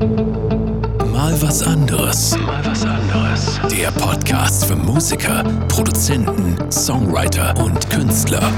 [0.00, 2.34] Mal was anderes.
[2.38, 3.60] Mal was anderes.
[3.70, 8.50] Der Podcast für Musiker, Produzenten, Songwriter und Künstler.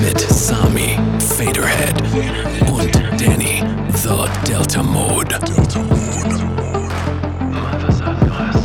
[0.00, 2.00] Mit Sami, Faderhead
[2.70, 5.38] und Danny, The Delta Mode.
[5.44, 6.44] Delta Mode.
[7.50, 8.56] Mal was anderes.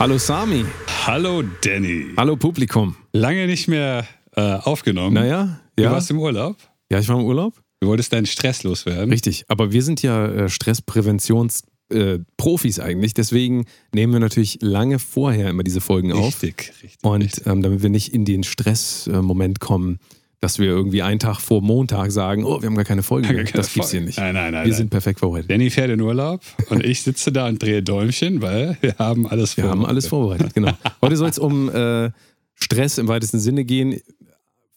[0.00, 0.64] Hallo Sami.
[1.06, 2.06] Hallo Danny.
[2.16, 2.96] Hallo Publikum.
[3.12, 4.06] Lange nicht mehr
[4.36, 5.12] äh, aufgenommen.
[5.12, 5.90] Naja, Du ja.
[5.92, 6.56] warst im Urlaub.
[6.92, 7.54] Ja, ich war im Urlaub.
[7.80, 9.10] Du wolltest deinen Stress loswerden.
[9.10, 9.46] Richtig.
[9.48, 13.14] Aber wir sind ja äh, Stresspräventionsprofis äh, Profis eigentlich.
[13.14, 13.64] Deswegen
[13.94, 16.42] nehmen wir natürlich lange vorher immer diese Folgen auf.
[16.42, 16.98] Richtig, richtig.
[17.02, 17.46] Und richtig.
[17.46, 20.00] ähm, damit wir nicht in den Stressmoment kommen,
[20.40, 23.44] dass wir irgendwie einen Tag vor Montag sagen, oh, wir haben gar keine Folge Gar
[23.44, 24.06] keine Das gibt's hier Folge.
[24.06, 24.18] nicht.
[24.18, 24.76] Nein, nein, nein, Wir nein.
[24.76, 25.50] sind perfekt vorbereitet.
[25.50, 29.56] Danny fährt in Urlaub und ich sitze da und drehe Däumchen, weil wir haben alles
[29.56, 30.72] Wir haben alles vorbereitet, genau.
[31.00, 32.10] Heute soll es um äh,
[32.54, 33.98] Stress im weitesten Sinne gehen.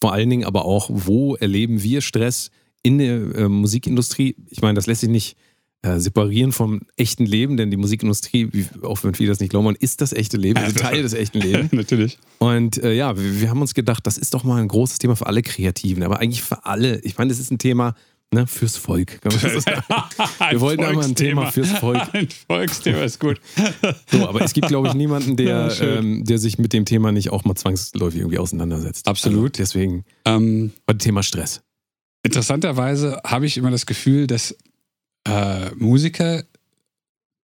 [0.05, 2.51] Vor allen Dingen aber auch, wo erleben wir Stress
[2.83, 4.35] in der äh, Musikindustrie?
[4.51, 5.35] Ich meine, das lässt sich nicht
[5.81, 9.65] äh, separieren vom echten Leben, denn die Musikindustrie, wie, auch wenn viele das nicht glauben
[9.65, 11.71] wollen, ist das echte Leben, ist Teil des echten Lebens.
[11.71, 12.19] Natürlich.
[12.37, 15.15] Und äh, ja, wir, wir haben uns gedacht, das ist doch mal ein großes Thema
[15.15, 16.99] für alle Kreativen, aber eigentlich für alle.
[16.99, 17.95] Ich meine, das ist ein Thema
[18.35, 19.21] ne, fürs Volk.
[19.21, 19.83] Kann man das sagen?
[20.51, 22.01] Wir wollten einmal ein Thema fürs Volk.
[22.13, 23.41] Ein Volksthema ist gut.
[24.11, 27.11] So, aber es gibt, glaube ich, niemanden, der, Ja, ähm, der sich mit dem Thema
[27.11, 29.07] nicht auch mal zwangsläufig irgendwie auseinandersetzt.
[29.07, 29.59] Absolut.
[29.59, 31.61] Also deswegen Ähm, heute Thema Stress.
[32.23, 34.55] interessanterweise habe ich immer das Gefühl, dass
[35.27, 36.43] äh, Musiker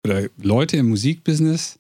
[0.06, 1.80] oder Leute im Musikbusiness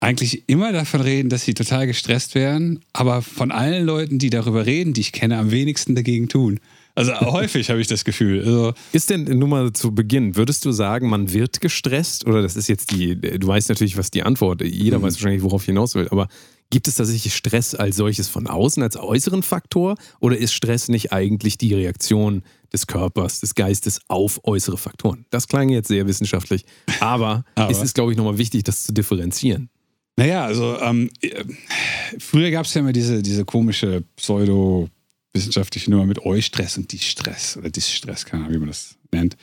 [0.00, 4.64] eigentlich immer davon reden, dass sie total gestresst wären, aber von allen Leuten, die darüber
[4.66, 6.60] reden, die ich kenne, am wenigsten dagegen tun.
[6.98, 8.40] Also häufig habe ich das Gefühl.
[8.40, 12.26] Also, Ist denn nur mal zu Beginn, würdest du sagen, man wird gestresst?
[12.26, 15.02] Oder das ist jetzt die, du weißt natürlich, was die Antwort, jeder Mhm.
[15.02, 16.26] weiß wahrscheinlich, worauf hinaus will, aber
[16.70, 19.94] gibt es tatsächlich Stress als solches von außen, als äußeren Faktor?
[20.20, 25.24] Oder ist Stress nicht eigentlich die Reaktion des Körpers, des Geistes auf äußere Faktoren?
[25.30, 26.64] Das klang jetzt sehr wissenschaftlich,
[27.00, 27.70] aber, Aber?
[27.70, 29.70] es ist, glaube ich, nochmal wichtig, das zu differenzieren.
[30.16, 31.44] naja, also ähm, äh,
[32.18, 34.02] früher gab es ja immer diese, diese komische
[35.38, 39.36] pseudo-wissenschaftliche Nummer mit Eustress und Distress oder Distress, keine Ahnung, wie man das nennt,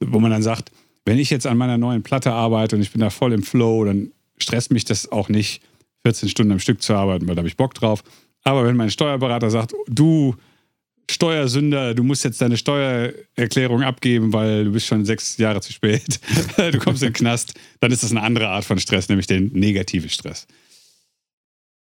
[0.00, 0.70] wo man dann sagt,
[1.04, 3.84] wenn ich jetzt an meiner neuen Platte arbeite und ich bin da voll im Flow,
[3.84, 5.62] dann stresst mich das auch nicht,
[6.06, 8.02] 14 Stunden am Stück zu arbeiten, weil da habe ich Bock drauf.
[8.42, 10.34] Aber wenn mein Steuerberater sagt, du
[11.10, 16.20] Steuersünder, du musst jetzt deine Steuererklärung abgeben, weil du bist schon sechs Jahre zu spät,
[16.56, 19.50] du kommst in den Knast, dann ist das eine andere Art von Stress, nämlich den
[19.52, 20.46] negative Stress.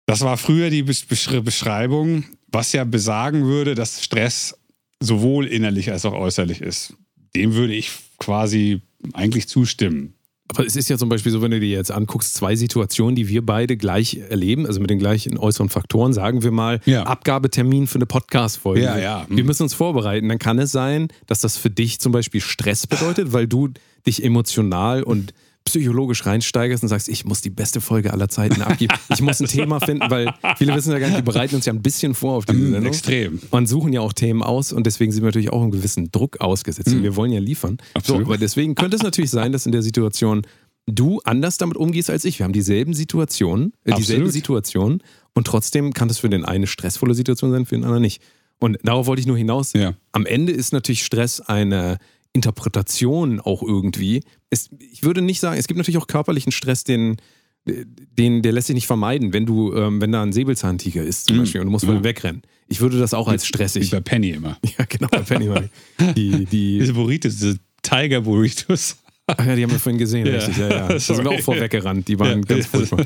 [0.06, 4.58] Das war früher die Besch- Besch- Beschreibung, was ja besagen würde, dass Stress
[5.00, 6.94] sowohl innerlich als auch äußerlich ist.
[7.36, 8.82] Dem würde ich quasi
[9.14, 10.14] eigentlich zustimmen.
[10.50, 13.28] Aber es ist ja zum Beispiel so, wenn du dir jetzt anguckst, zwei Situationen, die
[13.28, 17.04] wir beide gleich erleben, also mit den gleichen äußeren Faktoren, sagen wir mal, Ja.
[17.04, 18.84] Abgabetermin für eine Podcast-Folge.
[18.84, 19.26] Ja, ja.
[19.30, 20.30] Wir müssen uns vorbereiten.
[20.30, 23.70] Dann kann es sein, dass das für dich zum Beispiel Stress bedeutet, weil du
[24.06, 25.34] dich emotional und
[25.66, 28.94] psychologisch reinsteigerst und sagst, ich muss die beste Folge aller Zeiten abgeben.
[29.10, 31.74] Ich muss ein Thema finden, weil viele wissen ja gar nicht, wir bereiten uns ja
[31.74, 32.86] ein bisschen vor auf diese Mm, Sendung.
[32.94, 33.40] extrem.
[33.50, 36.42] Und suchen ja auch Themen aus und deswegen sind wir natürlich auch einem gewissen Druck
[36.42, 36.90] ausgesetzt.
[36.90, 37.78] Und Wir wollen ja liefern.
[37.80, 37.98] So, Mm.
[37.98, 38.26] Absolut.
[38.26, 40.42] aber deswegen könnte es natürlich sein, dass in der Situation
[40.86, 42.40] du anders damit umgehst als ich.
[42.40, 44.30] Wir haben dieselben Situationen, äh, dieselbe.
[44.32, 45.02] Situation
[45.34, 48.22] und trotzdem kann das für den einen stressvolle Situation sein, für den anderen nicht.
[48.60, 49.72] Und darauf wollte ich nur hinaus.
[49.74, 49.94] Ja.
[50.12, 51.98] Am Ende ist natürlich Stress eine
[52.34, 54.24] Interpretation auch irgendwie.
[54.50, 57.18] Es, ich würde nicht sagen, es gibt natürlich auch körperlichen Stress, den,
[57.66, 61.38] den, der lässt sich nicht vermeiden, wenn du, ähm, wenn da ein Säbelzahntiger ist zum
[61.38, 61.40] Mhm.
[61.42, 62.04] Beispiel und du musst Ja.
[62.04, 62.42] wegrennen.
[62.68, 63.92] Ich würde das auch als Wie stressig.
[63.92, 64.58] bei Penny immer.
[64.78, 65.70] Ja, genau, bei Penny Money.
[66.16, 68.98] Die, die, Diese Burritos, diese Tiger Burritos.
[69.28, 70.34] ach ja, die haben wir vorhin gesehen, Ja.
[70.34, 70.88] richtig, ja, ja.
[70.90, 72.46] Da sind wir auch vorweggerannt, die waren Ja.
[72.46, 73.06] ganz furchtbar.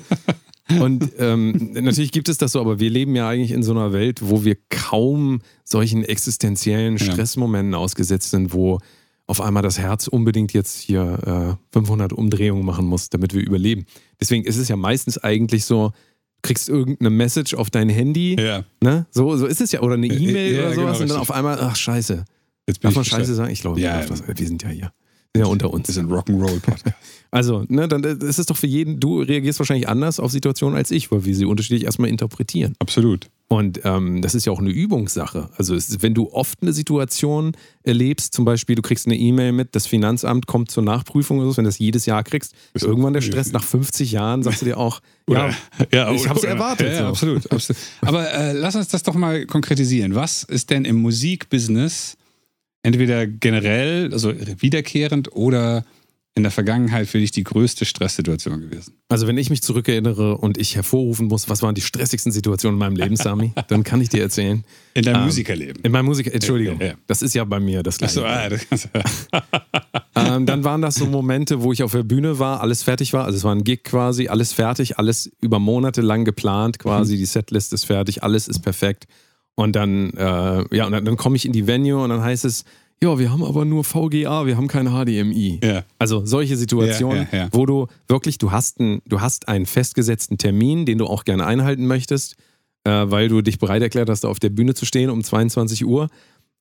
[0.82, 3.94] Und ähm, natürlich gibt es das so, aber wir leben ja eigentlich in so einer
[3.94, 6.98] Welt, wo wir kaum solchen existenziellen.
[7.00, 8.80] Stressmomenten ausgesetzt sind, wo
[9.28, 13.86] auf einmal das Herz unbedingt jetzt hier äh, 500 Umdrehungen machen muss, damit wir überleben.
[14.20, 15.94] Deswegen ist es ja meistens eigentlich so, du
[16.42, 18.64] kriegst irgendeine Message auf dein Handy, Ja.
[18.82, 19.06] ne?
[19.12, 21.32] so, so ist es ja, oder eine E-Mail ja, oder sowas genau, und dann auf
[21.32, 22.24] einmal, ach scheiße,
[22.68, 23.52] Jetzt bin darf man scheiße sagen?
[23.52, 24.92] Ich glaube, Ja, das, wir sind ja hier,
[25.34, 25.88] sind ja unter uns.
[25.90, 26.86] Ist ein Rock'n'Roll-Podcast.
[27.30, 30.92] Also, ne, dann ist es doch für jeden, du reagierst wahrscheinlich anders auf Situationen als
[30.92, 32.74] ich, weil wir sie unterschiedlich erstmal interpretieren.
[32.80, 33.30] Absolut.
[33.50, 35.50] Und ähm, das ist ja auch eine Übungssache.
[35.58, 37.54] Also, es wenn du oft eine Situation
[37.84, 41.56] erlebst, zum Beispiel, du kriegst eine E-Mail mit, das Finanzamt kommt zur Nachprüfung oder so,
[41.58, 44.66] wenn du das jedes Jahr kriegst, ist irgendwann der Stress nach 50 Jahren, sagst du
[44.66, 45.00] dir auch,
[45.30, 45.50] ja,
[45.94, 47.08] ja, ich hab's oder- erwartet, Ja, ja, so.
[47.08, 47.82] absolut, absolut.
[48.02, 50.14] Aber äh, lass uns das doch mal konkretisieren.
[50.14, 52.18] Was ist denn im Musikbusiness
[52.84, 55.86] entweder generell, also wiederkehrend oder
[56.38, 58.94] in der Vergangenheit für dich die größte Stresssituation gewesen?
[59.10, 62.80] Also wenn ich mich zurückerinnere und ich hervorrufen muss, was waren die stressigsten Situationen in
[62.80, 64.64] meinem Leben, Sami, dann kann ich dir erzählen.
[64.94, 65.84] In deinem Ähm, Musikerleben.
[65.84, 66.94] In meinem Musiker, Entschuldigung, Ja, ja.
[67.08, 68.62] das ist ja bei mir das Achso, Gleiche.
[68.62, 68.90] ah, das
[70.16, 73.26] ähm, dann waren das so Momente, wo ich auf der Bühne war, alles fertig war.
[73.26, 77.14] Also es war ein Gig quasi, alles fertig, alles über Monate lang geplant quasi.
[77.14, 77.18] Mhm.
[77.20, 79.06] Die Setlist ist fertig, alles ist perfekt.
[79.56, 82.46] Und dann, äh, ja, und dann, dann komme ich in die Venue und dann heißt
[82.46, 82.64] es,
[83.04, 85.60] ja, wir haben aber nur VGA, wir haben kein HDMI.
[85.64, 85.84] Ja.
[86.00, 90.38] Also solche Situationen, Ja, ja, wo du wirklich, du hast, einen, du hast einen festgesetzten
[90.38, 92.36] Termin, den du auch gerne einhalten möchtest,
[92.86, 96.10] äh, weil du dich bereit erklärt hast, auf der Bühne zu stehen um 22 Uhr.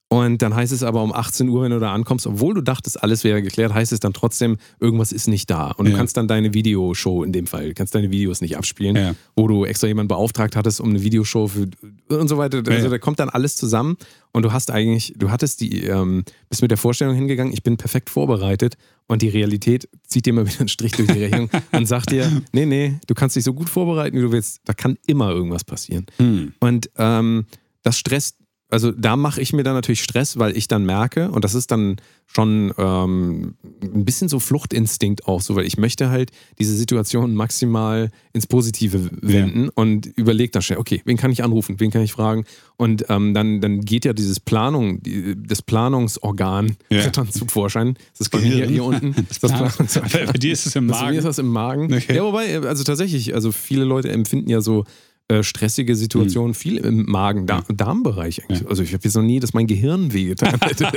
[0.08, 3.02] Und dann heißt es aber um 18 Uhr, wenn du da ankommst, obwohl du dachtest,
[3.02, 5.72] alles wäre geklärt, heißt es dann trotzdem, irgendwas ist nicht da.
[5.72, 5.96] Und du Ja.
[5.96, 9.14] kannst dann deine Videoshow in dem Fall, du kannst deine Videos nicht abspielen, Ja.
[9.34, 11.66] wo du extra jemanden beauftragt hattest, um eine Videoshow für
[12.08, 12.58] und so weiter.
[12.58, 12.88] Also Ja.
[12.88, 13.96] da kommt dann alles zusammen
[14.32, 17.76] und du hast eigentlich, du hattest die, ähm, bist mit der Vorstellung hingegangen, ich bin
[17.76, 18.76] perfekt vorbereitet
[19.08, 22.30] und die Realität zieht dir mal wieder einen Strich durch die Rechnung und sagt dir,
[22.52, 25.64] nee, nee, du kannst dich so gut vorbereiten, wie du willst, da kann immer irgendwas
[25.64, 26.06] passieren.
[26.18, 26.52] Hm.
[26.60, 27.46] Und ähm,
[27.82, 28.36] das stresst,
[28.68, 31.70] also da mache ich mir dann natürlich Stress, weil ich dann merke, und das ist
[31.70, 31.96] dann
[32.26, 38.10] schon ähm, ein bisschen so Fluchtinstinkt auch so, weil ich möchte halt diese Situation maximal
[38.32, 42.12] ins Positive wenden und überlege dann schnell, okay, wen kann ich anrufen, wen kann ich
[42.12, 42.44] fragen?
[42.76, 47.08] Und ähm, dann, dann geht ja dieses Planung, die, das Planungsorgan Ja.
[47.10, 47.94] dann zum Vorschein.
[48.12, 49.14] Das ist bei mir hier, hier unten.
[49.28, 50.26] Das, Planungsorgan.
[50.26, 51.18] Bei dir ist es im Das, bei mir Magen.
[51.18, 51.94] ist das im Magen.
[51.94, 52.16] Okay.
[52.16, 54.84] Ja, wobei, also tatsächlich, also viele Leute empfinden ja so
[55.28, 58.68] äh, stressige Situationen viel im Magen, da Darmbereich eigentlich.
[58.68, 60.88] Also ich habe jetzt noch nie, dass mein Gehirn wehgetan hätte.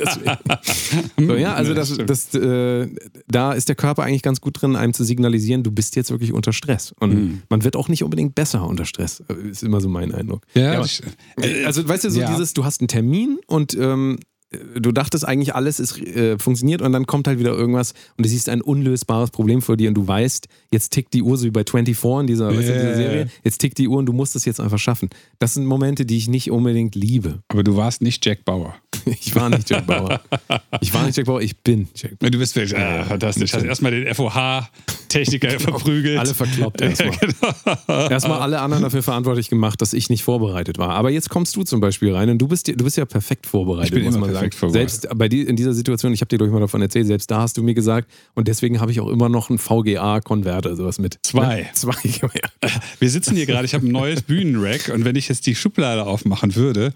[1.18, 2.88] so, ja, also Ja, das, das, äh,
[3.28, 6.34] da ist der Körper eigentlich ganz gut drin, einem zu signalisieren, du bist jetzt wirklich
[6.34, 6.94] unter Stress.
[7.00, 7.42] Und Mhm.
[7.50, 9.24] man wird auch nicht unbedingt besser unter Stress.
[9.30, 10.44] Äh, Ist immer so mein Eindruck.
[10.54, 11.02] Ja, aber- das-
[11.42, 12.30] äh, also weißt du, so ja.
[12.32, 14.20] dieses, du hast einen Termin und ähm,
[14.76, 18.30] du dachtest eigentlich, alles ist, äh, funktioniert und dann kommt halt wieder irgendwas und du
[18.30, 21.52] siehst ein unlösbares Problem vor dir und du weißt, jetzt tickt die Uhr so wie
[21.52, 22.96] bei 24 in dieser, weißt du, in dieser Ja.
[22.96, 25.10] Serie, jetzt tickt die Uhr und du musst es jetzt einfach schaffen.
[25.40, 27.40] Das sind Momente, die ich nicht unbedingt liebe.
[27.48, 28.76] Aber du warst nicht Jack Bauer.
[29.06, 30.22] Ich war nicht Jack Bauer.
[30.82, 32.30] Ich war nicht Jack Bauer, ich bin Jack Bauer.
[32.30, 33.54] Du bist wirklich, ah, fantastisch.
[33.54, 36.20] Hast erstmal den FOH-Techniker verprügelt.
[36.20, 37.18] Alle verkloppt erstmal.
[38.12, 40.90] Erstmal alle anderen dafür verantwortlich gemacht, dass ich nicht vorbereitet war.
[40.92, 43.46] Aber jetzt kommst du zum Beispiel rein und du bist, ja- du bist ja perfekt
[43.48, 44.60] vorbereitet, Ich bin muss man perfekt sagen.
[44.72, 44.92] vorbereitet.
[45.02, 47.42] Selbst bei dir in dieser Situation, ich habe dir doch mal davon erzählt, selbst da
[47.42, 49.60] hast du mir gesagt, und deswegen habe ich auch immer noch einen
[50.62, 51.20] VGA-Konverter, sowas mit.
[51.24, 51.62] Zwei.
[51.62, 51.68] Ne?
[51.74, 51.94] Zwei,
[52.34, 52.70] ja.
[53.00, 56.06] Wir sitzen hier gerade, ich habe ein neues Bühnenrack und wenn ich jetzt die Schublade
[56.06, 56.94] aufmachen würde,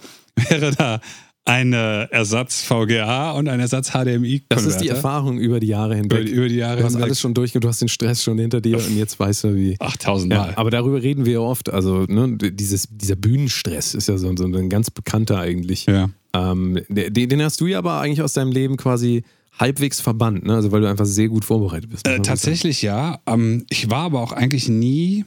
[0.50, 1.00] wäre da
[1.46, 4.44] ein Ersatz VGA und ein Ersatz HDMI.
[4.48, 6.20] Das ist die Erfahrung über die Jahre hinweg.
[6.20, 7.06] Über die- über die Jahre Du hast hinweg.
[7.08, 9.76] alles schon durch, du hast den Stress schon hinter dir und jetzt weißt du, wie.
[9.80, 10.54] 8000 Ja, Mal.
[10.56, 11.70] aber darüber reden wir ja oft.
[11.72, 15.86] Also, ne, dieses, dieser Bühnenstress ist ja so, so ein ganz bekannter eigentlich.
[15.86, 16.10] ja.
[16.36, 19.24] Ähm, den, den hast du ja aber eigentlich aus deinem Leben quasi
[19.58, 20.56] halbwegs verbannt, ne?
[20.56, 22.08] Also weil du einfach sehr gut vorbereitet bist.
[22.08, 23.22] Äh, tatsächlich ja.
[23.26, 25.26] Ähm, ich war aber auch eigentlich nie,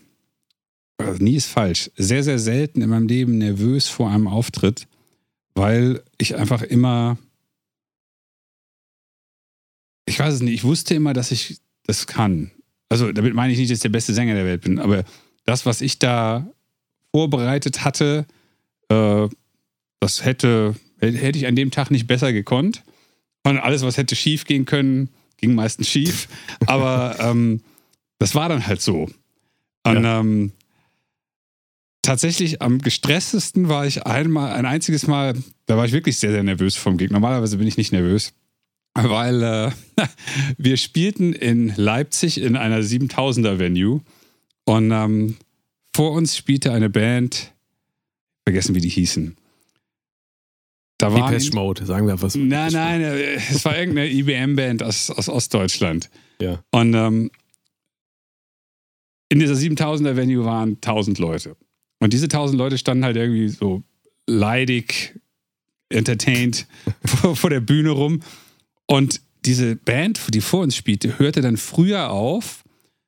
[0.98, 4.88] also nie ist falsch, sehr, sehr selten in meinem Leben nervös vor einem Auftritt,
[5.54, 7.18] weil ich einfach immer,
[10.06, 12.50] ich weiß es nicht, ich wusste immer, dass ich das kann.
[12.88, 15.04] Also damit meine ich nicht, dass ich der beste Sänger der Welt bin, aber
[15.44, 16.46] das, was ich da
[17.12, 18.26] vorbereitet hatte,
[18.88, 19.28] äh,
[20.00, 22.82] das hätte, hätte ich an dem Tag nicht besser gekonnt.
[23.46, 26.26] Und alles, was hätte schief gehen können, ging meistens schief.
[26.66, 27.60] Aber ähm,
[28.18, 29.08] das war dann halt so.
[29.84, 30.50] Und ähm,
[32.02, 35.34] tatsächlich am gestresstesten war ich einmal, ein einziges Mal,
[35.66, 37.20] da war ich wirklich sehr, sehr nervös vom Gegner.
[37.20, 38.32] Normalerweise bin ich nicht nervös.
[38.94, 39.70] Weil äh,
[40.58, 44.00] wir spielten in Leipzig in einer 7000er Venue
[44.64, 45.36] und ähm,
[45.94, 47.52] vor uns spielte eine Band,
[48.44, 49.36] vergessen wie die hießen.
[50.98, 52.38] Da waren, Depeche Mode, sagen wir einfach so.
[52.38, 56.08] Nein, nein, äh, es war irgendeine IBM-Band aus, aus Ostdeutschland.
[56.40, 56.62] Ja.
[56.70, 57.30] Und ähm,
[59.28, 61.56] in dieser 7000er Venue waren 1000 Leute.
[61.98, 63.82] Und diese 1000 Leute standen halt irgendwie so
[64.26, 65.18] leidig,
[65.88, 66.66] entertained
[67.04, 68.22] vor, vor der Bühne rum.
[68.86, 72.64] Und diese Band, die vor uns spielte, hörte dann früher auf,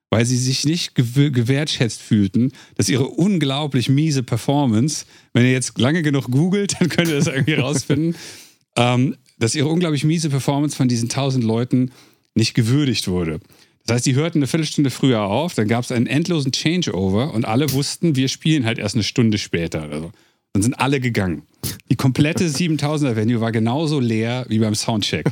[0.09, 5.77] weil sie sich nicht gew gewertschätzt fühlten, dass ihre unglaublich miese Performance, wenn ihr jetzt
[5.77, 8.15] lange genug googelt, dann könnt ihr das irgendwie rausfinden,
[8.75, 11.91] ähm, dass ihre unglaublich miese Performance von diesen 1000 Leuten
[12.35, 13.39] nicht gewürdigt wurde.
[13.85, 17.45] Das heißt, die hörten eine Viertelstunde früher auf, dann gab es einen endlosen Changeover und
[17.45, 20.11] alle wussten, wir spielen halt erst eine Stunde später oder so.
[20.53, 21.43] Dann sind alle gegangen.
[21.89, 25.25] Die komplette 7000er Venue war genauso leer wie beim Soundcheck.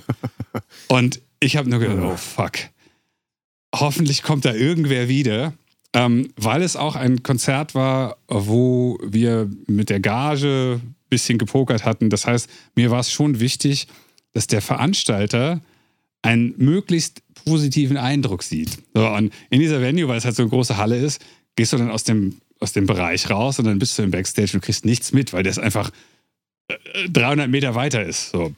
[0.87, 2.53] Und ich habe nur gedacht, oh fuck.
[3.75, 5.53] Hoffentlich kommt da irgendwer wieder.
[5.93, 11.85] Ähm, weil es auch ein Konzert war, wo wir mit der Gage ein bisschen gepokert
[11.85, 12.09] hatten.
[12.09, 13.87] Das heißt, mir war es schon wichtig,
[14.33, 15.61] dass der Veranstalter
[16.21, 18.77] einen möglichst positiven Eindruck sieht.
[18.93, 21.23] So, und in dieser Venue, weil es halt so eine große Halle ist,
[21.55, 24.51] gehst du dann aus dem, aus dem Bereich raus und dann bist du im Backstage
[24.55, 25.89] und kriegst nichts mit, weil das einfach
[27.09, 28.31] 300 äh, Meter weiter ist.
[28.31, 28.53] So.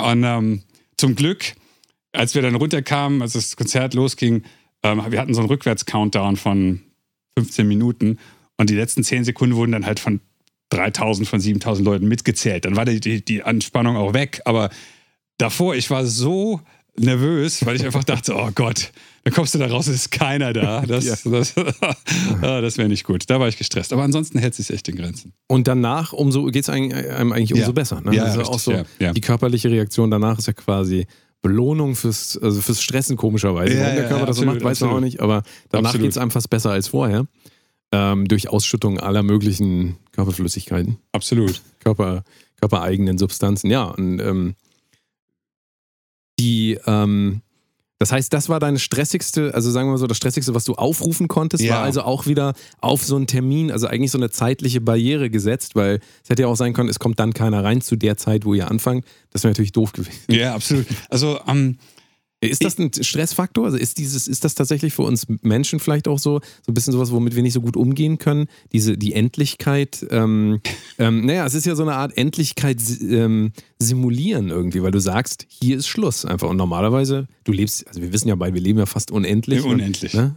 [0.00, 0.62] Und ähm,
[0.96, 1.54] zum Glück,
[2.16, 4.42] als wir dann runterkamen, als das Konzert losging,
[4.82, 6.80] ähm, wir hatten so einen Rückwärts-Countdown von
[7.38, 8.18] 15 Minuten
[8.56, 10.20] und die letzten 10 Sekunden wurden dann halt von
[10.70, 12.64] 3000, von 7000 Leuten mitgezählt.
[12.64, 14.40] Dann war die, die, die Anspannung auch weg.
[14.44, 14.70] Aber
[15.38, 16.60] davor, ich war so
[16.98, 18.90] nervös, weil ich einfach dachte, oh Gott,
[19.24, 20.80] dann kommst du da raus, ist keiner da.
[20.86, 21.30] Das, ja.
[21.30, 21.54] das,
[22.40, 23.28] das wäre nicht gut.
[23.28, 23.92] Da war ich gestresst.
[23.92, 25.32] Aber ansonsten hält es sich echt in Grenzen.
[25.46, 27.72] Und danach umso geht es einem eigentlich umso ja.
[27.72, 28.00] besser.
[28.00, 28.14] Ne?
[28.14, 31.06] Ja, also richtig, auch so die körperliche Reaktion danach ist ja quasi
[31.46, 33.78] Belohnung fürs, also fürs Stressen komischerweise.
[33.78, 35.20] Warum der Körper das so macht, weiß man auch nicht.
[35.20, 37.26] Aber danach geht es einem fast besser als vorher.
[37.92, 40.98] Ähm, durch Ausschüttung aller möglichen Körperflüssigkeiten.
[41.12, 41.62] Absolut.
[41.78, 42.24] Körper,
[42.60, 43.70] körpereigenen Substanzen.
[43.70, 44.56] Ja, und ähm,
[46.40, 47.42] die, ähm,
[47.98, 50.74] das heißt, das war deine stressigste, also sagen wir mal so, das stressigste, was du
[50.74, 51.76] aufrufen konntest, ja.
[51.76, 55.76] war also auch wieder auf so einen Termin, also eigentlich so eine zeitliche Barriere gesetzt,
[55.76, 58.44] weil es hätte ja auch sein können, es kommt dann keiner rein zu der Zeit,
[58.44, 59.06] wo ihr anfangt.
[59.30, 60.12] Das wäre natürlich doof gewesen.
[60.28, 60.86] Ja, absolut.
[61.08, 61.78] Also, ähm,
[62.40, 63.64] ist das ein Stressfaktor?
[63.64, 66.92] Also ist dieses, ist das tatsächlich für uns Menschen vielleicht auch so, so ein bisschen
[66.92, 68.46] sowas, womit wir nicht so gut umgehen können?
[68.72, 70.60] Diese, die Endlichkeit, ähm,
[70.98, 75.46] ähm, naja, es ist ja so eine Art Endlichkeit ähm, simulieren irgendwie, weil du sagst,
[75.48, 76.50] hier ist Schluss einfach.
[76.50, 79.64] Und normalerweise, du lebst, also wir wissen ja beide, wir leben ja fast unendlich.
[79.64, 80.14] Ja, unendlich.
[80.14, 80.34] Und, ne?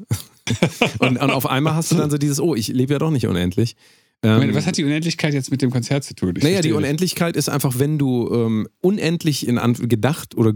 [1.00, 3.28] und, und auf einmal hast du dann so dieses, oh, ich lebe ja doch nicht
[3.28, 3.76] unendlich.
[4.22, 6.34] Ähm, was hat die Unendlichkeit jetzt mit dem Konzert zu tun?
[6.36, 9.58] Ich naja, die Unendlichkeit ist einfach, wenn du ähm, unendlich in
[9.88, 10.54] gedacht oder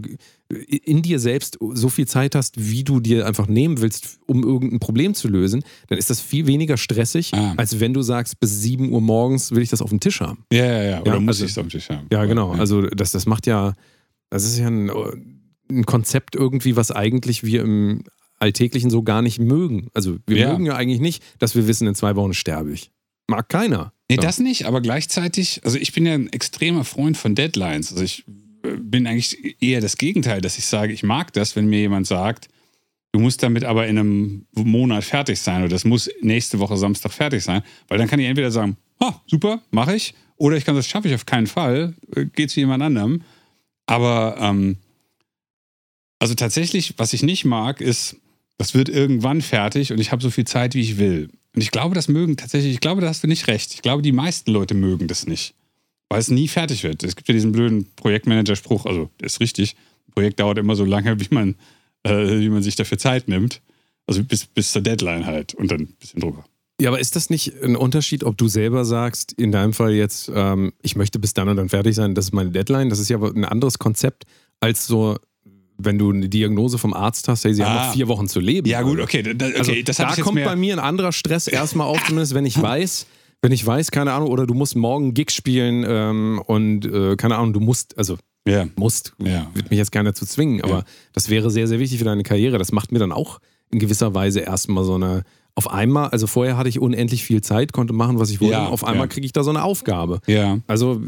[0.48, 4.80] in dir selbst so viel Zeit hast, wie du dir einfach nehmen willst, um irgendein
[4.80, 7.54] Problem zu lösen, dann ist das viel weniger stressig, ah.
[7.56, 10.44] als wenn du sagst, bis 7 Uhr morgens will ich das auf dem Tisch haben.
[10.52, 11.00] Ja, ja, ja.
[11.00, 12.06] Oder ja, muss also, ich es auf dem Tisch haben.
[12.12, 12.52] Ja, genau.
[12.52, 12.60] Ja.
[12.60, 13.72] Also das, das macht ja,
[14.28, 14.90] das ist ja ein,
[15.70, 18.04] ein Konzept irgendwie, was eigentlich wir im
[18.38, 19.88] Alltäglichen so gar nicht mögen.
[19.94, 20.52] Also wir ja.
[20.52, 22.90] mögen ja eigentlich nicht, dass wir wissen, in zwei Wochen sterbe ich.
[23.26, 23.92] Mag keiner.
[24.08, 27.90] Nee, das nicht, aber gleichzeitig, also ich bin ja ein extremer Freund von Deadlines.
[27.90, 28.24] Also ich
[28.62, 32.06] äh, bin eigentlich eher das Gegenteil, dass ich sage, ich mag das, wenn mir jemand
[32.06, 32.48] sagt,
[33.12, 37.12] du musst damit aber in einem Monat fertig sein oder das muss nächste Woche Samstag
[37.12, 40.74] fertig sein, weil dann kann ich entweder sagen, ah, super, mache ich, oder ich kann
[40.74, 43.22] das schaffe ich auf keinen Fall, äh, geht zu jemand anderem.
[43.86, 44.76] Aber ähm,
[46.18, 48.16] also tatsächlich, was ich nicht mag, ist,
[48.58, 51.30] das wird irgendwann fertig und ich habe so viel Zeit, wie ich will.
[51.54, 53.74] Und ich glaube, das mögen tatsächlich, ich glaube, da hast du nicht recht.
[53.74, 55.54] Ich glaube, die meisten Leute mögen das nicht,
[56.08, 57.04] weil es nie fertig wird.
[57.04, 59.76] Es gibt ja diesen blöden Projektmanager-Spruch, also der ist richtig.
[60.08, 61.54] Ein Projekt dauert immer so lange, wie man,
[62.02, 63.60] äh, wie man sich dafür Zeit nimmt.
[64.06, 66.44] Also bis, bis zur Deadline halt und dann ein bisschen drüber.
[66.80, 70.30] Ja, aber ist das nicht ein Unterschied, ob du selber sagst, in deinem Fall jetzt,
[70.34, 72.90] ähm, ich möchte bis dann und dann fertig sein, das ist meine Deadline?
[72.90, 74.24] Das ist ja ein anderes Konzept
[74.60, 75.16] als so
[75.76, 77.68] wenn du eine Diagnose vom Arzt hast, hey, sie ah.
[77.68, 78.68] haben noch vier Wochen zu leben.
[78.68, 79.22] Ja, gut, okay.
[79.22, 82.46] Da, okay, also, das da kommt bei mir ein anderer Stress erstmal auf, zumindest wenn
[82.46, 83.06] ich weiß,
[83.42, 87.36] wenn ich weiß, keine Ahnung, oder du musst morgen Gigs spielen ähm, und äh, keine
[87.36, 88.16] Ahnung, du musst, also
[88.48, 88.68] yeah.
[88.76, 89.48] musst, ja.
[89.52, 90.84] würde mich jetzt gerne dazu zwingen, aber ja.
[91.12, 92.58] das wäre sehr, sehr wichtig für deine Karriere.
[92.58, 93.40] Das macht mir dann auch
[93.70, 95.24] in gewisser Weise erstmal so eine,
[95.56, 98.66] auf einmal, also vorher hatte ich unendlich viel Zeit, konnte machen, was ich wollte, ja,
[98.66, 99.12] auf einmal ja.
[99.12, 100.20] kriege ich da so eine Aufgabe.
[100.26, 100.58] Ja.
[100.66, 101.00] Also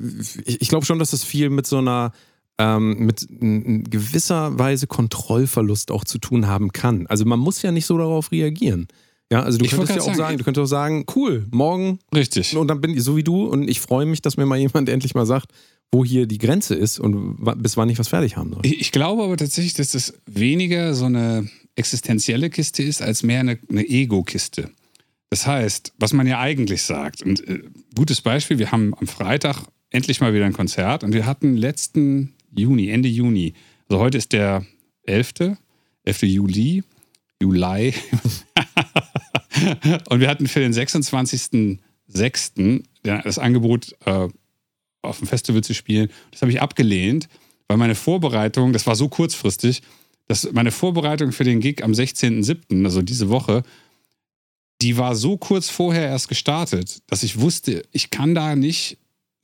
[0.45, 2.13] ich, ich glaube schon, dass das viel mit so einer
[2.59, 7.07] ähm, mit gewisser Weise Kontrollverlust auch zu tun haben kann.
[7.07, 8.89] Also man muss ja nicht so darauf reagieren.
[9.31, 11.99] Ja, also du ich könntest ja auch sagen, sagen, du könntest auch sagen, cool, morgen.
[12.15, 12.57] Richtig.
[12.57, 14.89] Und dann bin ich so wie du und ich freue mich, dass mir mal jemand
[14.89, 15.53] endlich mal sagt,
[15.93, 18.65] wo hier die Grenze ist und bis wann ich was fertig haben soll.
[18.65, 23.41] Ich, ich glaube aber tatsächlich, dass das weniger so eine existenzielle Kiste ist, als mehr
[23.41, 24.71] eine, eine Ego-Kiste.
[25.31, 27.63] Das heißt, was man ja eigentlich sagt, und äh,
[27.95, 32.36] gutes Beispiel, wir haben am Freitag endlich mal wieder ein Konzert und wir hatten letzten
[32.59, 33.55] Juni, Ende Juni.
[33.89, 34.67] Also heute ist der
[35.05, 35.57] 11.
[36.05, 36.23] 11.
[36.23, 36.83] Juli.
[37.41, 37.95] Juli.
[40.09, 42.85] und wir hatten für den 26.06.
[43.03, 44.29] das Angebot, äh,
[45.03, 46.09] auf dem Festival zu spielen.
[46.33, 47.29] Das habe ich abgelehnt,
[47.69, 49.83] weil meine Vorbereitung, das war so kurzfristig,
[50.27, 53.63] dass meine Vorbereitung für den Gig am 16.07., also diese Woche,
[54.83, 58.99] die war so kurz vorher erst gestartet, dass ich wusste, ich kann da nicht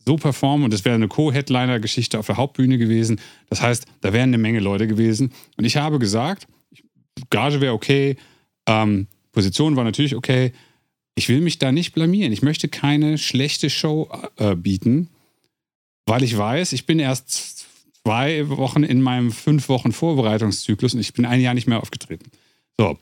[0.05, 3.21] so performen und es wäre eine Co-Headliner-Geschichte auf der Hauptbühne gewesen.
[3.49, 5.33] Das heißt, da wären eine Menge Leute gewesen.
[5.57, 6.47] Und ich habe gesagt,
[7.31, 8.17] Gage wäre okay,
[8.67, 10.53] ähm, Position war natürlich okay.
[11.15, 12.33] Ich will mich da nicht blamieren.
[12.33, 15.09] Ich möchte keine schlechte Show äh, bieten,
[16.07, 17.67] weil ich weiß, ich bin erst
[18.05, 22.31] zwei Wochen in meinem fünf Wochen Vorbereitungszyklus und ich bin ein Jahr nicht mehr aufgetreten.
[22.77, 22.99] So,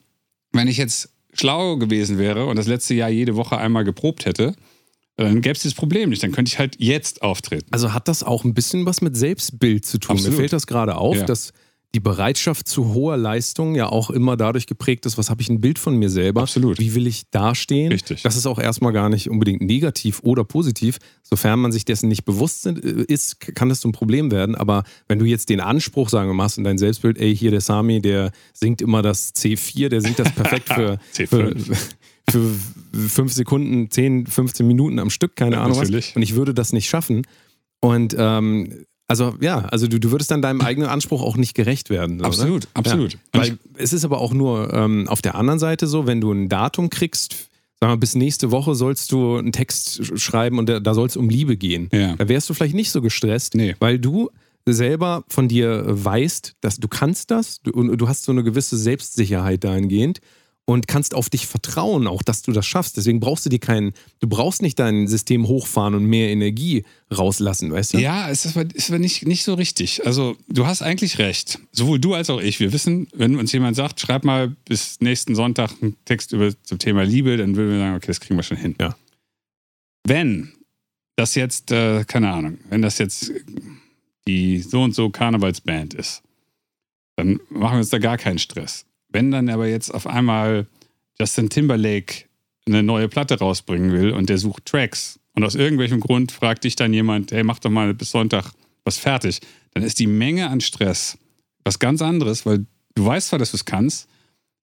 [0.53, 4.55] wenn ich jetzt schlau gewesen wäre und das letzte Jahr jede Woche einmal geprobt hätte,
[5.25, 6.23] dann gäbe es dieses Problem nicht.
[6.23, 7.67] Dann könnte ich halt jetzt auftreten.
[7.71, 10.17] Also hat das auch ein bisschen was mit Selbstbild zu tun.
[10.17, 10.33] Absolut.
[10.33, 11.25] Mir fällt das gerade auf, ja.
[11.25, 11.53] dass
[11.95, 15.61] die Bereitschaft zu hoher Leistung ja auch immer dadurch geprägt ist, was habe ich ein
[15.61, 16.43] Bild von mir selber?
[16.43, 16.79] Absolut.
[16.79, 17.91] Wie will ich dastehen?
[17.91, 18.23] Richtig.
[18.23, 20.99] Das ist auch erstmal gar nicht unbedingt negativ oder positiv.
[21.23, 22.73] Sofern man sich dessen nicht bewusst äh,
[23.09, 24.55] ist, kann das so ein Problem werden.
[24.55, 27.51] Aber wenn du jetzt den Anspruch, sagen wir mal, hast in dein Selbstbild, ey, hier
[27.51, 31.65] der Sami, der singt immer das C4, der singt das perfekt für, für, C5.
[31.65, 31.77] für
[33.09, 35.85] fünf Sekunden, 10, 15 Minuten am Stück, keine Ja, Ahnung was.
[35.89, 36.15] natürlich.
[36.17, 37.27] Und ich würde das nicht schaffen.
[37.81, 41.91] Und ähm, also ja, also du, du würdest dann deinem eigenen Anspruch auch nicht gerecht
[41.91, 42.19] werden.
[42.21, 42.69] So, Absolut, ne?
[42.75, 43.13] absolut.
[43.15, 46.31] Ja, weil es ist aber auch nur ähm, auf der anderen Seite so, wenn du
[46.33, 47.49] ein Datum kriegst,
[47.81, 51.07] sagen wir bis nächste Woche sollst du einen Text sch- schreiben und da, da soll
[51.09, 51.89] es um Liebe gehen.
[51.93, 52.15] Ja.
[52.17, 53.75] Da wärst du vielleicht nicht so gestresst, Nee.
[53.81, 54.31] weil du
[54.69, 58.77] selber von dir weißt, dass du kannst das du, und du hast so eine gewisse
[58.77, 60.21] Selbstsicherheit dahingehend
[60.65, 62.97] und kannst auf dich vertrauen, auch dass du das schaffst.
[62.97, 67.73] Deswegen brauchst du dir keinen, du brauchst nicht dein System hochfahren und mehr Energie rauslassen,
[67.73, 67.99] weißt du?
[67.99, 70.07] Ja, es ist aber, ist nicht, nicht so richtig.
[70.07, 71.59] Also, du hast eigentlich recht.
[71.73, 72.61] Sowohl du als auch ich.
[72.61, 76.79] Wir wissen, wenn uns jemand sagt, schreib mal bis nächsten Sonntag einen Text über zum
[76.79, 78.77] Thema Liebe, dann würden wir sagen, okay, das kriegen wir schon hin.
[78.81, 78.97] Ja.
[80.07, 80.53] Wenn
[81.17, 83.33] das jetzt, äh, keine Ahnung, wenn das jetzt
[84.27, 86.23] die so und so Karnevalsband ist,
[87.17, 88.87] dann machen wir uns da gar keinen Stress.
[89.13, 90.67] Wenn dann aber jetzt auf einmal
[91.19, 92.25] Justin Timberlake
[92.67, 96.77] eine neue Platte rausbringen will und der sucht Tracks und aus irgendwelchem Grund fragt dich
[96.77, 98.53] dann jemand, hey, mach doch mal bis Sonntag
[98.85, 99.41] was fertig,
[99.75, 101.19] dann ist die Menge an Stress
[101.65, 104.09] was ganz anderes, weil du weißt zwar, dass du es kannst,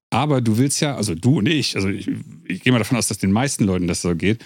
[0.09, 2.09] aber du willst ja, also du und ich, also ich,
[2.45, 4.43] ich gehe mal davon aus, dass den meisten Leuten das so geht,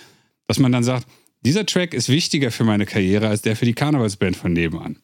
[0.48, 1.08] dass man dann sagt,
[1.41, 4.98] dieser Track ist wichtiger für meine Karriere als der für die Karnevalsband von nebenan.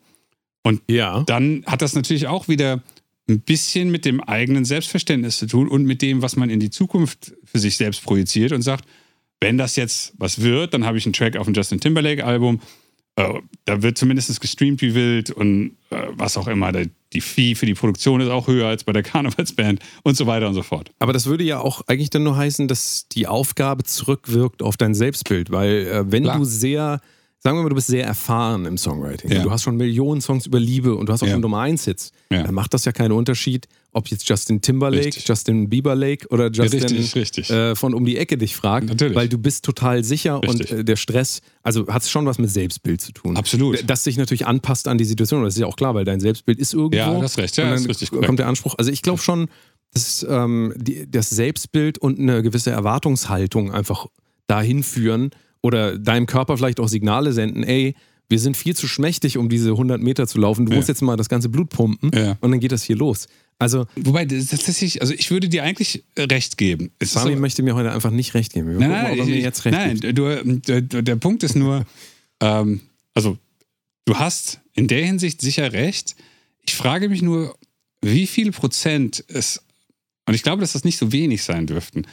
[0.89, 1.23] Ja.
[1.23, 2.83] Dann hat das natürlich auch wieder
[3.29, 6.69] ein bisschen mit dem eigenen Selbstverständnis zu tun und mit dem, was man in die
[6.69, 8.85] Zukunft für sich selbst projiziert und sagt,
[9.41, 12.61] wenn das jetzt was wird, dann habe ich einen Track auf dem Justin Timberlake-Album.
[13.17, 13.33] Äh,
[13.65, 16.71] da wird zumindest gestreamt wie wild und äh, was auch immer.
[16.71, 20.47] Die Fee für die Produktion ist auch höher als bei der Karnevalsband und so weiter
[20.47, 20.91] und so fort.
[20.99, 24.93] Aber das würde ja auch eigentlich dann nur heißen, dass die Aufgabe zurückwirkt auf dein
[24.93, 26.37] Selbstbild, weil äh, wenn Klar.
[26.37, 27.01] du sehr,
[27.39, 29.43] sagen wir mal, du bist sehr erfahren im Songwriting, Ja.
[29.43, 31.33] du hast schon Millionen Songs über Liebe und du hast auch Ja.
[31.33, 32.43] schon Nummer 1 Hits, Ja.
[32.43, 35.27] dann macht das ja keinen Unterschied, ob jetzt Justin Timberlake, Richtig.
[35.27, 37.49] Justin Bieber Lake oder Justin richtig, richtig.
[37.49, 39.15] Äh, von um die Ecke dich fragt, Natürlich.
[39.15, 42.49] weil du bist total sicher und äh, der Stress, also hat es schon was mit
[42.49, 43.37] Selbstbild zu tun.
[43.37, 43.83] Absolut.
[43.89, 46.59] Das sich natürlich anpasst an die Situation, das ist ja auch klar, weil dein Selbstbild
[46.59, 46.97] ist irgendwo.
[46.97, 47.55] Ja, du hast recht.
[47.57, 48.25] Ja, und das dann ist richtig korrekt.
[48.27, 48.75] kommt der Anspruch.
[48.77, 49.47] Also ich glaube schon,
[49.93, 54.07] dass ähm, die, das Selbstbild und eine gewisse Erwartungshaltung einfach
[54.47, 57.95] dahin führen oder deinem Körper vielleicht auch Signale senden, ey,
[58.29, 60.65] wir sind viel zu schmächtig, um diese 100 Meter zu laufen.
[60.65, 60.77] Du Ja.
[60.77, 62.37] musst jetzt mal das ganze Blut pumpen Ja.
[62.41, 63.27] und dann geht das hier los.
[63.59, 66.91] Also Wobei, tatsächlich, also ich würde dir eigentlich recht geben.
[66.99, 68.67] Es Sami so- möchte mir heute einfach nicht recht geben.
[68.77, 70.17] Wir Nein, gucken, ob er mir jetzt recht nein gibt.
[70.17, 71.85] du, du, der Punkt ist nur,
[72.41, 72.81] ähm,
[73.15, 73.37] also
[74.05, 76.15] du hast in der Hinsicht sicher recht.
[76.67, 77.55] Ich frage mich nur,
[78.01, 79.63] wie viel Prozent es,
[80.27, 82.05] und ich glaube, dass das nicht so wenig sein dürften,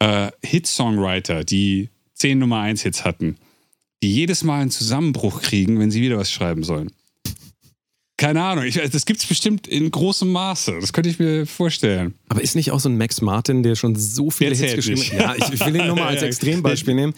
[0.00, 1.90] äh, Hit-Songwriter, die
[2.22, 3.36] zehn Nummer 1 Hits hatten,
[4.02, 6.90] die jedes Mal einen Zusammenbruch kriegen, wenn sie wieder was schreiben sollen.
[8.16, 10.78] Keine Ahnung, ich, das gibt es bestimmt in großem Maße.
[10.80, 12.14] Das könnte ich mir vorstellen.
[12.28, 15.38] Aber ist nicht auch so ein Max Martin, der schon so viele Hits geschrieben hat?
[15.40, 16.22] Ja, ich, ich will ihn nur mal als.
[16.22, 17.14] Extrembeispiel nehmen.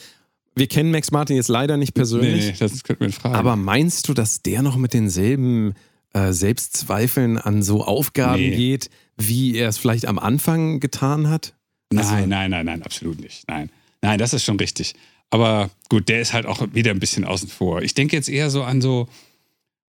[0.57, 2.47] Wir kennen Max Martin jetzt leider nicht persönlich.
[2.47, 3.35] Nee, das könnte man fragen.
[3.35, 5.75] Aber meinst du, dass der noch mit denselben
[6.15, 8.57] äh, Selbstzweifeln an so Aufgaben Nee.
[8.57, 8.89] geht,
[9.19, 11.55] wie er es vielleicht am Anfang getan hat?
[11.95, 13.45] Also- Nein, nein, nein, nein, absolut nicht.
[13.49, 13.69] Nein,
[14.05, 14.95] nein, das ist schon richtig.
[15.31, 17.83] Aber gut, der ist halt auch wieder ein bisschen außen vor.
[17.83, 19.09] Ich denke jetzt eher so an so,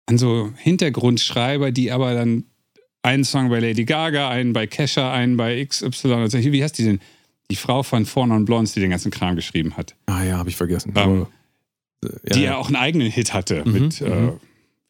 [0.06, 2.44] an so Hintergrundschreiber, die aber dann
[3.02, 6.12] einen Song bei Lady Gaga, einen bei Kesha, einen bei XY.
[6.14, 7.00] Also, wie heißt die denn?
[7.50, 9.94] Die Frau von Four Non Blondes, die den ganzen Kram geschrieben hat.
[10.06, 10.92] Ah ja, habe ich vergessen.
[10.94, 11.26] Ähm,
[12.04, 14.40] äh, die ja, ja auch einen eigenen Hit hatte Mhm, mit, äh, mhm.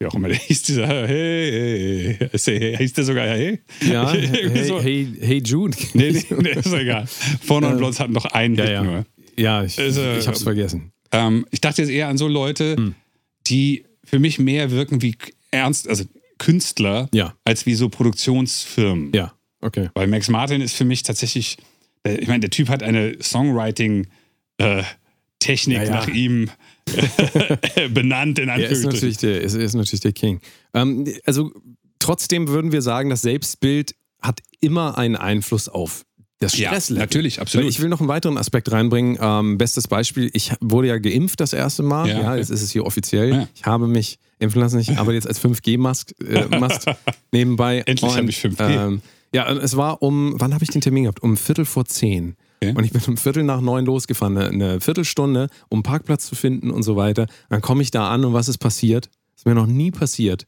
[0.02, 3.60] Wie auch immer, der hieß dieser, hey, hey, hey, hey, hieß der sogar, hey?
[3.88, 4.80] ja, hey, so.
[4.82, 5.76] hey, hey Jude.
[5.94, 7.06] Nee, nee, nee, ist egal.
[7.06, 8.82] Four Non Ähm, Blondes hatten noch einen ja, Hit ja.
[8.82, 9.06] nur.
[9.38, 10.92] Ja, ich, Also, ich habe es vergessen.
[11.12, 12.94] Ähm, ich dachte jetzt eher an so Leute, Hm.
[13.46, 15.16] die für mich mehr wirken wie
[15.50, 16.04] ernst, also
[16.38, 19.12] Künstler, Ja, als wie so Produktionsfirmen.
[19.14, 19.88] ja, okay.
[19.94, 21.56] Weil Max Martin ist für mich tatsächlich,
[22.04, 25.90] äh, ich meine, der Typ hat eine Songwriting-Technik Ja, ja.
[25.90, 26.50] nach ihm
[27.94, 30.40] benannt, in Er ist natürlich der, ist, ist natürlich der King.
[30.74, 31.52] Ähm, also
[31.98, 36.05] trotzdem würden wir sagen, das Selbstbild hat immer einen Einfluss auf
[36.38, 37.00] das Ja, Stresslevel.
[37.00, 37.68] natürlich, Weil absolut.
[37.70, 39.16] ich will noch einen weiteren Aspekt reinbringen.
[39.20, 42.09] Ähm, bestes Beispiel, ich wurde ja geimpft das erste Mal.
[42.09, 43.31] Ja, Ja, jetzt ist es hier offiziell.
[43.31, 43.48] Ja.
[43.55, 44.81] Ich habe mich impfen lassen.
[44.81, 46.46] Ich arbeite jetzt als 5G-Mast äh,
[47.33, 47.83] nebenbei.
[47.87, 48.87] Endlich habe ich 5G.
[48.87, 49.02] Ähm,
[49.33, 51.22] ja, und es war um, wann habe ich den Termin gehabt?
[51.22, 52.37] Um Viertel vor zehn.
[52.62, 52.75] Okay.
[52.77, 56.70] Und ich bin um Viertel nach neun losgefahren, eine, Viertelstunde, um einen Parkplatz zu finden
[56.70, 57.27] und so weiter.
[57.48, 59.11] Dann komme ich da an und was ist passiert?
[59.35, 60.46] ist mir noch nie passiert.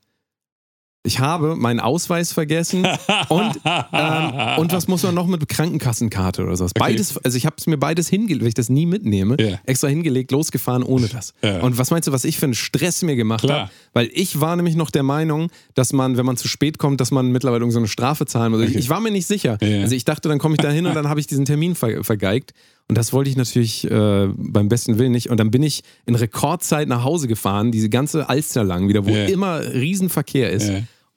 [1.06, 2.86] Ich habe meinen Ausweis vergessen
[3.28, 3.60] und,
[3.92, 6.72] ähm, und was muss man noch mit Krankenkassenkarte oder sowas.
[6.74, 9.58] Beides, also ich habe es mir beides hingelegt, weil ich das nie mitnehme, Ja.
[9.66, 11.34] extra hingelegt, losgefahren ohne das.
[11.42, 11.60] Ja.
[11.60, 13.70] Und was meinst du, was ich für einen Stress mir gemacht habe?
[13.92, 17.10] Weil ich war nämlich noch der Meinung, dass man, wenn man zu spät kommt, dass
[17.10, 18.62] man mittlerweile irgend so eine Strafe zahlen muss.
[18.62, 19.58] Ich, ich war mir nicht sicher.
[19.60, 19.82] Ja.
[19.82, 22.02] Also ich dachte, dann komme ich da hin und dann habe ich diesen Termin ver
[22.02, 22.54] vergeigt.
[22.88, 25.30] Und das wollte ich natürlich äh, beim besten Willen nicht.
[25.30, 29.10] Und dann bin ich in Rekordzeit nach Hause gefahren, diese ganze Alster lang wieder, wo
[29.10, 30.70] immer Riesenverkehr ist.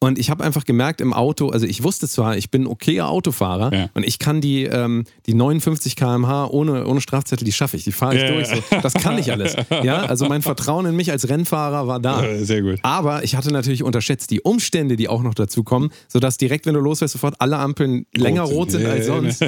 [0.07, 3.09] Und ich habe einfach gemerkt im Auto, also ich wusste zwar, ich bin ein okayer
[3.09, 3.89] Autofahrer Ja.
[3.93, 7.91] und ich kann die, ähm, die 59 km/h ohne, ohne Strafzettel, die schaffe ich, die
[7.91, 8.31] fahre ich Ja.
[8.31, 8.47] durch.
[8.47, 8.55] So.
[8.81, 9.55] Das kann ich alles.
[9.83, 12.23] Ja, also mein Vertrauen in mich als Rennfahrer war da.
[12.39, 12.79] Sehr gut.
[12.83, 16.73] Aber ich hatte natürlich unterschätzt die Umstände, die auch noch dazu kommen, sodass direkt, wenn
[16.73, 18.55] du losfährst, sofort alle Ampeln länger sind.
[18.55, 19.41] rot sind als sonst.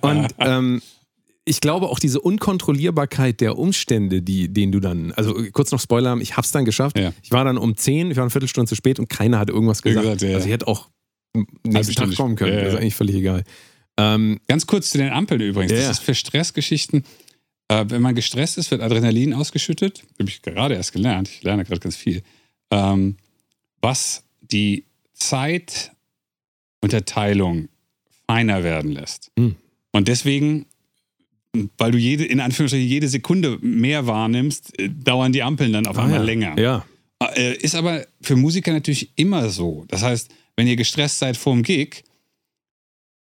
[0.00, 0.80] Und ähm,
[1.48, 6.16] ich glaube auch diese Unkontrollierbarkeit der Umstände, die, denen du dann, also kurz noch Spoiler,
[6.18, 6.98] ich hab's dann geschafft.
[6.98, 7.12] Ja.
[7.22, 9.82] Ich war dann um 10, ich war eine Viertelstunde zu spät und keiner hat irgendwas
[9.82, 10.04] gesagt.
[10.04, 10.34] gesagt, ja.
[10.34, 10.88] Also ich hätte auch
[11.64, 12.54] nächsten Tag kommen können.
[12.54, 13.44] ja, Das ist eigentlich völlig egal.
[13.96, 15.72] Ähm, Ganz kurz zu den Ampeln übrigens.
[15.72, 17.04] Das ist für Stressgeschichten.
[17.68, 20.04] Äh, wenn man gestresst ist, wird Adrenalin ausgeschüttet.
[20.18, 21.28] Habe ich gerade erst gelernt.
[21.28, 22.22] Ich lerne gerade ganz viel.
[22.70, 23.16] Ähm,
[23.80, 24.84] was die
[25.14, 27.68] Zeitunterteilung
[28.26, 29.30] feiner werden lässt.
[29.38, 29.56] Hm.
[29.92, 30.66] Und deswegen,
[31.78, 35.98] weil du jede, in Anführungsstrichen jede Sekunde mehr wahrnimmst, äh, dauern die Ampeln dann auf
[35.98, 36.24] ah, einmal ja.
[36.24, 36.58] länger.
[36.58, 36.84] Ja.
[37.34, 39.84] Äh, Ist aber für Musiker natürlich immer so.
[39.88, 42.04] Das heißt, wenn ihr gestresst seid vorm Gig,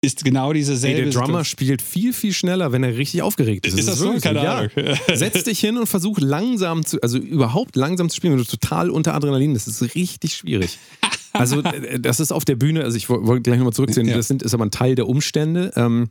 [0.00, 3.78] ist genau diese selbe der Drummer spielt viel, viel schneller, wenn er richtig aufgeregt ist.
[3.78, 4.04] Ist das so?
[4.06, 4.58] wirklich Keine Ja.
[4.58, 4.70] Ahnung.
[5.14, 8.90] Setz dich hin und versuch langsam zu, also überhaupt langsam zu spielen, wenn du total
[8.90, 9.66] unter Adrenalin bist.
[9.66, 10.78] Das ist richtig schwierig.
[11.32, 14.14] Also, äh, das ist auf der Bühne, also ich woll- wollte gleich nochmal zurückziehen, Ja.
[14.16, 15.72] das sind, ist aber ein Teil der Umstände.
[15.74, 16.08] Ähm,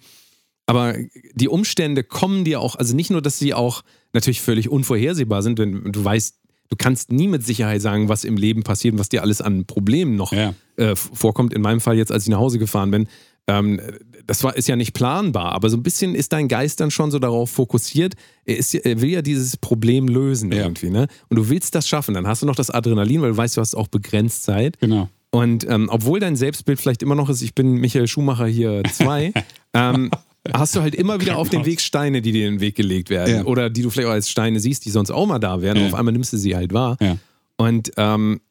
[0.65, 0.95] aber
[1.33, 5.59] die Umstände kommen dir auch, also nicht nur, dass sie auch natürlich völlig unvorhersehbar sind,
[5.59, 6.35] wenn du weißt,
[6.69, 9.65] du kannst nie mit Sicherheit sagen, was im Leben passiert und was dir alles an
[9.65, 10.53] Problemen noch Ja.
[10.77, 11.53] äh, vorkommt.
[11.53, 13.07] In meinem Fall jetzt, als ich nach Hause gefahren bin,
[13.47, 13.81] ähm,
[14.25, 17.11] das war, ist ja nicht planbar, aber so ein bisschen ist dein Geist dann schon
[17.11, 18.13] so darauf fokussiert.
[18.45, 20.63] Er, ist, er will ja dieses Problem lösen Ja.
[20.63, 21.07] irgendwie, ne?
[21.27, 22.13] Und du willst das schaffen.
[22.15, 24.79] Dann hast du noch das Adrenalin, weil du weißt, du hast auch begrenzt Zeit.
[24.79, 25.09] Genau.
[25.29, 29.33] Und ähm, obwohl dein Selbstbild vielleicht immer noch ist, ich bin Michael Schumacher hier 2,
[29.73, 30.09] ähm,
[30.51, 33.09] hast du halt immer wieder auf den Weg Steine, die dir in den Weg gelegt
[33.09, 33.35] werden.
[33.35, 33.45] Ja.
[33.45, 35.77] Oder die du vielleicht auch als Steine siehst, die sonst auch mal da wären.
[35.77, 35.83] Ja.
[35.83, 36.97] Und auf einmal nimmst du sie halt wahr.
[36.99, 37.17] Ja.
[37.55, 38.41] Und ähm,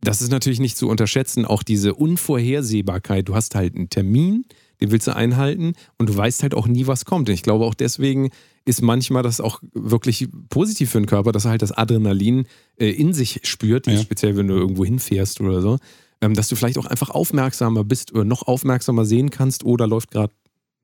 [0.00, 3.28] das ist natürlich nicht zu unterschätzen, auch diese Unvorhersehbarkeit.
[3.28, 4.44] Du hast halt einen Termin,
[4.80, 7.28] den willst du einhalten und du weißt halt auch nie, was kommt.
[7.28, 8.30] Und ich glaube auch deswegen
[8.64, 12.46] ist manchmal das auch wirklich positiv für den Körper, dass er halt das Adrenalin
[12.78, 13.98] äh, in sich spürt, Ja.
[13.98, 15.78] speziell wenn du irgendwo hinfährst oder so,
[16.20, 20.10] ähm, dass du vielleicht auch einfach aufmerksamer bist oder noch aufmerksamer sehen kannst oder läuft
[20.12, 20.32] gerade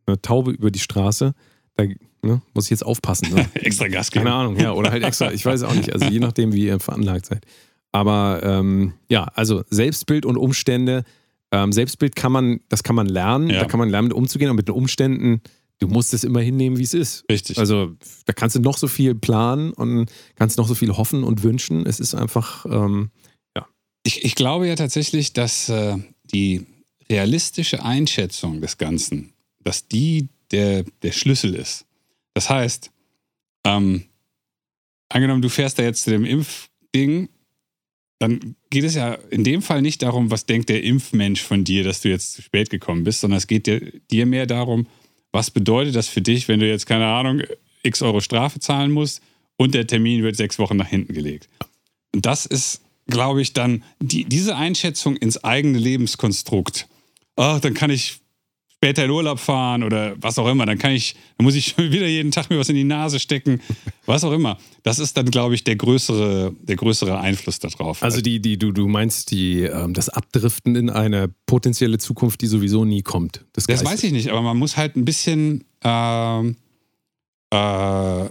[0.08, 1.34] eine Taube über die Straße.
[1.76, 1.84] Da
[2.22, 3.32] ne, muss ich jetzt aufpassen.
[3.34, 3.48] Ne?
[3.54, 4.24] Extra Gas geben.
[4.24, 6.80] Keine Ahnung, ja, oder halt extra, ich weiß auch nicht, also je nachdem, wie ihr
[6.80, 7.44] veranlagt seid.
[7.92, 11.04] Aber ähm, ja, also Selbstbild und Umstände.
[11.50, 13.60] Ähm, Selbstbild kann man, das kann man lernen, Ja.
[13.60, 15.40] da kann man lernen, mit umzugehen, aber mit den Umständen,
[15.78, 17.24] du musst es immer hinnehmen, wie es ist.
[17.30, 17.56] Richtig.
[17.58, 17.94] Also
[18.26, 21.86] da kannst du noch so viel planen und kannst noch so viel hoffen und wünschen.
[21.86, 23.10] Es ist einfach, ähm,
[24.04, 25.96] Ich, ich glaube ja tatsächlich, dass äh,
[26.32, 26.66] die
[27.10, 31.86] realistische Einschätzung des Ganzen, dass die der, der Schlüssel ist.
[32.34, 32.90] Das heißt,
[33.64, 34.04] ähm,
[35.08, 37.28] angenommen, du fährst da jetzt zu dem Impfding,
[38.18, 41.84] dann geht es ja in dem Fall nicht darum, was denkt der Impfmensch von dir,
[41.84, 44.86] dass du jetzt zu spät gekommen bist, sondern es geht dir, dir mehr darum,
[45.30, 47.42] was bedeutet das für dich, wenn du jetzt, keine Ahnung,
[47.82, 49.22] x Euro Strafe zahlen musst
[49.56, 51.48] und der Termin wird sechs Wochen nach hinten gelegt.
[52.14, 56.88] Und das ist, glaube ich, dann die, diese Einschätzung ins eigene Lebenskonstrukt.
[57.36, 58.20] Ach, dann kann ich
[58.78, 60.64] später in Urlaub fahren oder was auch immer.
[60.64, 63.60] Dann kann ich, dann muss ich wieder jeden Tag mir was in die Nase stecken,
[64.06, 64.56] was auch immer.
[64.84, 68.02] Das ist dann, glaube ich, der größere, der größere Einfluss darauf.
[68.02, 72.46] also die, die, du, du meinst die, ähm, das Abdriften in eine potenzielle Zukunft, die
[72.46, 73.44] sowieso nie kommt.
[73.52, 73.88] das Geistes.
[73.90, 76.56] weiß ich nicht, aber man muss halt ein bisschen ähm,
[77.50, 77.56] äh,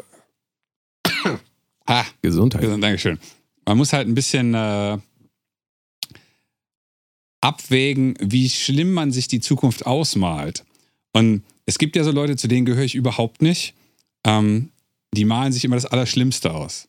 [1.87, 2.63] ha, Gesundheit.
[2.63, 3.19] Dankeschön.
[3.65, 4.97] Man muss halt ein bisschen äh,
[7.41, 10.65] abwägen, wie schlimm man sich die Zukunft ausmalt.
[11.13, 13.73] Und es gibt ja so Leute, zu denen gehöre ich überhaupt nicht.
[14.25, 14.69] Ähm,
[15.13, 16.87] die malen sich immer das Allerschlimmste aus.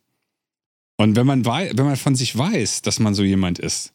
[0.97, 3.93] Und wenn man, wei wenn man von sich weiß, dass man so jemand ist,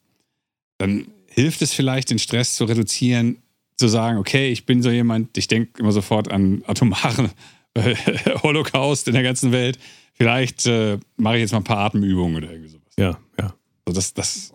[0.78, 3.38] dann hilft es vielleicht, den Stress zu reduzieren,
[3.78, 7.32] zu sagen, okay, ich bin so jemand, ich denke immer sofort an atomaren
[8.44, 9.80] Holocaust in der ganzen Welt.
[10.14, 12.94] Vielleicht äh, mache ich jetzt mal ein paar Atemübungen oder irgendwie sowas.
[12.98, 13.54] Ja, ja.
[13.86, 14.54] Also das, das,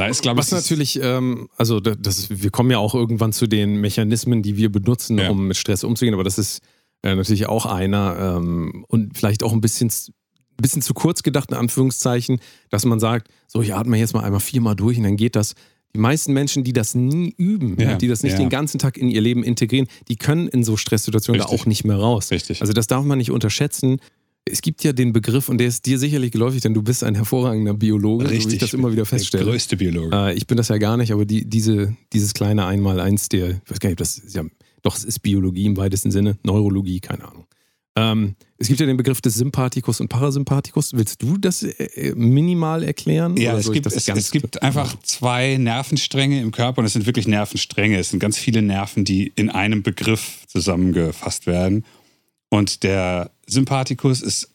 [0.00, 3.32] da ist, glaube ich, Was natürlich, ähm, also da- das wir kommen ja auch irgendwann
[3.32, 5.30] zu den Mechanismen, die wir benutzen, Ja.
[5.30, 6.60] um mit Stress umzugehen, aber das ist
[7.02, 9.90] äh, natürlich auch einer ähm, und vielleicht auch ein bisschen,
[10.60, 14.40] bisschen zu kurz gedacht, in Anführungszeichen, dass man sagt, so ich atme jetzt mal einmal
[14.40, 15.54] viermal durch und dann geht das.
[15.94, 18.38] die meisten Menschen, die das nie üben, Ja, die das nicht ja.
[18.38, 21.60] den ganzen Tag in ihr Leben integrieren, die können in so Stresssituationen da Richtig.
[21.62, 22.30] auch nicht mehr raus.
[22.30, 22.60] Richtig.
[22.60, 23.98] Also das darf man nicht unterschätzen.
[24.44, 27.14] Es gibt ja den Begriff, und der ist dir sicherlich geläufig, denn du bist ein
[27.14, 29.44] hervorragender Biologe, so wie ich das immer wieder Der feststelle.
[29.44, 30.16] größte Biologe.
[30.16, 33.70] Äh, ich bin das ja gar nicht, aber die, diese, dieses kleine Einmaleins der, ich
[33.70, 34.42] weiß gar nicht, das ist ja,
[34.82, 37.46] doch, es ist Biologie im weitesten Sinne, Neurologie, keine Ahnung.
[37.96, 40.92] Ähm, es gibt ja den Begriff des Sympathikus und Parasympathikus.
[40.94, 43.36] Willst du das äh, minimal erklären?
[43.36, 47.06] Ja, es gibt, das es, es gibt einfach zwei Nervenstränge im Körper und es sind
[47.06, 47.98] wirklich Nervenstränge.
[47.98, 51.84] Es sind ganz viele Nerven, die in einem Begriff zusammengefasst werden.
[52.50, 54.50] Und der Sympathikus ist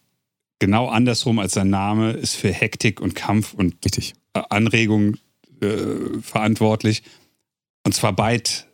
[0.58, 4.14] genau andersrum als sein Name, ist für Hektik und Kampf und Richtig.
[4.32, 5.16] Anregung
[5.60, 7.02] äh, verantwortlich.
[7.84, 8.66] Und zwar beid,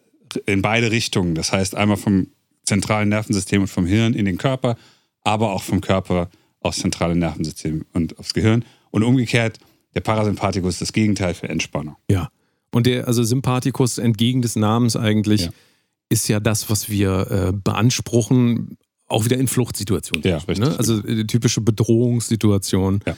[0.47, 1.35] in beide Richtungen.
[1.35, 2.29] Das heißt, einmal vom
[2.65, 4.77] zentralen Nervensystem und vom Hirn in den Körper,
[5.23, 6.29] aber auch vom Körper
[6.61, 8.65] aufs zentrale Nervensystem und aufs Gehirn.
[8.91, 9.59] Und umgekehrt,
[9.95, 11.97] der Parasympathikus ist das Gegenteil für Entspannung.
[12.11, 12.31] Ja.
[12.73, 15.51] Und der, also Sympathikus entgegen des Namens eigentlich, Ja.
[16.09, 18.79] ist ja das, was wir äh, beanspruchen,
[19.13, 20.23] auch wieder in Fluchtsituationen.
[20.29, 20.59] Ja, Beispiel.
[20.65, 20.77] Ne?
[20.79, 23.01] Also äh, typische Bedrohungssituation.
[23.07, 23.17] Ja.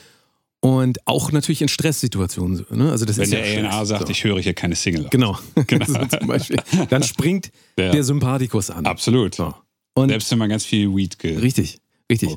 [0.61, 2.65] Und auch natürlich in Stresssituationen.
[2.71, 2.89] Ne?
[2.89, 4.11] Also das Wenn ist der ja ANA sagt, So.
[4.11, 5.07] ich höre hier keine Single.
[5.11, 5.37] Genau.
[5.87, 6.57] so zum Beispiel.
[6.89, 7.91] Dann springt Ja.
[7.91, 8.85] der Sympathikus an.
[8.85, 9.35] Absolut.
[9.35, 9.53] So.
[9.93, 11.79] Und Selbst wenn man ganz viel Weed geraucht richtig,
[12.11, 12.35] richtig.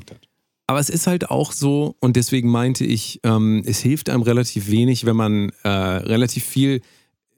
[0.67, 4.69] Aber es ist halt auch so, und deswegen meinte ich, ähm, es hilft einem relativ
[4.69, 6.81] wenig, wenn man äh, relativ viel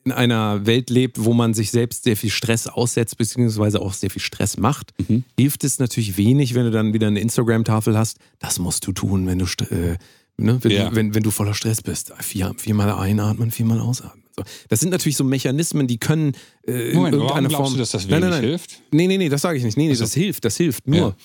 [0.04, 4.10] in einer Welt lebt, wo man sich selbst sehr viel Stress aussetzt, beziehungsweise auch sehr
[4.10, 4.94] viel Stress macht.
[5.08, 5.24] Mhm.
[5.38, 8.18] Hilft es natürlich wenig, wenn du dann wieder eine Instagram-Tafel hast.
[8.40, 9.98] Das musst du tun, wenn du, äh,
[10.38, 10.96] ne, wenn, Ja.
[10.96, 12.12] wenn, wenn du voller Stress bist.
[12.20, 14.24] Vier, viermal einatmen, viermal ausatmen.
[14.36, 14.44] So.
[14.70, 16.34] Das sind natürlich so Mechanismen, die können
[16.66, 17.74] äh, in Moment, warum irgendeiner glaubst Form.
[17.74, 18.50] du, dass das Nein, wenig nein, nein.
[18.50, 18.82] hilft?
[18.92, 19.78] Nee, nee, nee, das sage ich nicht.
[19.78, 20.04] Nee, nee, Ach so.
[20.06, 20.88] das hilft, das hilft.
[20.88, 21.16] Nur,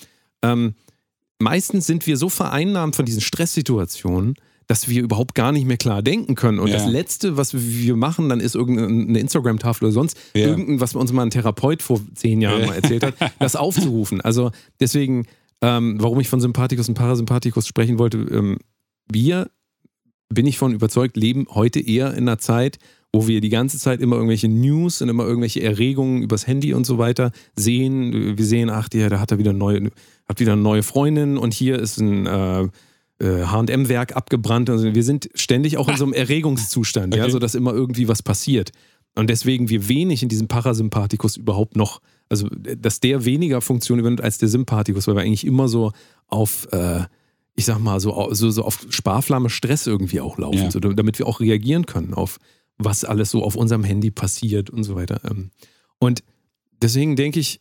[0.43, 0.75] ähm,
[1.39, 4.35] meistens sind wir so vereinnahmt von diesen Stresssituationen,
[4.67, 6.59] dass wir überhaupt gar nicht mehr klar denken können.
[6.59, 6.75] Und Ja.
[6.75, 10.47] das Letzte, was wir machen, dann ist irgendeine Instagram-Tafel oder sonst, Ja.
[10.47, 12.67] irgendein, was uns mal ein Therapeut vor zehn Jahren Ja.
[12.67, 14.19] mal erzählt hat, das aufzurufen.
[14.21, 15.25] Also deswegen,
[15.61, 18.57] ähm, warum ich von Sympathikus und Parasympathikus sprechen wollte, ähm,
[19.11, 19.49] wir,
[20.29, 22.77] bin ich von überzeugt, leben heute eher in einer Zeit,
[23.13, 26.85] wo wir die ganze Zeit immer irgendwelche News und immer irgendwelche Erregungen übers Handy und
[26.85, 28.37] so weiter sehen.
[28.37, 29.91] Wir sehen, ach, der, der hat da wieder neue,
[30.27, 32.67] hat wieder eine neue Freundin und hier ist ein äh,
[33.25, 34.69] H&M-Werk abgebrannt.
[34.69, 37.31] Also wir sind ständig auch in so einem Erregungszustand, ja, Okay.
[37.31, 38.71] so dass immer irgendwie was passiert.
[39.15, 44.21] Und deswegen wir wenig in diesem Parasympathikus überhaupt noch, also dass der weniger Funktion übernimmt
[44.21, 45.91] als der Sympathikus, weil wir eigentlich immer so
[46.27, 47.01] auf, äh,
[47.55, 50.71] ich sag mal, so, so, so auf Sparflamme Stress irgendwie auch laufen, Ja.
[50.71, 52.37] so, damit wir auch reagieren können auf
[52.77, 55.19] was alles so auf unserem Handy passiert und so weiter.
[55.27, 55.49] Ähm,
[55.97, 56.23] Und
[56.79, 57.59] deswegen denke ich,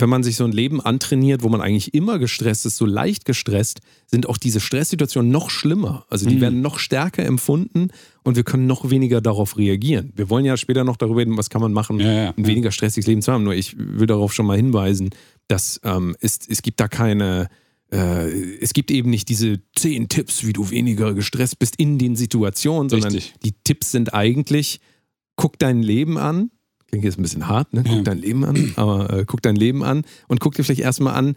[0.00, 3.24] wenn man sich so ein Leben antrainiert, wo man eigentlich immer gestresst ist, so leicht
[3.24, 6.06] gestresst, sind auch diese Stresssituationen noch schlimmer.
[6.08, 6.40] Also die Mhm.
[6.40, 7.88] werden noch stärker empfunden
[8.22, 10.12] und wir können noch weniger darauf reagieren.
[10.16, 12.46] Wir wollen ja später noch darüber reden, was kann man machen, Ja, ja, ein ja.
[12.46, 13.44] weniger stressiges Leben zu haben.
[13.44, 15.10] Nur ich will darauf schon mal hinweisen,
[15.48, 17.48] dass ähm, es, es gibt da keine,
[17.92, 18.28] äh,
[18.60, 22.88] es gibt eben nicht diese zehn Tipps, wie du weniger gestresst bist in den Situationen,
[22.88, 23.34] sondern Richtig.
[23.44, 24.80] die Tipps sind eigentlich,
[25.36, 26.50] guck dein Leben an.
[26.90, 27.82] Klingt jetzt ein bisschen hart, ne?
[27.84, 28.02] Guck Ja.
[28.02, 31.36] dein Leben an, aber äh, guck dein Leben an und guck dir vielleicht erstmal an,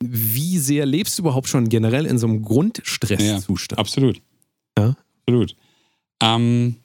[0.00, 3.78] wie sehr lebst du überhaupt schon generell in so einem Grundstresszustand?
[3.78, 4.20] Absolut.
[4.78, 4.96] Ja.
[5.26, 5.56] Absolut.
[6.22, 6.76] Ähm,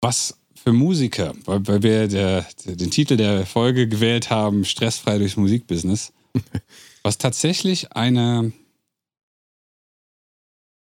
[0.00, 5.18] was für Musiker, weil, weil wir der, der, den Titel der Folge gewählt haben, Stressfrei
[5.18, 6.12] durchs Musikbusiness,
[7.02, 8.52] was tatsächlich eine,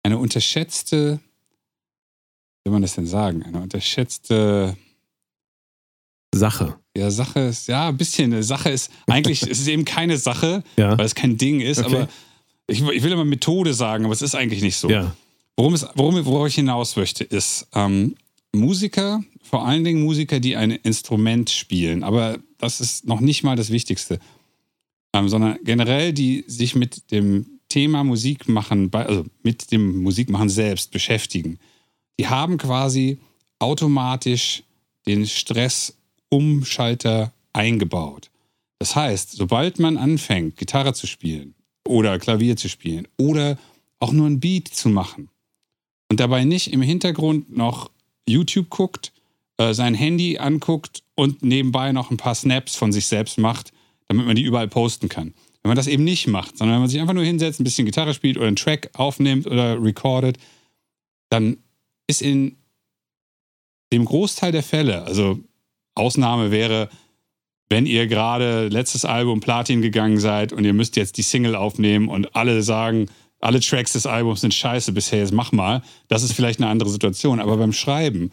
[0.02, 1.20] eine unterschätzte,
[2.66, 4.76] soll man das denn sagen, eine unterschätzte
[6.34, 6.76] Sache.
[6.96, 8.42] ja, Sache ist, ja, ein bisschen.
[8.42, 10.98] Sache ist, eigentlich ist es eben keine Sache, Ja.
[10.98, 11.94] weil es kein Ding ist, Okay.
[11.94, 12.08] aber
[12.66, 14.90] ich, ich will immer Methode sagen, aber es ist eigentlich nicht so.
[14.90, 15.14] Ja.
[15.56, 18.16] Worum, es, worum worauf ich hinaus möchte, ist ähm,
[18.52, 23.54] Musiker, vor allen Dingen Musiker, die ein Instrument spielen, aber das ist noch nicht mal
[23.54, 24.18] das Wichtigste,
[25.12, 30.90] ähm, sondern generell, die sich mit dem Thema Musik machen, also mit dem Musikmachen selbst
[30.90, 31.60] beschäftigen.
[32.18, 33.18] Die haben quasi
[33.58, 34.62] automatisch
[35.06, 38.30] den Stressumschalter eingebaut.
[38.78, 41.54] Das heißt, sobald man anfängt, Gitarre zu spielen
[41.86, 43.58] oder Klavier zu spielen oder
[43.98, 45.30] auch nur ein Beat zu machen
[46.10, 47.90] und dabei nicht im Hintergrund noch
[48.28, 49.12] YouTube guckt,
[49.58, 53.72] äh, sein Handy anguckt und nebenbei noch ein paar Snaps von sich selbst macht,
[54.08, 55.32] damit man die überall posten kann.
[55.62, 57.86] Wenn man das eben nicht macht, sondern wenn man sich einfach nur hinsetzt, ein bisschen
[57.86, 60.36] Gitarre spielt oder einen Track aufnimmt oder recordet,
[61.30, 61.56] dann
[62.06, 62.56] ist in
[63.92, 65.38] dem Großteil der Fälle, also
[65.94, 66.88] Ausnahme wäre,
[67.68, 72.08] wenn ihr gerade letztes Album Platin gegangen seid und ihr müsst jetzt die Single aufnehmen
[72.08, 73.06] und alle sagen,
[73.40, 75.82] alle Tracks des Albums sind scheiße bisher, jetzt mach mal.
[76.08, 77.40] Das ist vielleicht eine andere Situation.
[77.40, 78.30] Aber beim Schreiben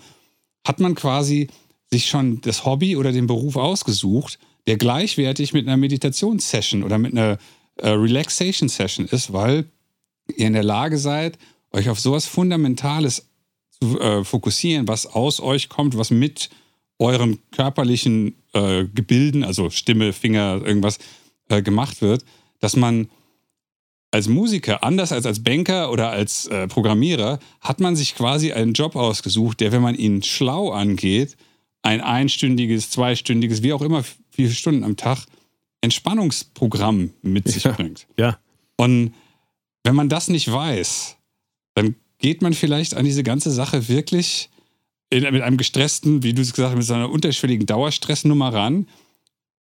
[0.65, 1.47] hat man quasi
[1.91, 7.11] sich schon das Hobby oder den Beruf ausgesucht, der gleichwertig mit einer Meditationssession oder mit
[7.11, 7.37] einer
[7.77, 9.65] äh, Relaxation-Session ist, weil
[10.35, 11.37] ihr in der Lage seid,
[11.71, 13.29] euch auf sowas Fundamentales
[13.99, 16.49] äh, fokussieren, was aus euch kommt, was mit
[16.99, 20.99] euren körperlichen äh, Gebilden, also Stimme, Finger, irgendwas
[21.49, 22.23] äh, gemacht wird,
[22.59, 23.09] dass man
[24.11, 28.73] als Musiker, anders als als Banker oder als äh, Programmierer, hat man sich quasi einen
[28.73, 31.35] Job ausgesucht, der, wenn man ihn schlau angeht,
[31.81, 35.25] ein einstündiges, zweistündiges, wie auch immer, vier Stunden am Tag,
[35.81, 37.71] Entspannungsprogramm mit sich Ja.
[37.71, 38.07] bringt.
[38.17, 38.37] Ja.
[38.77, 39.13] Und
[39.83, 41.17] wenn man das nicht weiß,
[42.23, 44.49] geht man vielleicht an diese ganze Sache wirklich
[45.09, 48.87] in, mit einem gestressten, wie du es gesagt hast, mit so einer unterschwelligen Dauerstressnummer ran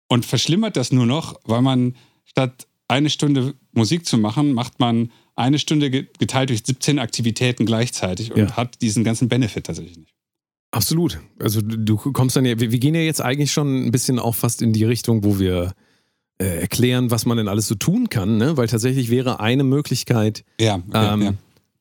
[0.10, 5.12] und verschlimmert das nur noch, weil man statt eine Stunde Musik zu machen, macht man
[5.36, 8.58] eine Stunde ge- geteilt durch 17 Aktivitäten gleichzeitig und Ja.
[8.58, 10.14] hat diesen ganzen Benefit tatsächlich nicht.
[10.72, 11.20] Absolut.
[11.40, 14.34] Also du kommst dann ja, wir, wir gehen ja jetzt eigentlich schon ein bisschen auch
[14.36, 15.74] fast in die Richtung, wo wir
[16.40, 18.58] äh, erklären, was man denn alles so tun kann, ne?
[18.58, 21.34] weil tatsächlich wäre eine Möglichkeit, Ja, ja, ähm, ja.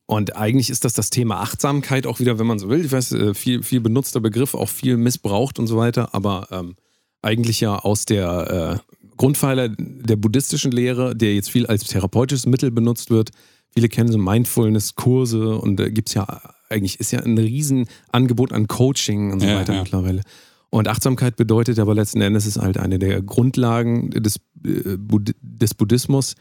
[0.06, 2.84] Und eigentlich ist das das Thema Achtsamkeit auch wieder, wenn man so will.
[2.84, 6.76] Ich weiß, äh, viel, viel benutzter Begriff, auch viel missbraucht und so weiter, aber ähm,
[7.22, 12.70] eigentlich ja aus der äh, Grundpfeiler der buddhistischen Lehre, der jetzt viel als therapeutisches Mittel
[12.70, 13.30] benutzt wird.
[13.70, 18.68] Viele kennen so Mindfulness-Kurse und da gibt es ja eigentlich, ist ja ein Riesenangebot an
[18.68, 19.82] Coaching und so Ja, weiter ja.
[19.82, 20.22] mittlerweile.
[20.70, 25.74] Und Achtsamkeit bedeutet aber letzten Endes ist halt eine der Grundlagen des, äh, Bud des
[25.74, 26.34] Buddhismus,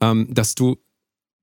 [0.00, 0.76] ähm, dass du,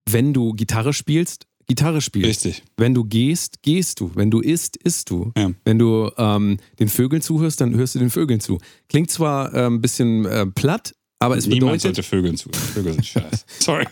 [0.09, 2.45] wenn du Gitarre spielst, Gitarre spielst.
[2.45, 2.63] Richtig.
[2.77, 4.11] Wenn du gehst, gehst du.
[4.15, 5.31] Wenn du isst, isst du.
[5.37, 5.51] Ja.
[5.65, 8.57] Wenn du ähm, den Vögeln zuhörst, dann hörst du den Vögeln zu.
[8.87, 12.49] Klingt zwar äh, ein bisschen äh, platt, aber es Niemand bedeutet, sollte Vögeln zu.
[12.51, 13.43] Vögel sind scheiße.
[13.59, 13.85] Sorry.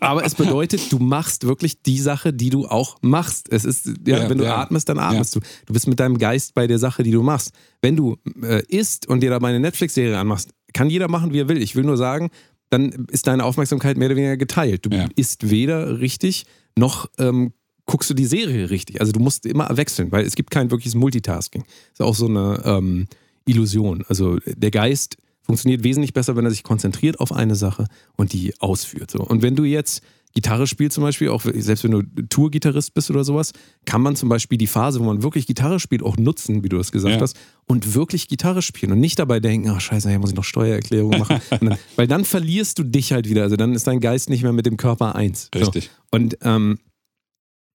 [0.00, 3.50] aber es bedeutet, du machst wirklich die Sache, die du auch machst.
[3.50, 4.56] Es ist, ja, Ja, wenn du ja.
[4.58, 5.40] atmest, dann atmest du.
[5.66, 7.52] Du bist mit deinem Geist bei der Sache, die du machst.
[7.82, 11.48] Wenn du äh, isst und dir dabei eine Netflix-Serie anmachst, kann jeder machen, wie er
[11.48, 11.60] will.
[11.60, 12.30] Ich will nur sagen,
[12.70, 14.84] dann ist deine Aufmerksamkeit mehr oder weniger geteilt.
[14.86, 15.06] Du Ja.
[15.16, 16.44] isst weder richtig,
[16.76, 17.52] noch ähm,
[17.86, 19.00] guckst du die Serie richtig.
[19.00, 21.64] Also du musst immer wechseln, weil es gibt kein wirkliches Multitasking.
[21.92, 23.06] ist auch so eine ähm,
[23.46, 24.04] Illusion.
[24.08, 28.52] Also der Geist funktioniert wesentlich besser, wenn er sich konzentriert auf eine Sache und die
[28.60, 29.10] ausführt.
[29.10, 29.20] So.
[29.20, 30.02] Und wenn du jetzt
[30.38, 33.50] Gitarre spielst zum Beispiel, auch selbst wenn du Tour-Gitarrist bist oder sowas,
[33.86, 36.76] kann man zum Beispiel die Phase, wo man wirklich Gitarre spielt, auch nutzen, wie du
[36.78, 37.20] das gesagt Ja.
[37.20, 40.44] hast, und wirklich Gitarre spielen und nicht dabei denken, ach scheiße, hier muss ich noch
[40.44, 41.40] Steuererklärung machen.
[41.50, 43.42] dann, weil dann verlierst du dich halt wieder.
[43.42, 45.48] Also dann ist dein Geist nicht mehr mit dem Körper eins.
[45.52, 45.58] So.
[45.58, 45.90] Richtig.
[46.12, 46.78] Und ähm,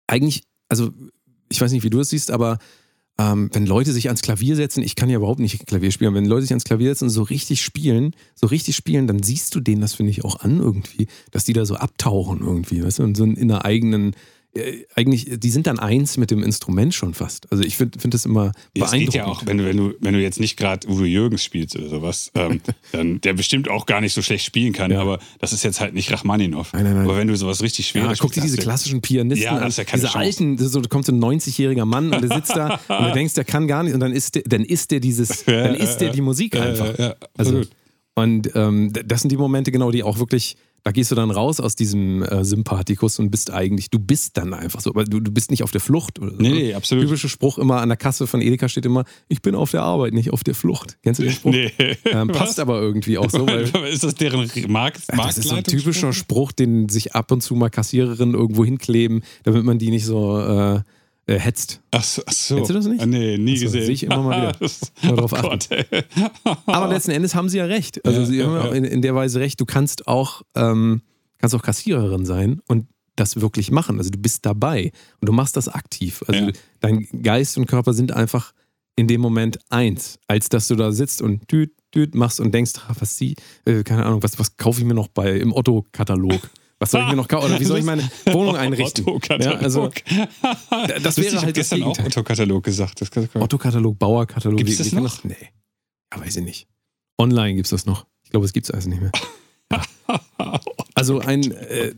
[0.07, 0.89] eigentlich, also
[1.49, 2.59] ich weiß nicht, wie du das siehst, aber
[3.19, 6.25] ähm, wenn Leute sich ans Klavier setzen, ich kann ja überhaupt nicht Klavier spielen, wenn
[6.25, 9.59] Leute sich ans Klavier setzen und so richtig spielen, so richtig spielen, dann siehst du
[9.59, 13.03] denen das, finde ich, auch an irgendwie, dass die da so abtauchen irgendwie, weißt du,
[13.03, 14.15] und so in einer eigenen,
[14.95, 17.51] eigentlich, die sind dann eins mit dem Instrument schon fast.
[17.51, 19.05] Also ich finde find das immer Ja, Es beeindruckend.
[19.05, 21.75] geht ja auch, wenn du, wenn du, wenn du jetzt nicht gerade Uwe Jürgens spielst
[21.75, 22.61] oder sowas, ähm,
[22.91, 25.01] dann der bestimmt auch gar nicht so schlecht spielen kann, Ja.
[25.01, 26.71] aber das ist jetzt halt nicht Rachmaninow.
[26.73, 27.05] Nein, nein, nein.
[27.05, 29.83] Aber wenn du sowas richtig Ja, schweres guck dir diese klassischen Pianisten Ja, an, ja
[29.83, 30.17] diese Chance.
[30.17, 33.33] alten, so, da kommt so ein 90-jähriger Mann und der sitzt da und du denkst,
[33.33, 36.11] der kann gar nicht und dann ist der, dann ist der dieses, dann ist der
[36.11, 36.97] die Musik einfach.
[36.99, 37.63] Ja, ja, Also,
[38.15, 41.59] und ähm, das sind die Momente genau, die auch wirklich, da gehst du dann raus
[41.59, 45.31] aus diesem äh, Sympathikus und bist eigentlich, du bist dann einfach so, aber du, du
[45.31, 46.19] bist nicht auf der Flucht.
[46.19, 46.37] Oder so.
[46.37, 47.05] Nee, nee, absolut.
[47.05, 50.13] Typischer Spruch immer an der Kasse von Edeka steht immer, ich bin auf der Arbeit,
[50.13, 50.97] nicht auf der Flucht.
[51.01, 51.51] Kennst du den Spruch?
[51.51, 51.71] Nee.
[52.05, 55.55] Ähm, passt aber irgendwie auch so, weil ist das deren Markt, ja, das ist so
[55.55, 59.89] ein typischer Spruch, den sich ab und zu mal Kassiererinnen irgendwo hinkleben, damit man die
[59.89, 60.81] nicht so äh,
[61.25, 61.81] äh, hetzt.
[61.91, 62.55] Ach so, ach so.
[62.55, 63.01] Kennst du das nicht?
[63.01, 63.85] Ah, nee, nie Ach so, gesehen.
[63.85, 64.51] sehe ich immer mal wieder.
[64.59, 65.49] Das- Mal drauf oh achten.
[65.49, 65.69] Gott.
[66.65, 68.03] Aber letzten Endes haben sie ja recht.
[68.05, 69.59] Also Ja, sie ja, haben ja in, in der Weise recht.
[69.61, 71.01] Du kannst auch, ähm,
[71.37, 73.97] kannst auch Kassiererin sein und das wirklich machen.
[73.99, 76.23] Also du bist dabei und du machst das aktiv.
[76.27, 76.51] Also Ja.
[76.79, 78.53] dein Geist und Körper sind einfach
[78.95, 82.73] in dem Moment eins, als dass du da sitzt und düt, düt machst und denkst,
[82.87, 86.39] ah, was sie, äh, keine Ahnung, was, was kaufe ich mir noch bei im Otto-Katalog?
[86.83, 87.45] Was soll ich mir noch kaufen?
[87.45, 89.05] Oder wie soll ich meine Wohnung einrichten?
[89.07, 89.43] Otto-Katalog.
[89.55, 89.91] Ja, also
[91.01, 92.05] das wäre ich halt das gestern auch Gegenteil.
[92.07, 93.01] Otto-Katalog gesagt.
[93.01, 94.57] Das Otto-Katalog, Bauer-Katalog.
[94.57, 95.23] Gibt's wie- das noch?
[95.23, 95.35] Nee.
[96.13, 96.67] Ja, weiß ich nicht.
[97.17, 98.05] Online gibt es das noch.
[98.23, 99.11] Ich glaube, es gibt es also nicht mehr.
[100.95, 101.93] Also ein, äh,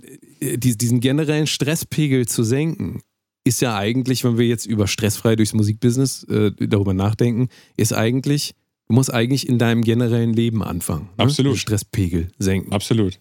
[0.57, 3.01] die- diesen generellen Stresspegel zu senken,
[3.43, 8.53] ist ja eigentlich, wenn wir jetzt über stressfrei durchs Musikbusiness äh, darüber nachdenken, ist eigentlich,
[8.87, 11.09] du musst eigentlich in deinem generellen Leben anfangen.
[11.17, 11.23] Ne?
[11.25, 11.53] Absolut.
[11.53, 12.71] Den Stresspegel senken.
[12.71, 13.19] Absolut.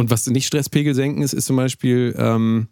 [0.00, 2.68] Und was nicht Stresspegel senken ist, ist zum Beispiel ähm,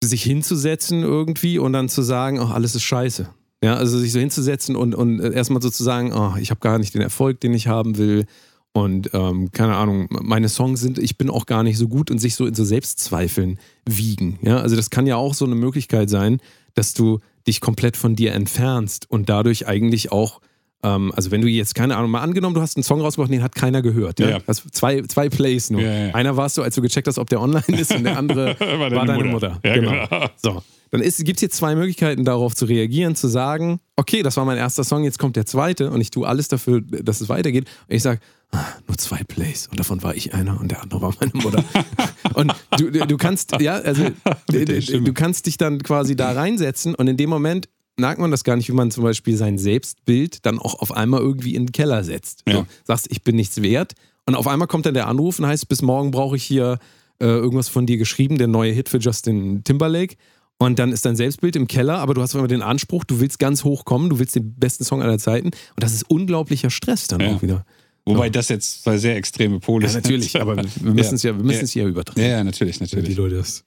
[0.00, 3.28] sich hinzusetzen irgendwie und dann zu sagen, oh, alles ist scheiße.
[3.64, 6.78] Ja, also sich so hinzusetzen und, und erstmal so zu sagen, oh, ich habe gar
[6.78, 8.26] nicht den Erfolg, den ich haben will
[8.74, 12.18] und ähm, keine Ahnung, meine Songs sind, ich bin auch gar nicht so gut und
[12.18, 14.38] sich so in so Selbstzweifeln wiegen.
[14.42, 16.38] Ja, also das kann ja auch so eine Möglichkeit sein,
[16.74, 20.40] dass du dich komplett von dir entfernst und dadurch eigentlich auch,
[20.82, 23.42] ähm, also wenn du jetzt, keine Ahnung, mal angenommen, du hast einen Song rausgebracht, den
[23.42, 24.20] hat keiner gehört.
[24.20, 24.30] Ja?
[24.30, 24.38] Ja.
[24.46, 25.80] Hast zwei, zwei Plays nur.
[25.80, 26.14] Ja, ja.
[26.14, 28.90] Einer warst du, als du gecheckt hast, ob der online ist und der andere war,
[28.90, 29.50] deine deine Mutter.
[29.50, 29.60] Mutter.
[29.64, 29.90] Ja, genau.
[29.90, 30.26] genau.
[30.42, 30.62] So.
[30.90, 34.56] Dann gibt es jetzt zwei Möglichkeiten, darauf zu reagieren, zu sagen, okay, das war mein
[34.56, 37.66] erster Song, jetzt kommt der zweite und ich tue alles dafür, dass es weitergeht.
[37.88, 38.20] Und ich sage,
[38.52, 41.64] ah, nur zwei Plays und davon war ich einer und der andere war meine Mutter.
[42.34, 44.04] und du, du kannst, ja, also
[44.48, 47.68] du kannst dich dann quasi da reinsetzen und in dem Moment
[47.98, 51.20] merkt man das gar nicht, wie man zum Beispiel sein Selbstbild dann auch auf einmal
[51.20, 52.42] irgendwie in den Keller setzt.
[52.46, 52.54] Ja.
[52.54, 53.94] So, sagst, ich bin nichts wert
[54.26, 56.78] und auf einmal kommt dann der Anruf und heißt, bis morgen brauche ich hier
[57.20, 60.16] äh, irgendwas von dir geschrieben, der neue Hit für Justin Timberlake.
[60.58, 63.38] Und dann ist dein Selbstbild im Keller, aber du hast immer den Anspruch, du willst
[63.38, 65.48] ganz hoch kommen, du willst den besten Song aller Zeiten.
[65.48, 67.34] Und das ist unglaublicher Stress dann Ja.
[67.36, 67.66] auch wieder.
[68.06, 70.04] Wobei das jetzt zwei sehr extreme Pole Ja, sind.
[70.04, 72.20] natürlich, aber wir müssen es ja, wir müssen es ja Ja, übertragen.
[72.20, 73.16] ja, natürlich, Die natürlich.
[73.16, 73.64] Leute das,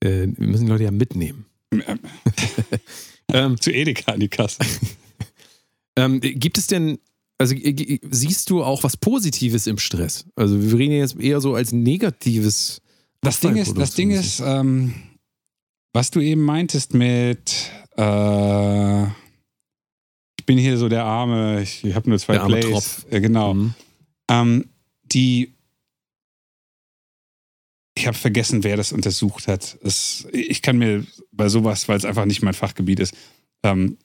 [0.00, 1.46] äh, wir müssen die Leute ja mitnehmen.
[3.32, 4.58] ähm, Zu Edeka an die Kasse.
[5.96, 6.98] ähm, gibt es denn,
[7.38, 10.26] also äh, siehst du auch was Positives im Stress?
[10.36, 12.80] Also wir reden jetzt eher so als negatives.
[13.20, 14.94] Das Ding ist, das Ding ist, ähm,
[15.92, 22.08] was du eben meintest mit, äh, ich bin hier so der Arme, ich, ich habe
[22.08, 22.70] nur zwei Der arme Plays.
[22.72, 23.06] Tropf.
[23.10, 23.54] Äh, genau.
[23.54, 23.74] Mhm.
[24.28, 24.64] Ähm,
[25.04, 25.54] die,
[27.94, 29.76] ich habe vergessen, wer das untersucht hat.
[29.82, 33.14] Es, ich kann mir bei sowas, weil es einfach nicht mein Fachgebiet ist,
[33.62, 33.98] ähm,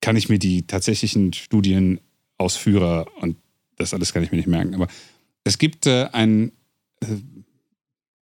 [0.00, 3.36] kann ich mir die tatsächlichen Studienausführer und
[3.76, 4.74] das alles kann ich mir nicht merken.
[4.74, 4.88] Aber
[5.44, 6.52] es gibt äh, einen
[7.00, 7.06] äh,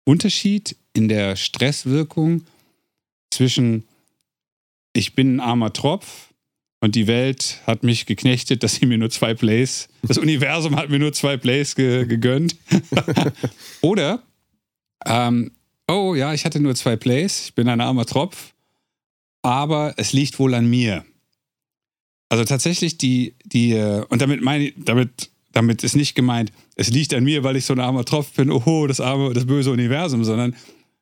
[0.06, 2.44] Unterschied in der Stresswirkung
[3.32, 3.86] zwischen
[4.94, 6.34] ich bin ein armer Tropf
[6.82, 10.90] und die Welt hat mich geknechtet, dass sie mir nur zwei Plays, das Universum hat
[10.90, 12.56] mir nur zwei Plays ge gegönnt.
[13.82, 14.24] Oder,
[15.06, 15.52] ähm,
[15.88, 18.54] oh ja, ich hatte nur zwei Plays, ich bin ein armer Tropf,
[19.42, 21.06] aber es liegt wohl an mir.
[22.30, 27.14] Also tatsächlich die, die, äh, und damit meine damit, damit ist nicht gemeint, es liegt
[27.14, 30.24] an mir, weil ich so ein armer Tropf bin, oho, das arme, das böse Universum,
[30.24, 30.56] sondern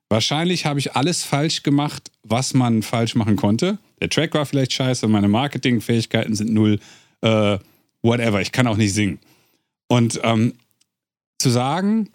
[0.10, 3.78] wahrscheinlich habe ich alles falsch gemacht, was man falsch machen konnte.
[4.02, 6.80] Der Track war vielleicht scheiße, meine Marketingfähigkeiten sind null,
[7.22, 7.60] äh,
[8.02, 9.20] whatever, ich kann auch nicht singen.
[9.88, 10.54] Und ähm,
[11.38, 12.10] zu sagen,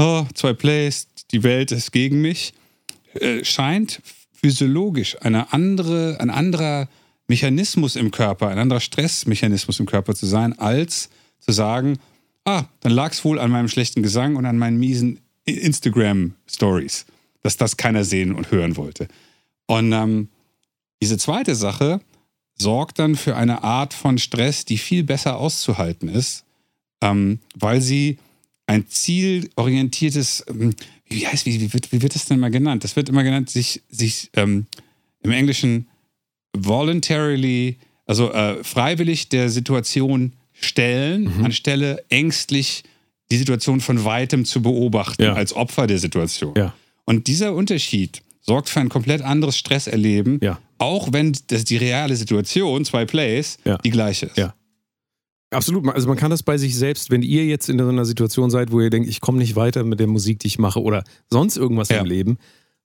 [0.00, 2.54] oh, zwei Plays, die Welt ist gegen mich,
[3.14, 4.00] äh, scheint
[4.32, 6.88] physiologisch eine andere, ein anderer
[7.28, 11.98] Mechanismus im Körper, ein anderer Stressmechanismus im Körper zu sein, als zu sagen,
[12.44, 17.06] ah, dann lag es wohl an meinem schlechten Gesang und an meinen miesen Instagram-Stories,
[17.42, 19.08] dass das keiner sehen und hören wollte.
[19.66, 20.28] Und ähm,
[21.02, 22.00] diese zweite Sache
[22.58, 26.44] sorgt dann für eine Art von Stress, die viel besser auszuhalten ist,
[27.02, 28.18] ähm, weil sie
[28.70, 30.74] ein zielorientiertes, ähm,
[31.08, 32.84] wie heißt, wie, wie, wird, wie wird das denn mal genannt?
[32.84, 34.66] Das wird immer genannt, sich, sich ähm,
[35.22, 35.88] im Englischen
[36.56, 41.44] voluntarily, also äh, freiwillig der Situation stellen, Mhm.
[41.46, 42.84] anstelle ängstlich
[43.30, 45.34] die Situation von weitem zu beobachten, Ja.
[45.34, 46.54] als Opfer der Situation.
[46.56, 46.74] Ja.
[47.04, 50.58] Und dieser Unterschied sorgt für ein komplett anderes Stresserleben, Ja.
[50.78, 54.36] auch wenn das die reale Situation, zwei Plays, die gleiche ist.
[55.50, 55.88] Absolut.
[55.88, 58.70] Also man kann das bei sich selbst, wenn ihr jetzt in so einer Situation seid,
[58.70, 61.56] wo ihr denkt, ich komme nicht weiter mit der Musik, die ich mache oder sonst
[61.56, 61.98] irgendwas Ja.
[62.00, 62.38] im Leben,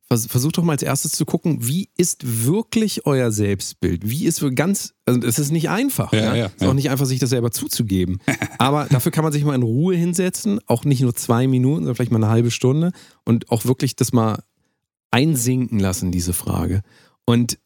[0.08, 4.08] vers versucht doch mal als erstes zu gucken, wie ist wirklich euer Selbstbild?
[4.10, 6.12] Wie ist ganz, also es ist nicht einfach.
[6.14, 8.20] Ja, Ja, ja, Es ist auch nicht einfach, sich das selber zuzugeben.
[8.58, 11.96] Aber dafür kann man sich mal in Ruhe hinsetzen, auch nicht nur zwei Minuten, sondern
[11.96, 12.92] vielleicht mal eine halbe Stunde
[13.26, 14.44] und auch wirklich das mal
[15.12, 16.82] einsinken lassen, diese Frage.
[17.26, 17.58] Und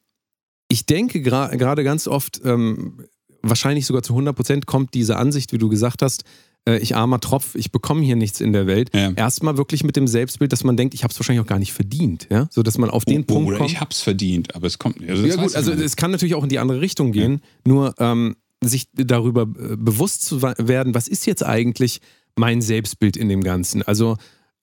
[0.69, 3.05] ich denke gerade ganz oft, ähm,
[3.41, 6.23] wahrscheinlich sogar zu 100 Prozent kommt diese Ansicht, wie du gesagt hast,
[6.65, 8.89] äh, ich armer Tropf, ich bekomme hier nichts in der Welt.
[8.93, 9.11] Ja.
[9.11, 11.73] Erstmal wirklich mit dem Selbstbild, dass man denkt, ich habe es wahrscheinlich auch gar nicht
[11.73, 12.27] verdient.
[12.29, 12.47] Ja?
[12.51, 13.71] So dass man auf den Oh, Punkt oder kommt.
[13.71, 15.01] ich hab's verdient, aber es kommt.
[15.07, 18.35] Also Ja gut, also es kann natürlich auch in die andere Richtung gehen, nur ähm,
[18.63, 22.01] sich darüber äh, bewusst zu werden, was ist jetzt eigentlich
[22.35, 23.81] mein Selbstbild in dem Ganzen.
[23.83, 24.17] Also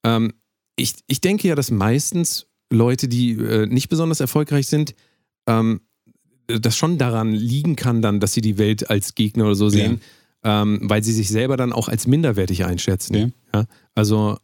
[0.05, 0.33] ähm,
[0.77, 4.95] ich, ich denke ja, dass meistens Leute, die äh, nicht besonders erfolgreich sind,
[5.47, 5.81] ähm,
[6.47, 10.01] das schon daran liegen kann dann, dass sie die Welt als Gegner oder so sehen,
[10.45, 13.15] ähm, weil sie sich selber dann auch als minderwertig einschätzen.
[13.17, 13.29] Ja.
[13.55, 13.67] Ja?
[13.95, 14.37] Also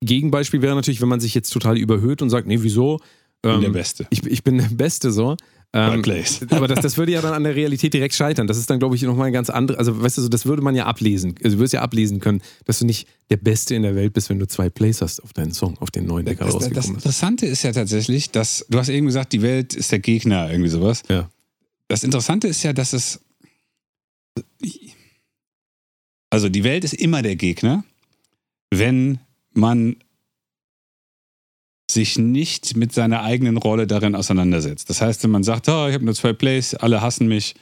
[0.00, 2.98] Gegenbeispiel wäre natürlich, wenn man sich jetzt total überhöht und sagt, nee, wieso?
[3.36, 4.06] Ich bin Ähm, der Beste.
[4.10, 5.36] ich, ich bin der Beste so.
[5.74, 6.40] Ähm, Plays.
[6.50, 8.46] aber das, das würde ja dann an der Realität direkt scheitern.
[8.46, 9.78] Das ist dann, glaube ich, nochmal ein ganz andere.
[9.78, 11.34] Also, weißt du, so, das würde man ja ablesen.
[11.42, 14.28] Also, du würdest ja ablesen können, dass du nicht der Beste in der Welt bist,
[14.28, 16.68] wenn du zwei Plays hast auf deinen Song, auf den neuen, der gerade Das, das
[16.68, 17.04] rausgekommen ist.
[17.04, 20.70] Interessante ist ja tatsächlich, dass du hast eben gesagt, die Welt ist der Gegner, irgendwie
[20.70, 21.02] sowas.
[21.08, 21.30] Ja.
[21.88, 23.20] Das Interessante ist ja, dass es
[26.32, 27.84] Also die Welt ist immer der Gegner,
[28.70, 29.18] wenn
[29.52, 29.96] man
[31.92, 34.88] sich nicht mit seiner eigenen Rolle darin auseinandersetzt.
[34.90, 37.54] Das heißt, wenn man sagt, oh, ich habe nur zwei Plays, alle hassen mich,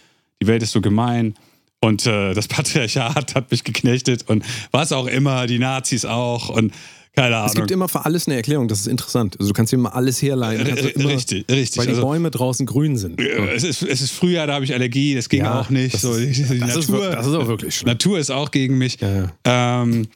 [0.43, 1.35] die Welt ist so gemein
[1.81, 6.73] und äh, das Patriarchat hat mich geknechtet und was auch immer, die Nazis auch und
[7.17, 7.49] keine Ahnung.
[7.49, 9.37] Es gibt immer für alles eine Erklärung, das ist interessant.
[9.41, 10.65] Also du kannst immer alles herleiten.
[10.65, 11.79] R immer, richtig, richtig.
[11.79, 13.21] Weil die Also- Bäume draußen grün sind.
[13.21, 15.93] Es ist, es ist Frühjahr, da habe ich Allergie, das ging Ja, auch nicht.
[15.95, 17.89] das so, die, ist- die das ist Natur, wir- das ist auch wirklich schlimm.
[17.93, 19.01] Natur ist auch gegen mich.
[19.01, 19.13] Ja,
[19.45, 19.83] ja.
[19.83, 20.07] Ähm,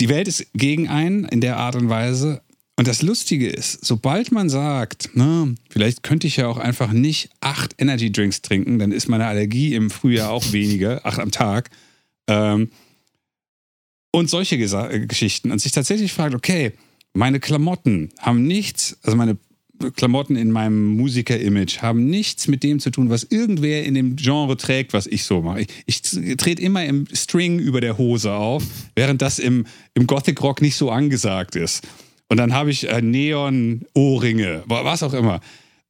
[0.00, 2.42] die Welt ist gegen einen in der Art und Weise.
[2.78, 7.30] Und das Lustige ist, sobald man sagt, na, vielleicht könnte ich ja auch einfach nicht
[7.40, 11.70] acht Energy Drinks trinken, dann ist meine Allergie im Frühjahr auch weniger, acht am Tag.
[12.28, 12.70] Ähm,
[14.10, 15.50] und solche Gesa äh, Geschichten.
[15.50, 16.72] Und sich tatsächlich fragt, okay,
[17.14, 19.38] meine Klamotten haben nichts, also meine
[19.94, 24.56] Klamotten in meinem Musiker-Image haben nichts mit dem zu tun, was irgendwer in dem Genre
[24.56, 25.66] trägt, was ich so mache.
[25.86, 28.64] Ich, ich trete immer im String über der Hose auf,
[28.94, 31.86] während das im, im Gothic-Rock nicht so angesagt ist.
[32.28, 35.40] Und dann habe ich äh, Neon-Ohrringe, wa- was auch immer.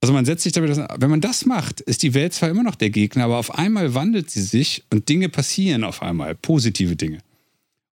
[0.01, 2.75] Also man setzt sich damit, wenn man das macht, ist die Welt zwar immer noch
[2.75, 7.19] der Gegner, aber auf einmal wandelt sie sich und Dinge passieren auf einmal, positive Dinge.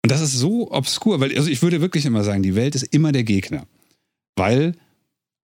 [0.05, 2.82] Und das ist so obskur, weil also ich würde wirklich immer sagen, die Welt ist
[2.93, 3.66] immer der Gegner.
[4.36, 4.74] Weil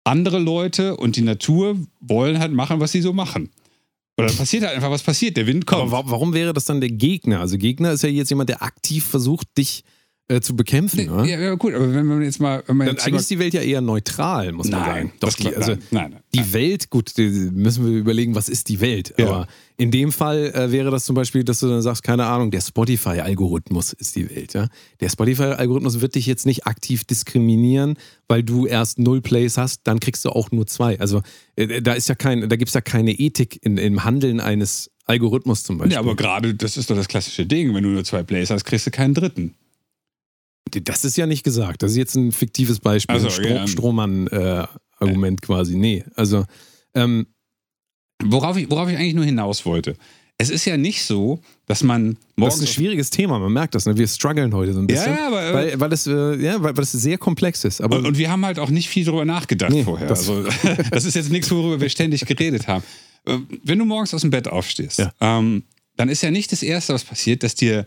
[0.05, 3.51] andere Leute und die Natur wollen halt machen, was sie so machen.
[4.19, 5.37] Oder dann passiert halt einfach, was passiert.
[5.37, 5.83] Der Wind kommt.
[5.83, 7.39] Aber wa- warum wäre das dann der Gegner?
[7.39, 9.93] Also Gegner ist ja jetzt jemand, der aktiv versucht, dich äh,
[10.41, 10.99] zu bekämpfen.
[10.99, 11.25] Nee, oder?
[11.25, 12.63] ja, ja, gut, aber wenn man jetzt mal.
[12.67, 15.13] Wenn man Dann eigentlich ist die Welt ja eher neutral, muss man Nein, sagen.
[15.21, 16.23] Doch, die, also nein, nein, nein.
[16.35, 19.15] die Welt, gut, die müssen wir überlegen, was ist die Welt.
[19.17, 19.27] Ja.
[19.27, 19.47] Aber
[19.79, 22.61] in dem Fall äh, wäre das zum Beispiel, dass du dann sagst, keine Ahnung, der
[22.61, 24.53] Spotify-Algorithmus ist die Welt.
[24.53, 24.69] Ja?
[25.01, 30.01] Der Spotify-Algorithmus wird dich jetzt nicht aktiv diskriminieren, weil du erst null Plays hast, dann
[30.01, 30.99] kriegst du auch nur zwei.
[31.01, 31.23] Also
[31.57, 34.91] äh, da ist ja kein, da gibt es ja keine Ethik in, im Handeln eines
[35.07, 35.95] Algorithmus zum Beispiel.
[35.95, 37.75] ja, aber gerade, das ist doch das klassische Ding.
[37.75, 39.55] Wenn du nur zwei Plays hast, kriegst du keinen dritten.
[40.85, 41.83] Das ist ja nicht gesagt.
[41.83, 43.67] Das ist jetzt ein fiktives Beispiel, Ach so, ein Stro ja.
[43.67, 45.77] Strohmann-Argument quasi.
[45.77, 46.45] Nee, also
[46.95, 47.27] ähm,
[48.25, 49.95] Worauf ich, worauf ich eigentlich nur hinaus wollte.
[50.39, 52.55] Es ist ja nicht so, dass man das morgens.
[52.57, 53.87] ist ein schwieriges Thema, man merkt das.
[53.87, 53.97] Ne?
[53.97, 55.13] Wir strugglen heute so ein bisschen.
[55.13, 57.81] Ja, ja, aber- weil, weil, das, äh, ja, weil, weil das sehr komplex ist.
[57.81, 60.09] Aber und, und wir haben halt auch nicht viel drüber nachgedacht Nee, vorher.
[60.09, 60.45] das- also,
[60.91, 62.83] das ist jetzt nichts, worüber wir ständig geredet haben.
[63.27, 65.13] Ähm, Wenn du morgens aus dem Bett aufstehst, Ja.
[65.21, 65.63] ähm,
[65.97, 67.87] dann ist ja nicht das Erste, was passiert, dass dir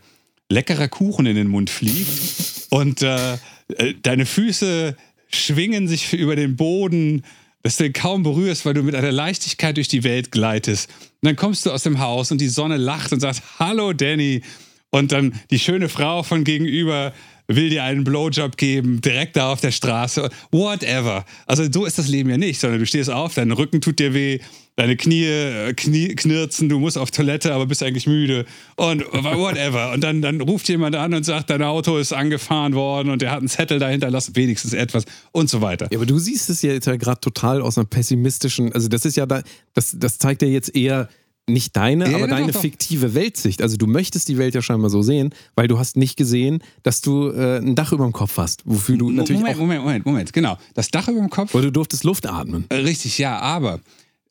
[0.51, 4.95] leckerer Kuchen in den Mund fliegt und äh, äh, deine Füße
[5.29, 7.23] schwingen sich über den Boden,
[7.63, 10.89] dass du ihn kaum berührst, weil du mit einer Leichtigkeit durch die Welt gleitest.
[11.21, 14.41] Und dann kommst du aus dem Haus und die Sonne lacht und sagt, hallo Danny.
[14.89, 17.13] Und dann die schöne Frau von gegenüber
[17.47, 21.25] will dir einen Blowjob geben, direkt da auf der Straße, whatever.
[21.45, 24.13] Also so ist das Leben ja nicht, sondern du stehst auf, dein Rücken tut dir
[24.13, 24.39] weh,
[24.75, 28.45] deine Knie, äh, Knie knirzen, du musst auf Toilette, aber bist eigentlich müde
[28.75, 29.91] und whatever.
[29.93, 33.31] Und dann, dann ruft jemand an und sagt, dein Auto ist angefahren worden und der
[33.31, 35.87] hat einen Zettel dahinter lassen, wenigstens etwas und so weiter.
[35.91, 39.05] Ja, aber du siehst es ja jetzt ja gerade total aus einer pessimistischen, also das
[39.05, 39.41] ist ja da,
[39.73, 41.09] das, das zeigt ja jetzt eher
[41.47, 42.61] nicht deine, Ja, aber deine doch.
[42.61, 43.61] fiktive Weltsicht.
[43.61, 47.01] Also du möchtest die Welt ja scheinbar so sehen, weil du hast nicht gesehen, dass
[47.01, 50.05] du äh, ein Dach über dem Kopf hast, wofür du natürlich Moment, auch, Moment, Moment,
[50.05, 50.57] Moment, genau.
[50.75, 52.65] Das Dach über dem Kopf weil du durftest Luft atmen.
[52.69, 53.79] Äh, Richtig, ja, aber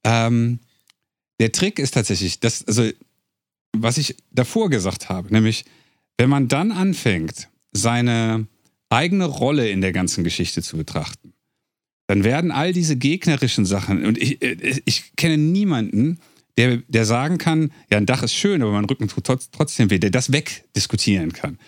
[0.05, 0.61] ähm,
[1.41, 2.91] der Trick ist tatsächlich, dass, also,
[3.77, 5.65] was ich davor gesagt habe, nämlich,
[6.19, 8.47] wenn man dann anfängt, seine
[8.89, 11.33] eigene Rolle in der ganzen Geschichte zu betrachten,
[12.09, 16.19] dann werden all diese gegnerischen Sachen, und ich, äh, ich kenne niemanden,
[16.59, 19.91] der, der sagen kann, ja, ein Dach ist schön, aber mein Rücken tut trotz- trotzdem
[19.91, 21.59] weh, der das wegdiskutieren kann.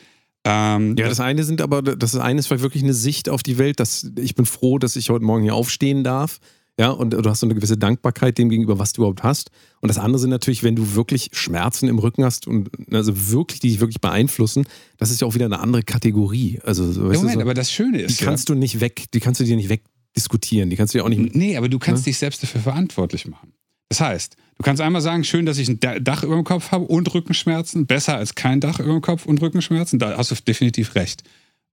[0.44, 3.58] Ähm, Ja, das eine sind aber, das eine ist vielleicht wirklich eine Sicht auf die
[3.58, 6.40] Welt, dass ich bin froh, dass ich heute Morgen hier aufstehen darf.
[6.80, 9.50] Ja, und du hast so eine gewisse Dankbarkeit dem gegenüber, was du überhaupt hast.
[9.80, 13.60] Und das andere sind natürlich, wenn du wirklich Schmerzen im Rücken hast und also wirklich,
[13.60, 14.64] die dich wirklich beeinflussen,
[14.96, 16.60] das ist ja auch wieder eine andere Kategorie.
[16.64, 18.54] Also, so, ja, weißt Moment, du, so, aber das Schöne die ist, ja, kannst du
[18.54, 21.34] nicht weg, die kannst du dir nicht wegdiskutieren, die kannst du dir auch nicht.
[21.34, 23.52] Nee, aber du kannst dich selbst dafür verantwortlich machen.
[23.90, 26.72] Das heißt, du kannst einmal sagen, schön, dass ich ein Da- Dach über dem Kopf
[26.72, 30.34] habe und Rückenschmerzen, besser als kein Dach über dem Kopf und Rückenschmerzen, da hast du
[30.36, 31.22] definitiv recht.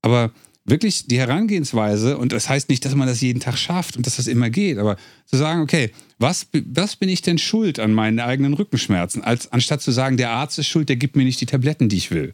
[0.01, 0.31] Aber
[0.65, 4.17] wirklich die Herangehensweise, und das heißt nicht, dass man das jeden Tag schafft und dass
[4.17, 8.19] das immer geht, aber zu sagen, okay, was, was bin ich denn schuld an meinen
[8.19, 11.45] eigenen Rückenschmerzen, als anstatt zu sagen, der Arzt ist schuld, der gibt mir nicht die
[11.45, 12.33] Tabletten, die ich will.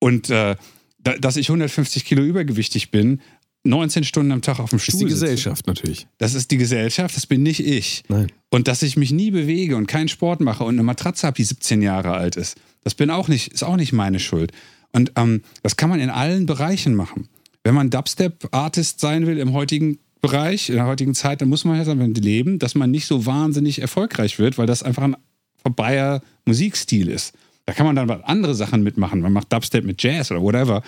[0.00, 0.56] Und äh,
[0.98, 3.20] da, dass ich 150 Kilo übergewichtig bin,
[3.64, 5.24] 19 Stunden am Tag auf dem Das Stuhl ist die sitze.
[5.24, 6.06] Gesellschaft natürlich.
[6.18, 8.02] Das ist die Gesellschaft, das bin nicht ich.
[8.08, 8.28] Nein.
[8.50, 11.44] Und dass ich mich nie bewege und keinen Sport mache und eine Matratze habe, die
[11.44, 14.52] 17 Jahre alt ist, das bin auch nicht, ist auch nicht meine Schuld.
[14.92, 17.28] Und ähm, das kann man in allen Bereichen machen.
[17.68, 21.76] Wenn man Dubstep-Artist sein will im heutigen Bereich, in der heutigen Zeit, dann muss man
[21.76, 25.16] halt damit leben, dass man nicht so wahnsinnig erfolgreich wird, weil das einfach ein
[25.62, 27.34] vorbeier Musikstil ist.
[27.66, 29.20] Da kann man dann andere Sachen mitmachen.
[29.20, 30.82] Man macht Dubstep mit Jazz oder whatever.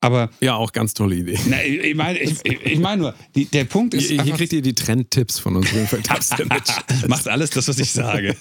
[0.00, 1.36] Aber Ja, auch ganz tolle Idee.
[1.48, 4.06] na, ich meine ich, ich mein nur, die, der Punkt ist.
[4.06, 5.66] Hier, hier kriegt ihr die Trendtipps von uns.
[6.48, 8.36] Macht Macht alles das, was ich sage.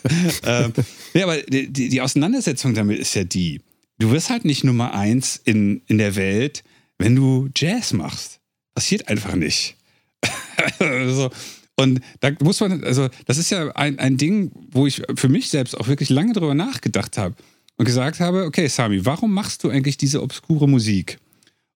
[0.46, 0.74] ähm,
[1.16, 3.62] ja, aber die, die die Auseinandersetzung damit ist ja die,
[3.98, 6.64] du wirst halt nicht Nummer eins in, in der Welt,
[7.00, 8.40] wenn du Jazz machst.
[8.76, 9.76] Passiert einfach nicht.
[10.80, 11.32] so.
[11.76, 15.50] Und da muss man, also das ist ja ein, ein Ding, wo ich für mich
[15.50, 17.36] selbst auch wirklich lange drüber nachgedacht habe
[17.78, 21.18] und gesagt habe, okay, Sami, warum machst du eigentlich diese obskure Musik?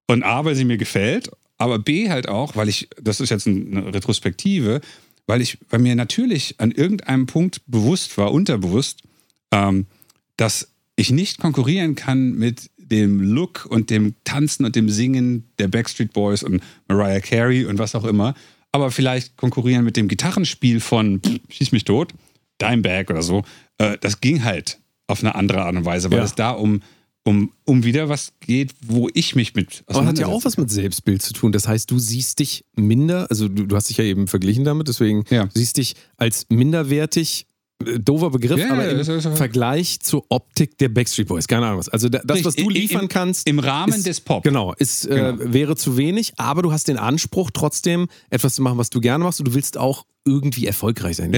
[0.07, 3.47] Und A, weil sie mir gefällt, aber B halt auch, weil ich, das ist jetzt
[3.47, 4.81] eine Retrospektive,
[5.25, 9.03] weil ich, weil mir natürlich an irgendeinem Punkt bewusst war, unterbewusst,
[9.51, 9.87] ähm,
[10.35, 15.67] dass ich nicht konkurrieren kann mit dem Look und dem Tanzen und dem Singen der
[15.67, 18.35] Backstreet Boys und Mariah Carey und was auch immer,
[18.71, 22.13] aber vielleicht konkurrieren mit dem Gitarrenspiel von pff, Schieß mich tot,
[22.61, 23.43] Dimebag oder so.
[23.79, 26.23] Äh, das ging halt auf eine andere Art und Weise, weil Ja.
[26.23, 26.81] es da um,
[27.25, 30.69] um, um wieder was geht, wo ich mich mit Aber hat ja auch was mit
[30.69, 31.51] Selbstbild zu tun.
[31.51, 34.87] Das heißt, du siehst dich minder, also du, du hast dich ja eben verglichen damit,
[34.87, 35.45] deswegen Ja.
[35.45, 37.47] du siehst dich als minderwertig,
[37.83, 41.47] doofer Begriff, Ja, aber im das ist- Vergleich zur Optik der Backstreet Boys.
[41.47, 41.89] Keine Ahnung was.
[41.89, 43.47] Also da, das, was du liefern im- kannst.
[43.47, 44.43] im Rahmen ist, des Pop.
[44.43, 45.53] Genau, ist, äh, Genau.
[45.53, 49.23] wäre zu wenig, aber du hast den Anspruch, trotzdem etwas zu machen, was du gerne
[49.23, 51.33] machst und du willst auch irgendwie erfolgreich sein.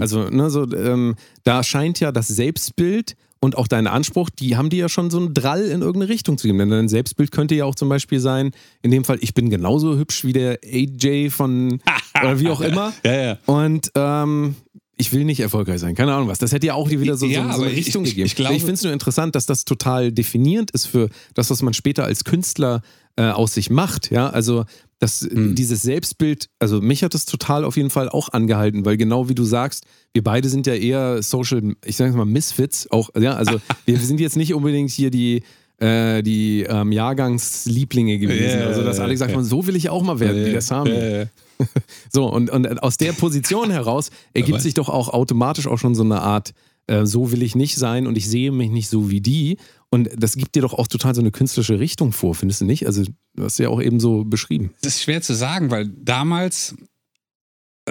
[0.00, 4.68] Also, ne, so, ähm, da scheint ja das Selbstbild und auch dein Anspruch, die haben
[4.70, 6.58] dir ja schon so einen Drall in irgendeine Richtung zu geben.
[6.58, 8.50] Denn dein Selbstbild könnte ja auch zum Beispiel sein,
[8.82, 11.80] in dem Fall, ich bin genauso hübsch wie der AJ von
[12.22, 12.92] oder wie auch immer.
[13.04, 13.38] Ja, ja.
[13.46, 14.56] Und ähm,
[15.00, 15.94] ich will nicht erfolgreich sein.
[15.94, 16.38] Keine Ahnung was.
[16.38, 18.26] Das hätte ja auch wieder so, Ja, so, so eine ich- Richtung ich- gegeben.
[18.26, 21.74] ich glaube- finde es nur interessant, dass das total definierend ist für das, was man
[21.74, 22.82] später als Künstler
[23.16, 24.10] äh, aus sich macht.
[24.12, 24.64] Ja, also
[25.00, 25.54] das, Hm.
[25.54, 29.34] dieses Selbstbild, also mich hat das total auf jeden Fall auch angehalten, weil genau wie
[29.34, 29.84] du sagst,
[30.14, 34.20] wir beide sind ja eher Social, ich sage mal Misfits, auch, ja, also wir sind
[34.20, 35.42] jetzt nicht unbedingt hier die,
[35.78, 38.60] äh, die ähm, Jahrgangslieblinge gewesen.
[38.60, 40.90] Ja, also, dass alle gesagt haben, so will ich auch mal werden, wie der Sami.
[40.90, 41.24] Ja, ja.
[42.12, 45.94] So, und, und aus der Position heraus ergibt Aber- sich doch auch automatisch auch schon
[45.94, 46.52] so eine Art,
[46.86, 49.58] äh, so will ich nicht sein und ich sehe mich nicht so wie die.
[49.90, 52.86] Und das gibt dir doch auch total so eine künstlerische Richtung vor, findest du nicht?
[52.86, 53.04] Also,
[53.34, 54.72] du hast ja auch eben so beschrieben.
[54.82, 56.74] Das ist schwer zu sagen, weil damals,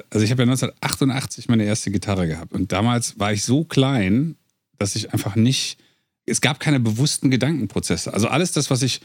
[0.10, 4.36] also ich habe ja 1988 meine erste Gitarre gehabt und damals war ich so klein,
[4.78, 5.78] dass ich einfach nicht,
[6.26, 8.14] es gab keine bewussten Gedankenprozesse.
[8.14, 9.02] Also alles das, was ich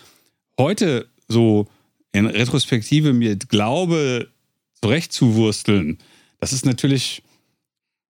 [0.58, 1.66] heute so
[2.12, 4.28] in Retrospektive mir glaube,
[4.84, 5.96] zurechtzuwursteln,
[6.40, 7.22] das ist natürlich,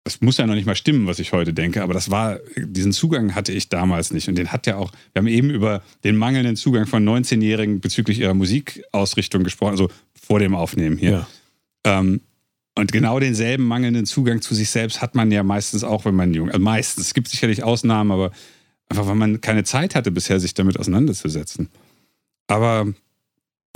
[0.05, 2.93] das muss ja noch nicht mal stimmen, was ich heute denke, aber das war, diesen
[2.93, 4.29] Zugang hatte ich damals nicht.
[4.29, 8.19] Und den hat ja auch, wir haben eben über den mangelnden Zugang von 19-Jährigen bezüglich
[8.19, 11.27] ihrer Musikausrichtung gesprochen, also vor dem Aufnehmen hier.
[11.83, 12.21] Ähm,
[12.77, 16.33] und genau denselben mangelnden Zugang zu sich selbst hat man ja meistens auch, wenn man
[16.33, 18.31] jung, also meistens, es gibt sicherlich Ausnahmen, aber
[18.87, 21.67] einfach, weil man keine Zeit hatte bisher, sich damit auseinanderzusetzen.
[22.47, 22.93] Aber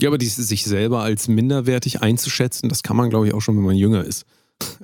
[0.01, 3.55] Ja, aber dieses sich selber als minderwertig einzuschätzen, das kann man, glaube ich, auch schon,
[3.57, 4.25] wenn man jünger ist.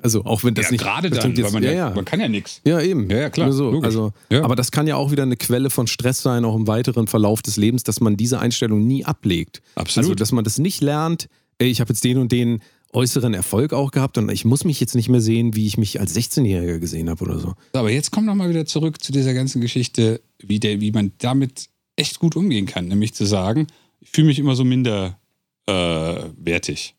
[0.02, 2.20] Also auch wenn das ja, nicht gerade dann, klingt weil man, ja, ja, man kann
[2.20, 2.62] ja nichts.
[2.66, 3.10] Ja, eben.
[3.10, 3.80] Ja, ja, klar, So.
[3.82, 4.44] Also, Ja.
[4.44, 7.42] Aber das kann ja auch wieder eine Quelle von Stress sein, auch im weiteren Verlauf
[7.42, 9.62] des Lebens, dass man diese Einstellung nie ablegt.
[9.76, 10.06] Absolut.
[10.10, 12.62] Also, dass man das nicht lernt, ey, ich habe jetzt den und den
[12.94, 16.02] äußeren Erfolg auch gehabt und ich muss mich jetzt nicht mehr sehen, wie ich mich
[16.02, 17.54] als 16-Jähriger gesehen habe oder so.
[17.74, 20.92] So, aber jetzt kommt noch mal wieder zurück zu dieser ganzen Geschichte, wie, der, wie
[20.92, 22.90] man damit echt gut umgehen kann.
[22.90, 23.68] Nämlich zu sagen,
[24.02, 25.18] ich fühle mich immer so minderwertig.
[25.68, 26.96] Äh, wertig.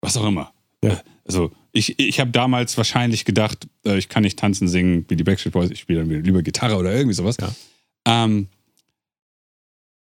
[0.00, 0.52] was auch immer.
[0.84, 0.90] Ja.
[0.90, 0.96] Äh,
[1.26, 5.22] Also ich, ich habe damals wahrscheinlich gedacht, äh, ich kann nicht tanzen, singen wie die
[5.24, 7.36] Backstreet Boys, ich spiele dann lieber Gitarre oder irgendwie sowas.
[7.40, 7.54] Ja.
[8.06, 8.48] Ähm,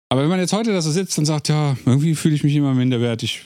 [0.10, 2.56] aber wenn man jetzt heute da so sitzt und sagt, ja, irgendwie fühle ich mich
[2.56, 3.46] immer minderwertig,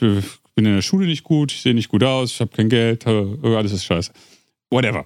[0.54, 3.06] bin in der Schule nicht gut, ich sehe nicht gut aus, ich habe kein Geld,
[3.06, 4.12] äh, alles ist scheiße.
[4.70, 5.04] Whatever.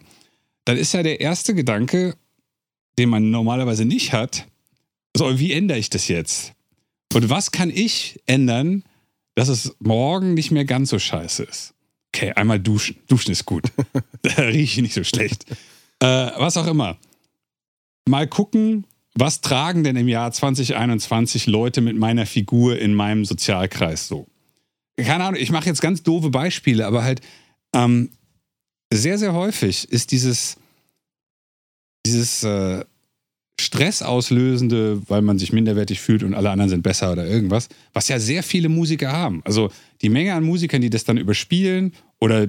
[0.64, 2.14] Dann ist ja der erste Gedanke,
[2.96, 4.46] den man normalerweise nicht hat,
[5.16, 6.53] so, wie ändere ich das jetzt?
[7.15, 8.85] Und was kann ich ändern,
[9.35, 11.75] dass es morgen nicht mehr ganz so scheiße ist?
[12.15, 12.97] Okay, einmal duschen.
[13.07, 13.65] Duschen ist gut.
[14.23, 15.45] da rieche ich nicht so schlecht.
[16.01, 16.99] Äh, was auch immer.
[18.09, 24.09] Mal gucken, was tragen denn im Jahr 2021 Leute mit meiner Figur in meinem Sozialkreis
[24.09, 24.27] so?
[24.97, 27.21] Keine Ahnung, ich mache jetzt ganz doofe Beispiele, aber halt
[27.75, 28.11] ähm,
[28.93, 30.57] sehr, sehr häufig ist dieses,
[32.07, 32.85] dieses äh,
[33.61, 38.19] Stressauslösende, weil man sich minderwertig fühlt und alle anderen sind besser oder irgendwas, was ja
[38.19, 39.43] sehr viele Musiker haben.
[39.45, 42.49] Also die Menge an Musikern, die das dann überspielen oder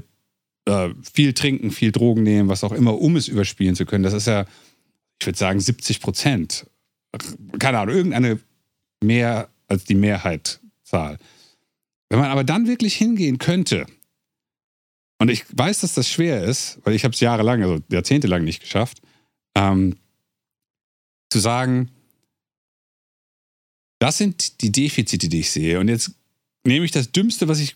[0.66, 4.14] äh, viel trinken, viel Drogen nehmen, was auch immer, um es überspielen zu können, das
[4.14, 4.46] ist ja,
[5.20, 6.68] ich würde sagen, 70 Prozent.
[7.58, 8.40] Keine Ahnung, irgendeine
[9.04, 11.18] mehr als die Mehrheitzahl.
[12.10, 13.86] Wenn man aber dann wirklich hingehen könnte,
[15.20, 18.62] und ich weiß, dass das schwer ist, weil ich habe es jahrelang, also jahrzehntelang nicht
[18.62, 19.02] geschafft,
[19.56, 19.98] ähm,
[21.30, 21.90] zu sagen,
[24.00, 25.80] das sind die Defizite, die ich sehe.
[25.80, 26.12] Und jetzt
[26.64, 27.76] nehme ich das Dümmste, was ich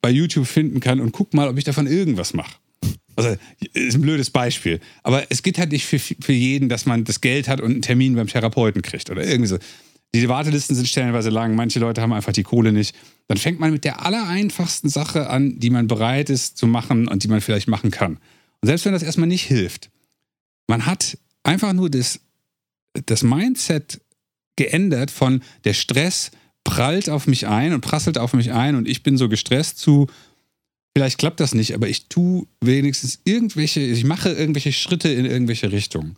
[0.00, 2.56] bei YouTube finden kann und gucke mal, ob ich davon irgendwas mache.
[3.16, 3.36] Also,
[3.72, 4.80] ist ein blödes Beispiel.
[5.02, 7.82] Aber es geht halt nicht für, für jeden, dass man das Geld hat und einen
[7.82, 9.58] Termin beim Therapeuten kriegt oder irgendwie so.
[10.14, 12.94] Die Wartelisten sind stellenweise lang, manche Leute haben einfach die Kohle nicht.
[13.26, 17.24] Dann fängt man mit der allereinfachsten Sache an, die man bereit ist zu machen und
[17.24, 18.18] die man vielleicht machen kann.
[18.60, 19.90] Und selbst wenn das erstmal nicht hilft,
[20.66, 22.20] man hat einfach nur das,
[23.06, 24.00] das Mindset
[24.56, 26.30] geändert von der Stress
[26.64, 30.06] prallt auf mich ein und prasselt auf mich ein und ich bin so gestresst zu,
[30.94, 35.72] vielleicht klappt das nicht, aber ich tue wenigstens irgendwelche, ich mache irgendwelche Schritte in irgendwelche
[35.72, 36.16] Richtungen.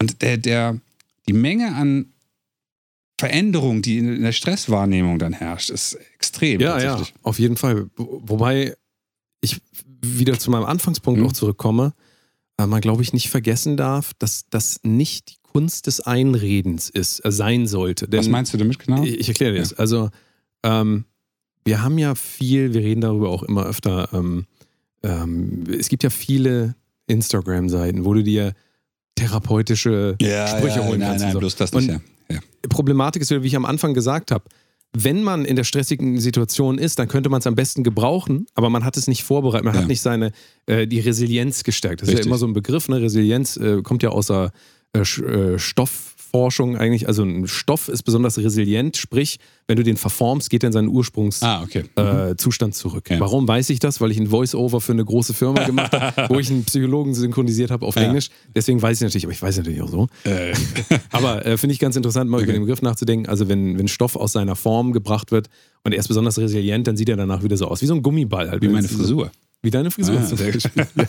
[0.00, 0.78] Und der, der,
[1.28, 2.12] die Menge an
[3.18, 6.60] Veränderung, die in der Stresswahrnehmung dann herrscht, ist extrem.
[6.60, 7.88] Ja, ja, auf jeden Fall.
[7.96, 8.76] Wobei
[9.40, 9.62] ich
[10.02, 11.26] wieder zu meinem Anfangspunkt mhm.
[11.26, 11.94] auch zurückkomme,
[12.58, 17.24] weil man, glaube ich, nicht vergessen darf, dass das nicht die Kunst des Einredens ist,
[17.24, 18.06] äh, sein sollte.
[18.06, 19.02] Denn Was meinst du damit genau?
[19.02, 19.72] Ich, ich erkläre dir das.
[19.72, 20.10] Also,
[20.62, 21.06] ähm,
[21.64, 24.44] wir haben ja viel, wir reden darüber auch immer öfter, ähm,
[25.02, 26.74] ähm, es gibt ja viele
[27.06, 28.52] Instagram-Seiten, wo du dir
[29.14, 31.24] therapeutische ja, Sprüche ja, holen nein, kannst.
[31.24, 31.38] Nein, so.
[31.38, 32.00] bloß das nicht, ja.
[32.30, 32.40] ja.
[32.68, 34.44] Problematik ist, wie ich am Anfang gesagt habe,
[34.92, 38.68] wenn man in der stressigen Situation ist, dann könnte man es am besten gebrauchen, aber
[38.68, 39.80] man hat es nicht vorbereitet, man ja.
[39.80, 40.32] hat nicht seine,
[40.66, 42.02] äh, die Resilienz gestärkt.
[42.02, 42.20] Das Richtig.
[42.20, 43.00] ist ja immer so ein Begriff, ne?
[43.00, 44.50] Resilienz äh, kommt ja außer äh,
[45.00, 49.38] äh Stoff, Forschung eigentlich, also ein Stoff ist besonders resilient, sprich,
[49.68, 51.84] wenn du den verformst, geht er in seinen Ursprungszustand ah, okay.
[51.96, 52.72] äh, mhm.
[52.72, 53.08] zurück.
[53.10, 53.20] Ja.
[53.20, 54.02] Warum weiß ich das?
[54.02, 57.70] Weil ich ein Voice-Over für eine große Firma gemacht habe, wo ich einen Psychologen synchronisiert
[57.70, 58.02] habe auf ja.
[58.02, 58.28] Englisch.
[58.54, 60.08] Deswegen weiß ich natürlich, aber ich weiß natürlich auch so.
[60.24, 60.52] Äh.
[61.10, 62.44] aber äh, finde ich ganz interessant, mal okay.
[62.44, 63.30] über den Begriff nachzudenken.
[63.30, 65.48] Also wenn, wenn Stoff aus seiner Form gebracht wird
[65.84, 68.02] und er ist besonders resilient, dann sieht er danach wieder so aus, wie so ein
[68.02, 68.50] Gummiball.
[68.50, 69.30] Halt, wie meine Frisur.
[69.62, 70.86] Wie deine Frisur ah, zum Beispiel.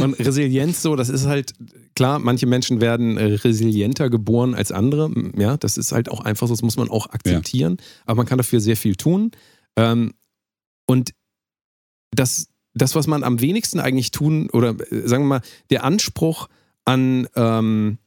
[0.00, 1.52] Und Resilienz so, das ist halt,
[1.94, 5.10] klar, manche Menschen werden äh, resilienter geboren als andere.
[5.36, 7.76] Ja, das ist halt auch einfach so, das muss man auch akzeptieren.
[7.78, 7.84] Ja.
[8.06, 9.32] Aber man kann dafür sehr viel tun.
[9.76, 10.14] Ähm,
[10.86, 11.10] und
[12.12, 16.48] das, das, was man am wenigsten eigentlich tun, oder äh, sagen wir mal, der Anspruch
[16.84, 17.98] an, ähm,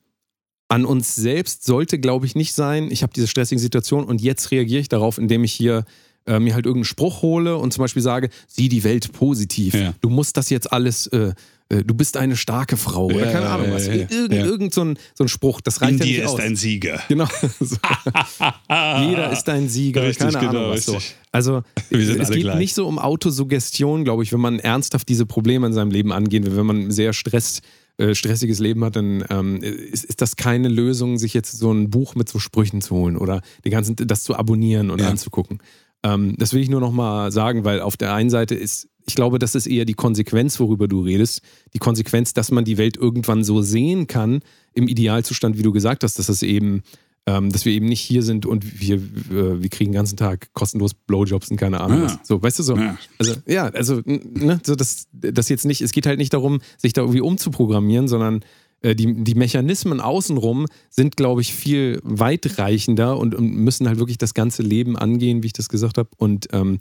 [0.70, 4.52] an uns selbst sollte, glaube ich, nicht sein, ich habe diese stressige Situation und jetzt
[4.52, 5.86] reagiere ich darauf, indem ich hier
[6.26, 9.74] äh, mir halt irgendeinen Spruch hole und zum Beispiel sage, sieh die Welt positiv.
[9.74, 9.94] Ja.
[10.02, 11.34] Du musst das jetzt alles, äh,
[11.70, 13.88] äh, du bist eine starke Frau oder keine Ahnung was.
[13.88, 16.40] Irgend, irgend so, ein, so ein Spruch, das reicht In ja nicht aus.
[16.40, 17.02] ist ein Sieger.
[17.08, 17.28] Genau.
[19.08, 20.98] Jeder ist ein Sieger, richtig, keine genau, Ahnung was so.
[21.32, 22.58] Also es geht gleich.
[22.58, 26.46] nicht so um Autosuggestion, glaube ich, wenn man ernsthaft diese Probleme in seinem Leben angehen
[26.46, 27.62] will, wenn man sehr stresst
[27.98, 31.92] äh, stressiges Leben hat, dann ähm, ist, ist, das keine Lösung, sich jetzt so ein
[31.92, 35.10] Buch mit so Sprüchen zu holen oder die ganzen, das zu abonnieren und ja.
[35.10, 35.60] anzugucken.
[36.04, 39.16] Ähm, das will ich nur noch mal sagen, weil auf der einen Seite ist, ich
[39.16, 41.42] glaube, das ist eher die Konsequenz, worüber du redest.
[41.74, 44.42] Die Konsequenz, dass man die Welt irgendwann so sehen kann,
[44.74, 46.84] im Idealzustand, wie du gesagt hast, dass das eben,
[47.26, 50.54] ähm, dass wir eben nicht hier sind und wir, äh, wir kriegen den ganzen Tag
[50.54, 52.06] kostenlos Blowjobs und keine Ahnung ja.
[52.06, 52.20] was.
[52.24, 52.78] So, weißt du so?
[52.78, 52.98] Ja.
[53.18, 56.94] Also, ja, also, ne, so das, das jetzt nicht, es geht halt nicht darum, sich
[56.94, 58.44] da irgendwie umzuprogrammieren, sondern
[58.84, 64.34] die, die Mechanismen außenrum sind, glaube ich, viel weitreichender und, und, müssen halt wirklich das
[64.34, 66.10] ganze Leben angehen, wie ich das gesagt habe.
[66.18, 66.80] Und ähm,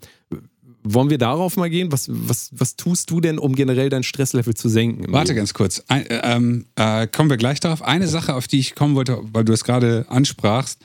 [0.83, 1.91] wollen wir darauf mal gehen?
[1.91, 5.11] Was, was, was tust du denn, um generell dein Stresslevel zu senken?
[5.11, 5.37] Warte Leben?
[5.37, 5.83] ganz kurz.
[5.87, 7.81] Ein, äh, ähm, äh, kommen wir gleich darauf.
[7.81, 10.79] Eine Sache, auf die ich kommen wollte, weil du es gerade ansprachst.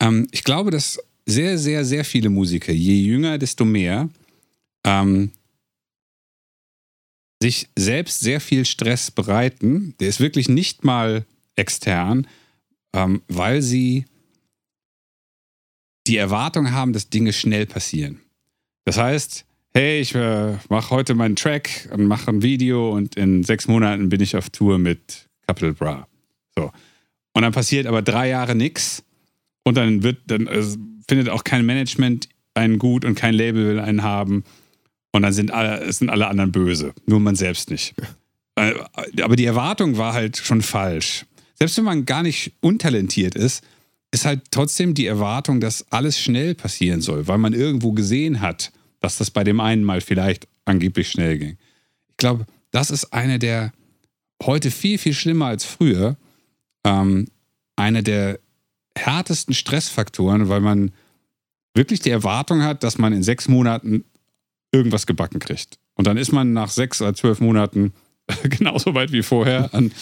[0.00, 4.08] Ähm, ich glaube, dass sehr, sehr, sehr viele Musiker, je jünger, desto mehr,
[4.84, 5.30] ähm,
[7.42, 9.94] sich selbst sehr viel Stress bereiten.
[10.00, 12.26] Der ist wirklich nicht mal extern,
[12.94, 14.06] ähm, weil sie
[16.06, 18.20] die Erwartung haben, dass Dinge schnell passieren.
[18.84, 23.42] Das heißt, hey, ich äh, mache heute meinen Track und mache ein Video und in
[23.42, 26.08] sechs Monaten bin ich auf Tour mit Capital Bra.
[26.54, 26.72] So.
[27.34, 29.04] Und dann passiert aber drei Jahre nichts
[29.64, 30.64] und dann wird, dann äh,
[31.08, 34.44] findet auch kein Management einen gut und kein Label will einen haben.
[35.16, 37.94] Und dann sind alle, sind alle anderen böse, nur man selbst nicht.
[38.54, 38.74] Äh,
[39.22, 41.24] aber die Erwartung war halt schon falsch.
[41.54, 43.64] Selbst wenn man gar nicht untalentiert ist,
[44.10, 48.72] ist halt trotzdem die Erwartung, dass alles schnell passieren soll, weil man irgendwo gesehen hat,
[49.00, 51.56] dass das bei dem einen mal vielleicht angeblich schnell ging.
[52.10, 53.72] Ich glaube, das ist eine der
[54.42, 56.18] heute viel, viel schlimmer als früher,
[56.84, 57.26] ähm,
[57.74, 58.38] eine der
[58.98, 60.92] härtesten Stressfaktoren, weil man
[61.74, 64.04] wirklich die Erwartung hat, dass man in sechs Monaten
[64.72, 65.78] irgendwas gebacken kriegt.
[65.94, 67.92] Und dann ist man nach sechs oder zwölf Monaten
[68.42, 69.92] genauso weit wie vorher an.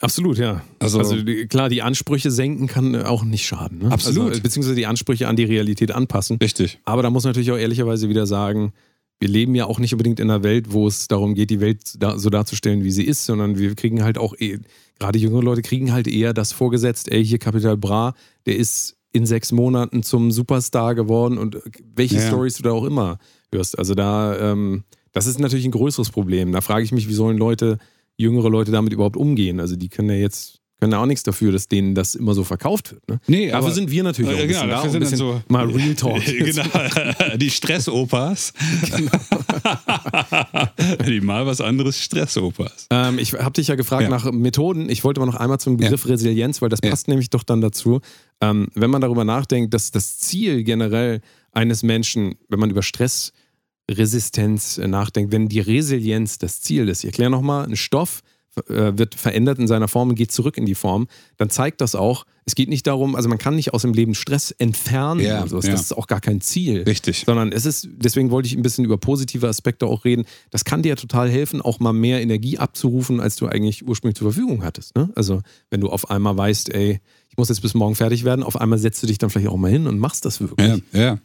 [0.00, 0.64] Absolut, ja.
[0.80, 1.16] Also, also
[1.48, 3.78] klar, die Ansprüche senken kann auch nicht schaden.
[3.78, 3.92] Ne?
[3.92, 4.30] Absolut.
[4.30, 6.38] Also, beziehungsweise die Ansprüche an die Realität anpassen.
[6.38, 6.80] Richtig.
[6.84, 8.72] Aber da muss man natürlich auch ehrlicherweise wieder sagen,
[9.20, 11.80] wir leben ja auch nicht unbedingt in einer Welt, wo es darum geht, die Welt
[11.84, 14.58] so darzustellen, wie sie ist, sondern wir kriegen halt auch, eh,
[14.98, 18.14] gerade jüngere Leute kriegen halt eher das vorgesetzt, ey, hier Capital Bra,
[18.46, 21.58] der ist in sechs Monaten zum Superstar geworden und
[21.94, 22.26] welche Ja.
[22.26, 23.18] Stories du da auch immer
[23.52, 23.78] hörst.
[23.78, 26.52] Also da, ähm, das ist natürlich ein größeres Problem.
[26.52, 27.78] Da frage ich mich, wie sollen Leute,
[28.16, 29.60] jüngere Leute damit überhaupt umgehen?
[29.60, 32.44] Also die können ja jetzt, können ja auch nichts dafür, dass denen das immer so
[32.44, 33.08] verkauft wird.
[33.08, 33.20] Ne?
[33.26, 35.18] Nee, Dafür aber- sind wir natürlich auch Äh, ein bisschen genau, da, um ein bisschen
[35.18, 36.24] so- mal Real Talk.
[36.24, 36.62] genau,
[37.36, 38.52] die Stressopas.
[41.06, 42.86] die mal was anderes Stressopas.
[42.90, 44.08] Ähm, ich habe dich ja gefragt Ja.
[44.08, 44.88] nach Methoden.
[44.88, 46.90] Ich wollte aber noch einmal zum Begriff Resilienz, weil das Ja.
[46.90, 48.00] passt nämlich doch dann dazu.
[48.40, 51.20] Ähm, wenn man darüber nachdenkt, dass das Ziel generell
[51.52, 57.06] eines Menschen, wenn man über Stressresistenz äh, nachdenkt, wenn die Resilienz das Ziel ist, ich
[57.06, 58.22] erkläre nochmal, ein Stoff äh,
[58.68, 61.06] wird verändert in seiner Form und geht zurück in die Form,
[61.36, 64.14] dann zeigt das auch, es geht nicht darum, also man kann nicht aus dem Leben
[64.14, 65.66] Stress entfernen Ja, und sowas.
[65.66, 65.72] ja.
[65.72, 66.82] Das ist auch gar kein Ziel.
[66.84, 67.24] Richtig.
[67.26, 70.24] Sondern es ist, deswegen wollte ich ein bisschen über positive Aspekte auch reden.
[70.50, 74.32] Das kann dir total helfen, auch mal mehr Energie abzurufen, als du eigentlich ursprünglich zur
[74.32, 74.96] Verfügung hattest.
[74.96, 75.10] Ne?
[75.14, 78.58] Also, wenn du auf einmal weißt, ey, ich muss jetzt bis morgen fertig werden, auf
[78.58, 80.82] einmal setzt du dich dann vielleicht auch mal hin und machst das wirklich.
[80.94, 81.18] Ja, ja.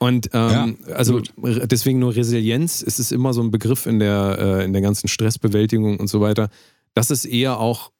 [0.00, 4.38] Und ähm, Ja, also deswegen nur Resilienz, es ist immer so ein Begriff in der,
[4.60, 6.50] äh, in der ganzen Stressbewältigung und so weiter.
[6.94, 7.92] Das ist eher auch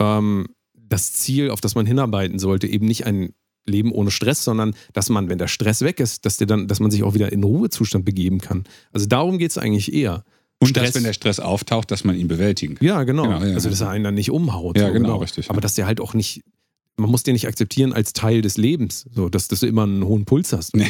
[0.00, 3.34] ähm, das Ziel, auf das man hinarbeiten sollte, eben nicht ein
[3.66, 6.80] Leben ohne Stress, sondern dass man, wenn der Stress weg ist, dass, der dann, dass
[6.80, 8.64] man sich auch wieder in Ruhezustand begeben kann.
[8.92, 10.24] Also darum geht es eigentlich eher.
[10.58, 12.86] Und Stress- dass, wenn der Stress auftaucht, dass man ihn bewältigen kann.
[12.86, 13.22] Ja, genau.
[13.24, 14.76] Genau, ja, also, dass er einen dann nicht umhaut.
[14.78, 15.60] Ja, genau, richtig, Aber ja.
[15.60, 16.42] dass der halt auch nicht,
[16.96, 20.04] man muss den nicht akzeptieren als Teil des Lebens, so, dass, dass du immer einen
[20.04, 20.74] hohen Puls hast.
[20.76, 20.84] Nee,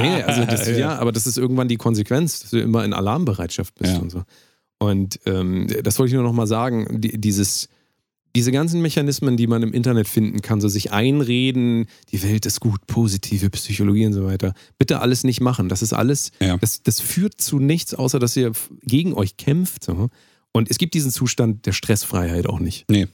[0.00, 0.98] also das, Ja.
[0.98, 4.22] aber das ist irgendwann die Konsequenz, dass du immer in Alarmbereitschaft bist und so.
[4.78, 7.68] Und ähm, das wollte ich nur noch mal sagen, die, dieses,
[8.36, 12.60] diese ganzen Mechanismen, die man im Internet finden kann, so sich einreden, die Welt ist
[12.60, 15.68] gut, positive Psychologie und so weiter, bitte alles nicht machen.
[15.68, 16.56] Das ist alles, Ja.
[16.58, 18.52] das, das führt zu nichts, außer dass ihr
[18.82, 19.84] gegen euch kämpft.
[19.84, 20.10] So.
[20.52, 22.84] Und es gibt diesen Zustand der Stressfreiheit auch nicht.
[22.90, 23.08] Nee.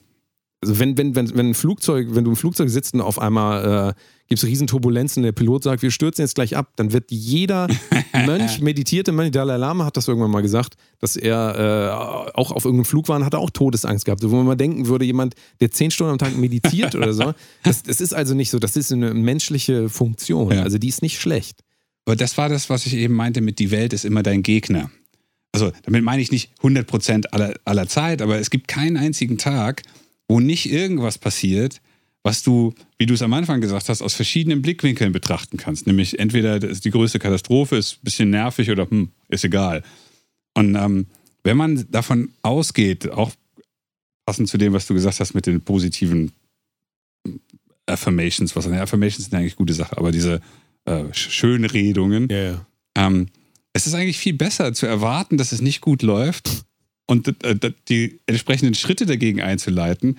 [0.61, 3.91] Also wenn, wenn, wenn, wenn ein Flugzeug, wenn du im Flugzeug sitzt und auf einmal
[3.91, 7.69] äh, gibt es Riesenturbulenzen, der Pilot sagt, wir stürzen jetzt gleich ab, dann wird jeder
[8.27, 12.65] Mönch, meditierte Mönch, Dalai Lama hat das irgendwann mal gesagt, dass er äh, auch auf
[12.65, 14.23] irgendeinem Flug war und hat er auch Todesangst gehabt.
[14.23, 17.35] So, wo man mal denken würde, jemand, der zehn Stunden am Tag meditiert oder so,
[17.63, 20.53] das, das ist also nicht so, das ist eine menschliche Funktion.
[20.53, 20.63] Ja.
[20.63, 21.61] Also die ist nicht schlecht.
[22.07, 24.91] Aber das war das, was ich eben meinte mit die Welt ist immer dein Gegner.
[25.53, 29.83] Also damit meine ich nicht 100% aller, aller Zeit, aber es gibt keinen einzigen Tag,
[30.27, 31.81] wo nicht irgendwas passiert,
[32.25, 35.87] was du, wie du es am Anfang gesagt hast, aus verschiedenen Blickwinkeln betrachten kannst.
[35.87, 39.85] Nämlich entweder die größte Katastrophe, ist ein bisschen nervig oder hm, ist egal.
[40.55, 41.07] Und ähm,
[41.45, 43.31] wenn man davon ausgeht, auch
[44.25, 46.33] passend zu dem, was du gesagt hast mit den positiven
[47.87, 50.41] Affirmations, was ja, Affirmations sind eigentlich gute Sache, aber diese
[50.87, 52.67] äh, Schönredungen, ja.
[52.97, 53.29] ähm,
[53.75, 56.65] es ist eigentlich viel besser zu erwarten, dass es nicht gut läuft
[57.07, 60.17] und äh, die entsprechenden Schritte dagegen einzuleiten.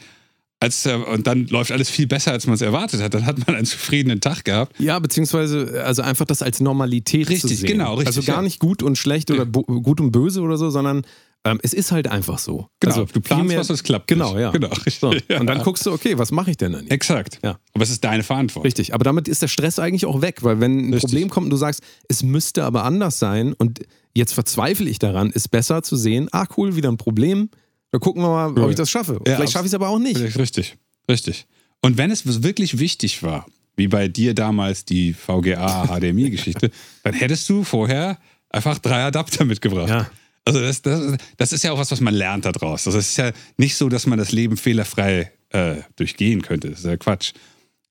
[0.66, 3.14] Als, und dann läuft alles viel besser, als man es erwartet hat.
[3.14, 4.80] Dann hat man einen zufriedenen Tag gehabt.
[4.80, 7.68] Ja, beziehungsweise also einfach das als Normalität Richtig, zu sehen.
[7.68, 8.42] genau, richtig, Also gar ja.
[8.42, 11.06] nicht gut und schlecht oder bo- gut und böse oder so, sondern
[11.48, 12.68] ähm, es ist halt einfach so.
[12.80, 14.42] Genau, also du planst mehr- was, es klappt Genau, nicht.
[14.42, 14.50] ja.
[14.52, 14.98] Genau, richtig.
[15.00, 15.14] So.
[15.30, 15.40] Ja.
[15.40, 16.88] Und dann guckst du, okay, was mache ich denn dann?
[16.88, 17.40] Exakt.
[17.44, 17.60] Ja.
[17.74, 18.64] Aber es ist deine Verantwortung.
[18.66, 21.02] Richtig, aber damit ist der Stress eigentlich auch weg, weil wenn ein Richtig.
[21.12, 23.82] Problem kommt und du sagst, es müsste aber anders sein und
[24.16, 27.50] jetzt verzweifle ich daran, ist besser zu sehen, ah cool, wieder ein Problem,
[27.92, 29.20] da gucken wir mal, ob ich das schaffe.
[29.26, 30.18] Ja, Vielleicht schaffe ich es aber auch nicht.
[30.18, 30.78] Richtig, Richtig.
[31.10, 31.48] Richtig.
[31.82, 36.72] Und wenn es wirklich wichtig war, wie bei dir damals die VGA-HDMI-Geschichte,
[37.04, 38.18] dann hättest du vorher
[38.50, 39.90] einfach drei Adapter mitgebracht.
[39.90, 40.10] Ja.
[40.46, 42.86] Also das, das, das ist ja auch was, was man lernt daraus.
[42.86, 46.70] Also es ist ja nicht so, dass man das Leben fehlerfrei äh, durchgehen könnte.
[46.70, 47.34] Das ist ja Quatsch.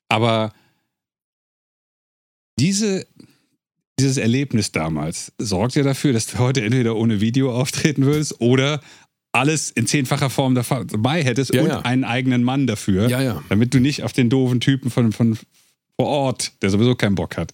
[0.09, 0.53] Aber
[2.59, 3.07] diese,
[3.99, 8.80] dieses Erlebnis damals sorgt ja dafür, dass du heute entweder ohne Video auftreten würdest oder
[9.35, 11.80] alles in zehnfacher Form dabei hättest Ja, und ja.
[11.80, 13.43] einen eigenen Mann dafür, Ja, ja.
[13.49, 15.37] damit du nicht auf den doofen Typen von, von
[15.97, 17.53] vor Ort, der sowieso keinen Bock hat,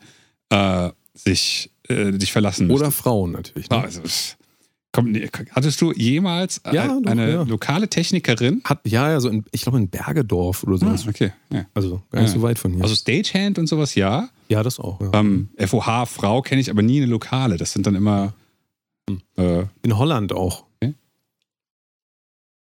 [0.51, 2.83] äh, sich, äh, dich verlassen musst.
[2.83, 3.69] Oder Frauen natürlich.
[3.69, 3.79] Ne?
[3.79, 4.03] Also,
[4.93, 5.15] komm,
[5.53, 8.63] hattest du jemals doch, eine lokale Technikerin?
[8.65, 10.87] Hat, ja, ja, so in, ich glaube in Bergedorf oder so.
[10.87, 11.33] Ah, okay.
[11.75, 12.83] Also gar nicht so weit von hier.
[12.83, 14.29] Also Stagehand und sowas, ja.
[14.49, 15.01] ja, das auch.
[15.13, 17.57] Ähm, FOH-Frau kenne ich aber nie eine lokale.
[17.57, 18.33] Das sind dann immer.
[19.09, 19.21] Hm.
[19.37, 20.65] Äh, In Holland auch.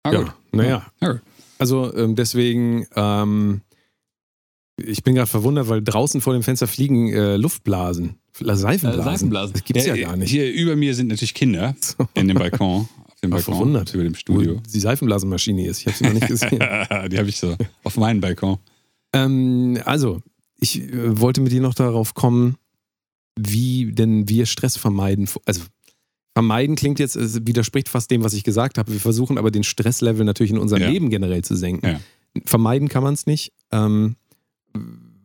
[0.03, 0.11] Ah.
[0.11, 0.91] Ja, naja.
[1.01, 1.19] Ja.
[1.57, 3.61] Also ähm, deswegen, ähm,
[4.77, 8.99] ich bin gerade verwundert, weil draußen vor dem Fenster fliegen äh, Luftblasen, Seifenblasen.
[8.99, 9.53] Äh, Seifenblasen.
[9.53, 10.31] Das gibt's ja, gar nicht.
[10.31, 11.75] Hier über mir sind natürlich Kinder
[12.13, 12.87] in dem Balkon.
[13.07, 13.53] Auf dem Balkon.
[13.53, 13.93] verwundert.
[13.93, 14.55] Über dem Studio.
[14.55, 15.81] Wo die Seifenblasenmaschine ist.
[15.81, 16.59] Ich habe sie noch nicht gesehen.
[17.11, 18.57] die habe ich so auf meinem Balkon.
[19.13, 20.21] ähm, also,
[20.59, 22.55] ich äh, wollte mit dir noch darauf kommen,
[23.37, 25.29] wie denn wir Stress vermeiden.
[25.45, 25.61] Also,
[26.33, 28.91] vermeiden klingt jetzt, es widerspricht fast dem, was ich gesagt habe.
[28.91, 30.89] Wir versuchen aber den Stresslevel natürlich in unserem Ja.
[30.89, 31.85] Leben generell zu senken.
[31.85, 31.99] Ja.
[32.45, 33.51] Vermeiden kann man es nicht.
[33.71, 34.15] Ähm,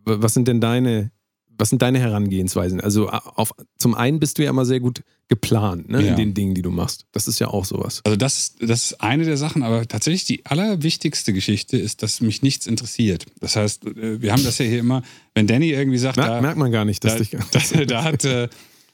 [0.05, 1.11] was sind denn deine,
[1.59, 2.81] was sind deine Herangehensweisen?
[2.81, 6.11] Also auf, zum einen bist du ja immer sehr gut geplant ne, Ja.
[6.11, 7.07] in den Dingen, die du machst.
[7.13, 8.01] Das ist ja auch sowas.
[8.05, 12.43] Also das, das ist eine der Sachen, aber tatsächlich die allerwichtigste Geschichte ist, dass mich
[12.43, 13.27] nichts interessiert.
[13.41, 15.03] Das heißt, äh, wir haben das ja hier immer,
[15.35, 17.31] wenn Danny irgendwie sagt, Mer da, merkt man gar nicht, dass da, dich.
[17.73, 18.49] da, da, hat, äh,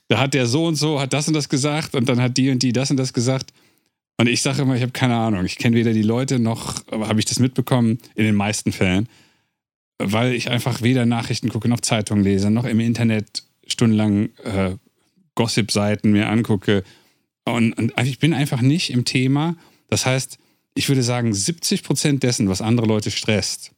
[0.08, 2.50] da hat der so und so, hat das und das gesagt und dann hat die
[2.50, 3.52] und die das und das gesagt.
[4.18, 5.44] Und ich sage immer, ich habe keine Ahnung.
[5.44, 9.08] Ich kenne weder die Leute noch habe ich das mitbekommen, in den meisten Fällen,
[9.98, 14.76] weil ich einfach weder Nachrichten gucke, noch Zeitungen lese, noch im Internet stundenlang äh,
[15.34, 16.84] Gossip-Seiten mir angucke.
[17.44, 19.56] Und, und ich bin einfach nicht im Thema.
[19.88, 20.38] Das heißt,
[20.74, 23.72] ich würde sagen, 70 Prozent dessen, was andere Leute stresst,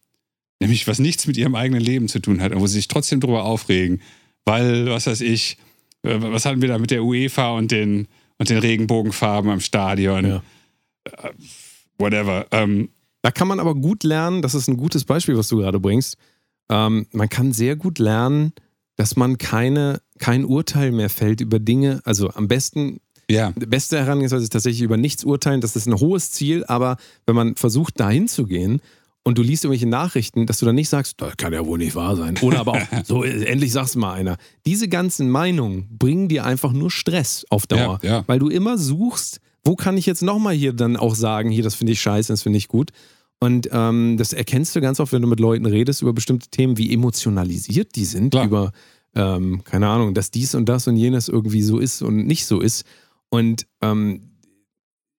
[0.60, 3.20] nämlich was nichts mit ihrem eigenen Leben zu tun hat und wo sie sich trotzdem
[3.20, 4.00] drüber aufregen,
[4.44, 5.56] weil, was weiß ich,
[6.04, 10.42] was hatten wir da mit der UEFA und den, und den Regenbogenfarben am Stadion, Ja.
[11.04, 11.30] Äh,
[11.98, 12.46] whatever.
[12.50, 12.90] Ähm,
[13.22, 16.16] Da kann man aber gut lernen, das ist ein gutes Beispiel, was du gerade bringst.
[16.70, 18.52] Ähm, man kann sehr gut lernen,
[18.96, 22.00] dass man keine, kein Urteil mehr fällt über Dinge.
[22.04, 23.00] Also am besten,
[23.30, 25.60] ja, die beste Herangehensweise ist tatsächlich über nichts urteilen.
[25.60, 26.96] Das ist ein hohes Ziel, aber
[27.26, 28.80] wenn man versucht, dahin zu gehen
[29.24, 31.94] und du liest irgendwelche Nachrichten, dass du dann nicht sagst, das kann ja wohl nicht
[31.94, 32.36] wahr sein.
[32.42, 34.36] Oder aber auch, so, endlich sag's mal einer.
[34.66, 38.00] Diese ganzen Meinungen bringen dir einfach nur Stress auf Dauer.
[38.02, 38.24] Ja, ja.
[38.26, 41.74] Weil du immer suchst, wo kann ich jetzt nochmal hier dann auch sagen, hier, das
[41.74, 42.90] finde ich scheiße, das finde ich gut.
[43.40, 46.76] Und ähm, das erkennst du ganz oft, wenn du mit Leuten redest über bestimmte Themen,
[46.76, 48.44] wie emotionalisiert die sind, Klar.
[48.44, 48.72] über,
[49.14, 52.60] ähm, keine Ahnung, dass dies und das und jenes irgendwie so ist und nicht so
[52.60, 52.84] ist.
[53.30, 54.33] Und ähm,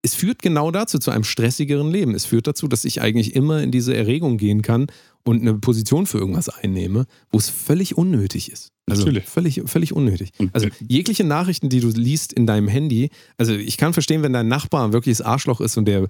[0.05, 2.13] es führt genau dazu, zu einem stressigeren Leben.
[2.13, 4.85] Es führt dazu, dass ich eigentlich immer in diese Erregung gehen kann
[5.23, 8.74] und eine Position für irgendwas einnehme, wo es völlig unnötig ist.
[8.87, 9.25] Also Natürlich.
[9.25, 10.29] völlig, völlig unnötig.
[10.53, 14.47] Also jegliche Nachrichten, die du liest in deinem Handy, also ich kann verstehen, wenn dein
[14.47, 16.07] Nachbar wirklich das Arschloch ist und der,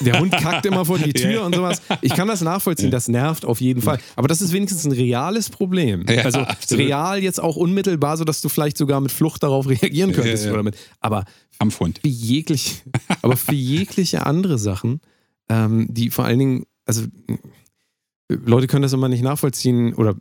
[0.00, 1.46] der Hund kackt immer vor die Tür Ja.
[1.46, 1.80] und sowas.
[2.02, 3.98] Ich kann das nachvollziehen, das nervt auf jeden Fall.
[4.14, 6.04] Aber das ist wenigstens ein reales Problem.
[6.06, 6.84] Ja, also absolut.
[6.86, 10.44] real jetzt auch unmittelbar, sodass du vielleicht sogar mit Flucht darauf reagieren könntest.
[10.44, 10.54] Ja, ja.
[10.54, 11.24] Oder mit, aber
[11.58, 12.00] Kampfhund.
[12.02, 12.76] für jegliche,
[13.22, 15.00] aber für jegliche andere Sachen,
[15.48, 17.36] ähm, die vor allen Dingen, also äh,
[18.28, 20.14] Leute können das immer nicht nachvollziehen oder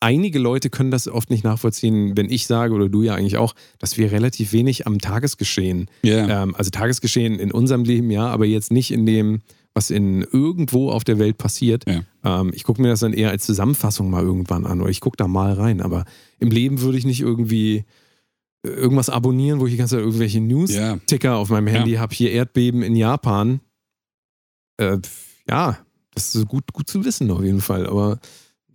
[0.00, 3.54] einige Leute können das oft nicht nachvollziehen, wenn ich sage oder du ja eigentlich auch,
[3.78, 6.42] dass wir relativ wenig am Tagesgeschehen, Ja.
[6.42, 9.42] ähm, also Tagesgeschehen in unserem Leben ja, aber jetzt nicht in dem,
[9.74, 11.84] was in irgendwo auf der Welt passiert.
[11.88, 12.02] Ja.
[12.24, 15.16] Ähm, ich gucke mir das dann eher als Zusammenfassung mal irgendwann an oder ich gucke
[15.16, 16.04] da mal rein, aber
[16.38, 17.84] im Leben würde ich nicht irgendwie
[18.64, 20.96] äh, irgendwas abonnieren, wo ich die ganze Zeit irgendwelche News Ja.
[21.06, 23.60] Ticker auf meinem Handy habe, hier Erdbeben in Japan.
[24.78, 24.98] Äh,
[25.48, 25.78] ja,
[26.14, 27.86] das ist gut, gut zu wissen auf jeden Fall.
[27.86, 28.18] Aber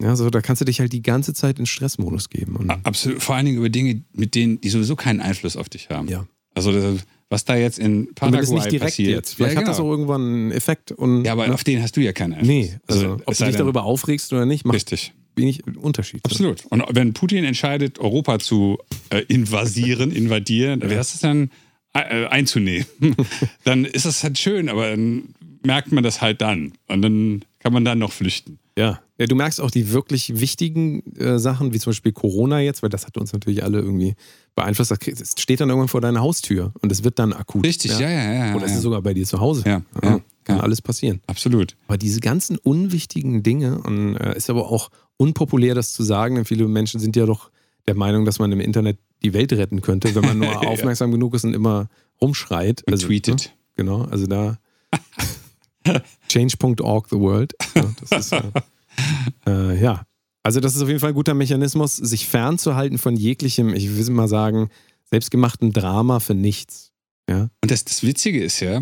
[0.02, 2.56] ja, so, da kannst du dich halt die ganze Zeit in Stressmodus geben.
[2.58, 3.22] Und, Absolut.
[3.22, 6.08] Vor allen Dingen über Dinge, mit denen, die sowieso keinen Einfluss auf dich haben.
[6.08, 6.28] Ja.
[6.54, 9.10] Also das, was da jetzt in Paraguay nicht direkt passiert.
[9.10, 9.34] jetzt.
[9.36, 9.94] Vielleicht ja, hat das auch genau.
[9.94, 10.92] irgendwann einen Effekt.
[10.92, 11.54] Und, Ja, aber ne?
[11.54, 12.48] auf den hast du ja keinen Einfluss.
[12.48, 15.14] Nee, also, ob es du dich darüber aufregst oder nicht, macht Richtig.
[15.36, 16.24] wenig Unterschied.
[16.24, 16.66] Absolut.
[16.68, 18.78] Und wenn Putin entscheidet, Europa zu
[19.10, 21.50] äh, invasieren, invadieren, wäre es dann
[21.94, 22.86] äh, einzunehmen,
[23.64, 26.74] dann ist das halt schön, aber dann merkt man das halt dann.
[26.88, 28.60] Und dann kann man dann noch flüchten.
[28.78, 29.02] Ja.
[29.18, 32.90] Ja, du merkst auch die wirklich wichtigen äh, Sachen, wie zum Beispiel Corona jetzt, weil
[32.90, 34.16] das hat uns natürlich alle irgendwie
[34.56, 34.92] beeinflusst.
[34.92, 37.66] Das steht dann irgendwann vor deiner Haustür und es wird dann akut.
[37.66, 38.34] Richtig, ja, ja, ja.
[38.48, 38.78] ja, Oder es ja.
[38.78, 39.64] ist sogar bei dir zu Hause.
[39.66, 41.22] Ja, ja, kann alles passieren.
[41.28, 41.76] Absolut.
[41.88, 46.46] Aber diese ganzen unwichtigen Dinge, und äh, ist aber auch unpopulär, das zu sagen, denn
[46.46, 47.52] viele Menschen sind ja doch
[47.88, 51.34] der Meinung, dass man im Internet die Welt retten könnte, wenn man nur aufmerksam genug
[51.36, 51.88] ist und immer
[52.22, 52.84] rumschreit.
[52.88, 53.46] Und tweetet.
[53.46, 53.52] Ne?
[53.78, 54.58] Genau, also da
[56.30, 57.54] change.org the world.
[57.76, 58.42] Ja, das ist, äh,
[59.48, 60.06] äh, ja.
[60.44, 64.14] Also das ist auf jeden Fall ein guter Mechanismus, sich fernzuhalten von jeglichem, ich will
[64.14, 64.70] mal sagen,
[65.10, 66.92] selbstgemachtem Drama für nichts.
[67.30, 68.82] Ja, Und das, das Witzige ist ja,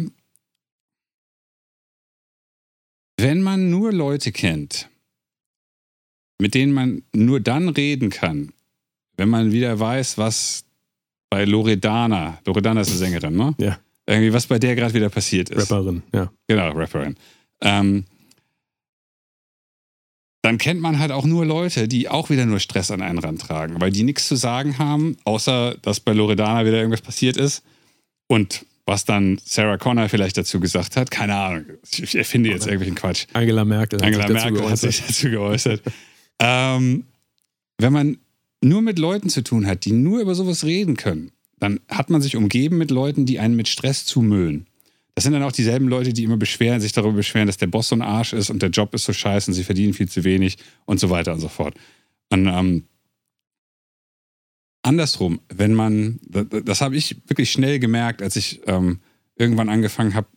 [3.18, 4.90] wenn man nur Leute kennt,
[6.42, 8.52] mit denen man nur dann reden kann,
[9.16, 10.66] wenn man wieder weiß, was
[11.30, 13.56] bei Loredana, Loredana ist eine Sängerin, ne?
[13.60, 13.80] Ja.
[14.06, 15.72] Irgendwie, was bei der gerade wieder passiert ist.
[15.72, 16.32] Rapperin, ja.
[16.48, 17.16] Genau, Rapperin.
[17.62, 18.04] Ähm,
[20.44, 23.80] dann kennt man halt auch nur Leute, die auch wieder nur Stress an einen rantragen,
[23.80, 27.64] weil die nichts zu sagen haben, außer dass bei Loredana wieder irgendwas passiert ist.
[28.28, 31.64] Und was dann Sarah Connor vielleicht dazu gesagt hat, keine Ahnung.
[31.90, 33.26] Ich erfinde jetzt irgendwelchen Quatsch.
[33.32, 34.94] Angela Merkel hat Angela sich dazu Merkel hat geäußert.
[34.94, 35.82] sich dazu geäußert.
[36.40, 37.06] ähm,
[37.78, 38.18] wenn man
[38.62, 42.22] nur mit Leuten zu tun hat, die nur über sowas reden können, dann hat man
[42.22, 44.68] sich umgeben mit Leuten, die einen mit Stress zumüllen.
[45.16, 47.90] Das sind dann auch dieselben Leute, die immer beschweren, sich darüber beschweren, dass der Boss
[47.90, 50.24] so ein Arsch ist und der Job ist so scheiße und sie verdienen viel zu
[50.24, 51.76] wenig und so weiter und so fort.
[52.30, 52.86] Und ähm,
[54.82, 59.00] andersrum, wenn man, das, das habe ich wirklich schnell gemerkt, als ich ähm,
[59.36, 60.28] irgendwann angefangen habe,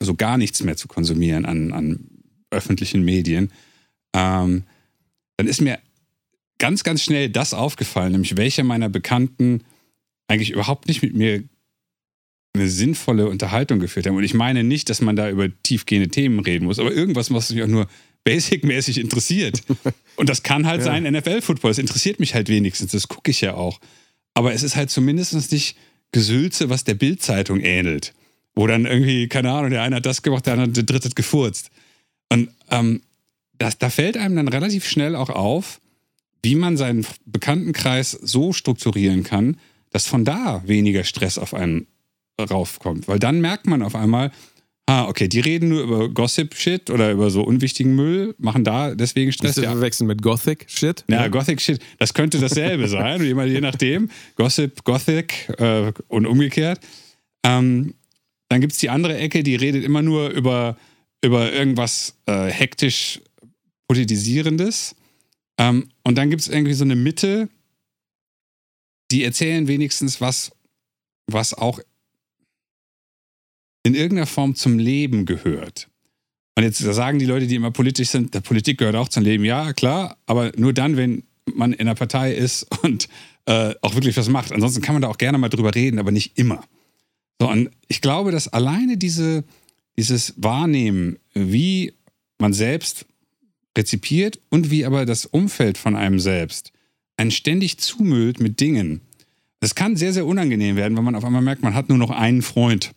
[0.00, 2.06] so gar nichts mehr zu konsumieren an, an
[2.50, 3.50] öffentlichen Medien,
[4.14, 4.64] ähm,
[5.38, 5.78] dann ist mir
[6.58, 9.62] ganz, ganz schnell das aufgefallen, nämlich welche meiner Bekannten
[10.28, 11.44] eigentlich überhaupt nicht mit mir
[12.56, 14.16] eine sinnvolle Unterhaltung geführt haben.
[14.16, 17.50] Und ich meine nicht, dass man da über tiefgehende Themen reden muss, aber irgendwas, was
[17.50, 17.86] mich auch nur
[18.24, 19.62] basic-mäßig interessiert.
[20.16, 20.86] Und das kann halt ja.
[20.86, 21.70] sein NFL-Football.
[21.70, 22.92] Das interessiert mich halt wenigstens.
[22.92, 23.80] Das gucke ich ja auch.
[24.34, 25.76] Aber es ist halt zumindest nicht
[26.12, 28.14] Gesülze, was der Bild-Zeitung ähnelt.
[28.54, 31.16] Wo dann irgendwie, keine Ahnung, der eine hat das gemacht, der andere der dritte hat
[31.16, 31.70] gefurzt.
[32.28, 33.02] Und ähm,
[33.58, 35.80] das, da fällt einem dann relativ schnell auch auf,
[36.42, 39.58] wie man seinen Bekanntenkreis so strukturieren kann,
[39.90, 41.86] dass von da weniger Stress auf einen
[42.40, 43.08] raufkommt.
[43.08, 44.30] Weil dann merkt man auf einmal,
[44.86, 49.32] ah, okay, die reden nur über Gossip-Shit oder über so unwichtigen Müll, machen da deswegen
[49.32, 49.54] Stress.
[49.54, 51.04] Zu verwechseln mit Gothic-Shit?
[51.08, 51.28] Ja, ja.
[51.28, 54.10] Gothic-Shit, das könnte dasselbe sein, je nachdem.
[54.36, 56.80] Gossip, Gothic äh, und umgekehrt.
[57.44, 57.94] Ähm,
[58.48, 60.76] dann gibt es die andere Ecke, die redet immer nur über,
[61.22, 63.20] über irgendwas äh, hektisch
[63.88, 64.94] politisierendes.
[65.58, 67.48] Ähm, und dann gibt es irgendwie so eine Mitte,
[69.10, 70.52] die erzählen wenigstens was,
[71.26, 71.80] was auch
[73.86, 75.88] in irgendeiner Form zum Leben gehört.
[76.56, 79.44] Und jetzt sagen die Leute, die immer politisch sind, der Politik gehört auch zum Leben.
[79.44, 81.22] Ja, klar, aber nur dann, wenn
[81.54, 83.08] man in einer Partei ist und
[83.44, 84.52] äh, auch wirklich was macht.
[84.52, 86.64] Ansonsten kann man da auch gerne mal drüber reden, aber nicht immer.
[87.40, 89.44] So, und ich glaube, dass alleine diese,
[89.96, 91.92] dieses Wahrnehmen, wie
[92.38, 93.06] man selbst
[93.78, 96.72] rezipiert und wie aber das Umfeld von einem selbst
[97.16, 99.00] einen ständig zumüllt mit Dingen.
[99.60, 102.10] Das kann sehr, sehr unangenehm werden, wenn man auf einmal merkt, man hat nur noch
[102.10, 102.95] einen Freund.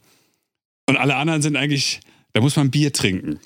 [0.89, 1.99] Und alle anderen sind eigentlich,
[2.33, 3.39] da muss man Bier trinken.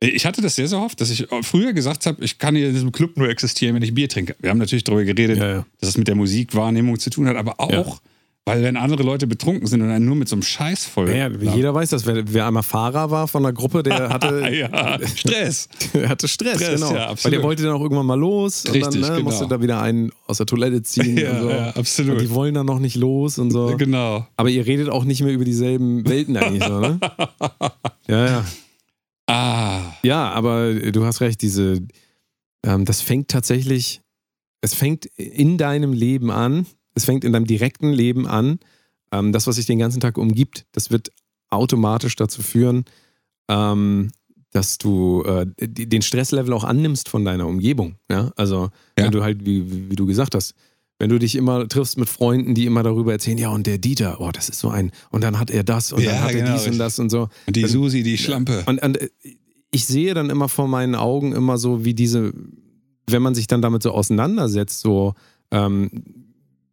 [0.00, 2.74] Ich hatte das sehr, sehr oft, dass ich früher gesagt habe, ich kann hier in
[2.74, 4.36] diesem Club nur existieren, wenn ich Bier trinke.
[4.38, 5.66] Wir haben natürlich darüber geredet, ja, ja.
[5.80, 7.98] dass es mit der Musikwahrnehmung zu tun hat, aber auch, ja.
[8.46, 11.08] Weil wenn andere Leute betrunken sind und einen nur mit so einem Scheiß voll.
[11.08, 12.04] Ja, jeder weiß das.
[12.04, 15.68] Wer, wer, einmal Fahrer war von der Gruppe, der hatte ja, Stress.
[15.94, 16.94] der hatte Stress, Stress genau.
[16.94, 19.22] Ja, Weil der wollte dann auch irgendwann mal los Richtig, und dann ne, genau.
[19.22, 21.16] musste da wieder einen aus der Toilette ziehen.
[21.16, 21.50] ja, und so.
[21.50, 22.12] ja, absolut.
[22.12, 23.74] Und die wollen dann noch nicht los und so.
[23.78, 24.26] Genau.
[24.36, 27.00] Aber ihr redet auch nicht mehr über dieselben Welten eigentlich so, ne?
[28.08, 28.44] ja, ja.
[29.26, 29.80] Ah.
[30.02, 31.80] Ja, aber du hast recht, diese,
[32.62, 34.02] ähm, das fängt tatsächlich,
[34.60, 38.58] es fängt in deinem Leben an es fängt in deinem direkten Leben an.
[39.12, 41.10] Ähm, das, was sich den ganzen Tag umgibt, das wird
[41.50, 42.84] automatisch dazu führen,
[43.48, 44.10] ähm,
[44.50, 47.96] dass du äh, den Stresslevel auch annimmst von deiner Umgebung.
[48.10, 48.32] Ja?
[48.36, 49.04] Also, ja.
[49.04, 50.54] wenn du halt, wie, wie du gesagt hast,
[51.00, 54.20] wenn du dich immer triffst mit Freunden, die immer darüber erzählen, ja, und der Dieter,
[54.20, 56.50] oh, das ist so ein, und dann hat er das und ja, dann hat genau.
[56.50, 57.28] er dies und das und so.
[57.46, 58.62] Und die dann, Susi, die Schlampe.
[58.66, 58.98] Und, und
[59.72, 62.32] ich sehe dann immer vor meinen Augen immer so, wie diese,
[63.08, 65.14] wenn man sich dann damit so auseinandersetzt, so,
[65.50, 65.90] ähm,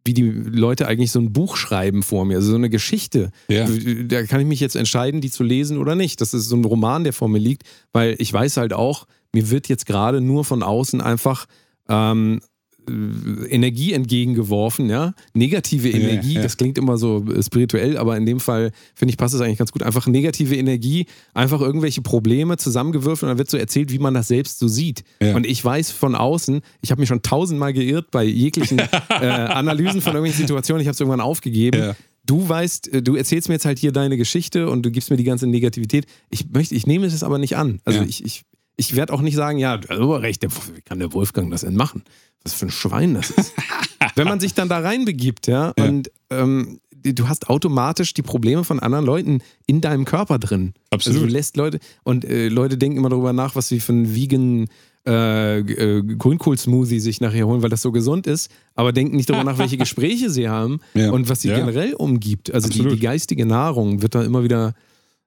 [0.04, 3.30] wie die Leute eigentlich so ein Buch schreiben vor mir, also so eine Geschichte.
[3.48, 3.68] Ja.
[4.04, 6.20] Da kann ich mich jetzt entscheiden, die zu lesen oder nicht.
[6.20, 9.50] Das ist so ein Roman, der vor mir liegt, weil ich weiß halt auch, mir
[9.50, 11.46] wird jetzt gerade nur von außen einfach
[11.88, 12.51] ähm, äh,
[12.88, 16.42] Energie entgegengeworfen, ja, negative Energie, ja, ja.
[16.42, 19.72] das klingt immer so spirituell, aber in dem Fall finde ich passt es eigentlich ganz
[19.72, 19.82] gut.
[19.82, 24.28] Einfach negative Energie, einfach irgendwelche Probleme zusammengewürfelt und dann wird so erzählt, wie man das
[24.28, 25.04] selbst so sieht.
[25.20, 25.36] Ja.
[25.36, 28.78] Und ich weiß von außen, ich habe mich schon tausendmal geirrt bei jeglichen
[29.08, 31.94] äh, Analysen von irgendwelchen Situationen, ich habe es irgendwann aufgegeben.
[32.24, 35.16] Du weißt, äh, du erzählst mir jetzt halt hier deine Geschichte und du gibst mir
[35.16, 36.06] die ganze Negativität.
[36.30, 37.80] Ich möchte, ich nehme es aber nicht an.
[37.84, 38.44] Also ich, ich,
[38.76, 42.02] ich werde auch nicht sagen, ja, du recht, wie kann der Wolfgang das denn machen?
[42.44, 43.52] was für ein Schwein das ist.
[44.16, 45.84] Wenn man sich dann da reinbegibt, ja, Ja.
[45.84, 50.74] und ähm, du hast automatisch die Probleme von anderen Leuten in deinem Körper drin.
[50.90, 51.18] Absolut.
[51.18, 54.12] Also du lässt Leute, und äh, Leute denken immer darüber nach, was sie für einen
[54.16, 54.66] vegan
[55.06, 59.44] äh, äh, Grünkohl-Smoothie sich nachher holen, weil das so gesund ist, aber denken nicht darüber
[59.44, 61.12] nach, welche Gespräche sie haben Ja.
[61.12, 61.56] und was sie Ja.
[61.58, 62.52] generell umgibt.
[62.52, 64.74] Also die, die geistige Nahrung wird da immer wieder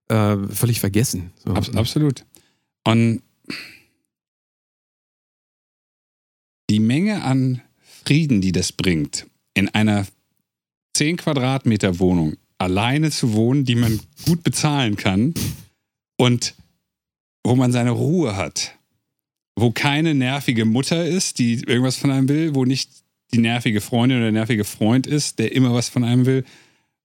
[0.10, 1.32] äh, völlig vergessen.
[1.46, 1.54] So.
[1.54, 2.26] Abs absolut.
[2.86, 3.22] Und
[6.70, 7.62] die Menge an
[8.04, 10.06] Frieden, die das bringt, in einer
[10.96, 15.34] 10 Quadratmeter Wohnung alleine zu wohnen, die man gut bezahlen kann
[16.18, 16.56] und
[17.44, 18.76] wo man seine Ruhe hat,
[19.56, 22.90] wo keine nervige Mutter ist, die irgendwas von einem will, wo nicht
[23.34, 26.46] die nervige Freundin oder der nervige Freund ist, der immer was von einem will,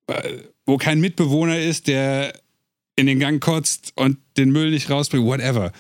[0.07, 2.39] äh, wo kein Mitbewohner ist, der
[2.97, 5.73] in den Gang kotzt und den Müll nicht rausbringt, whatever.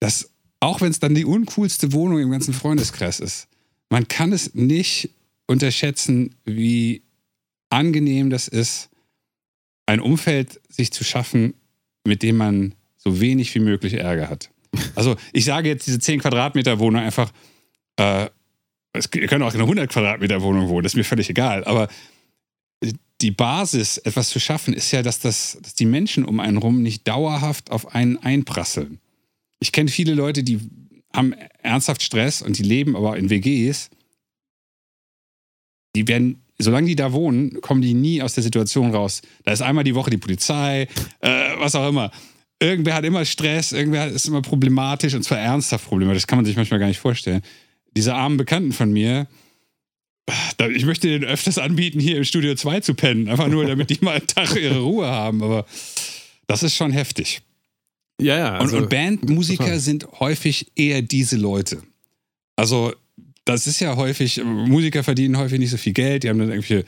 [0.00, 0.31] Das,
[0.62, 3.48] auch wenn es dann die uncoolste Wohnung im ganzen Freundeskreis ist,
[3.90, 5.10] man kann es nicht
[5.48, 7.02] unterschätzen, wie
[7.68, 8.88] angenehm das ist,
[9.86, 11.54] ein Umfeld sich zu schaffen,
[12.06, 14.50] mit dem man so wenig wie möglich Ärger hat.
[14.94, 17.32] Also ich sage jetzt diese 10 Quadratmeter Wohnung einfach,
[17.96, 18.28] äh,
[18.92, 21.64] es, ihr könnt auch in einer 100 Quadratmeter Wohnung wohnen, das ist mir völlig egal.
[21.64, 21.88] Aber
[23.20, 26.82] die Basis, etwas zu schaffen, ist ja, dass, das, dass die Menschen um einen rum
[26.82, 29.00] nicht dauerhaft auf einen einprasseln.
[29.62, 30.58] Ich kenne viele Leute, die
[31.14, 33.90] haben ernsthaft Stress und die leben aber in WGs.
[35.94, 39.22] Die werden, solange die da wohnen, kommen die nie aus der Situation raus.
[39.44, 40.88] Da ist einmal die Woche die Polizei,
[41.20, 42.10] äh, was auch immer.
[42.58, 46.22] Irgendwer hat immer Stress, irgendwer ist immer problematisch und zwar ernsthaft problematisch.
[46.22, 47.42] Das kann man sich manchmal gar nicht vorstellen.
[47.96, 49.28] Diese armen Bekannten von mir,
[50.74, 53.28] ich möchte denen öfters anbieten, hier im Studio 2 zu pennen.
[53.28, 55.40] Einfach nur, damit die mal einen Tag ihre Ruhe haben.
[55.40, 55.66] Aber
[56.48, 57.42] das ist schon heftig.
[58.22, 58.58] Ja, ja.
[58.58, 59.80] Also, und, und Bandmusiker total.
[59.80, 61.82] sind häufig eher diese Leute.
[62.56, 62.92] Also,
[63.44, 66.84] das ist ja häufig, Musiker verdienen häufig nicht so viel Geld, die haben dann irgendwelche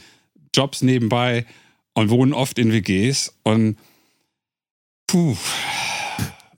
[0.55, 1.47] Jobs nebenbei
[1.94, 3.35] und wohnen oft in WGs.
[3.43, 3.77] Und
[5.06, 5.36] puh,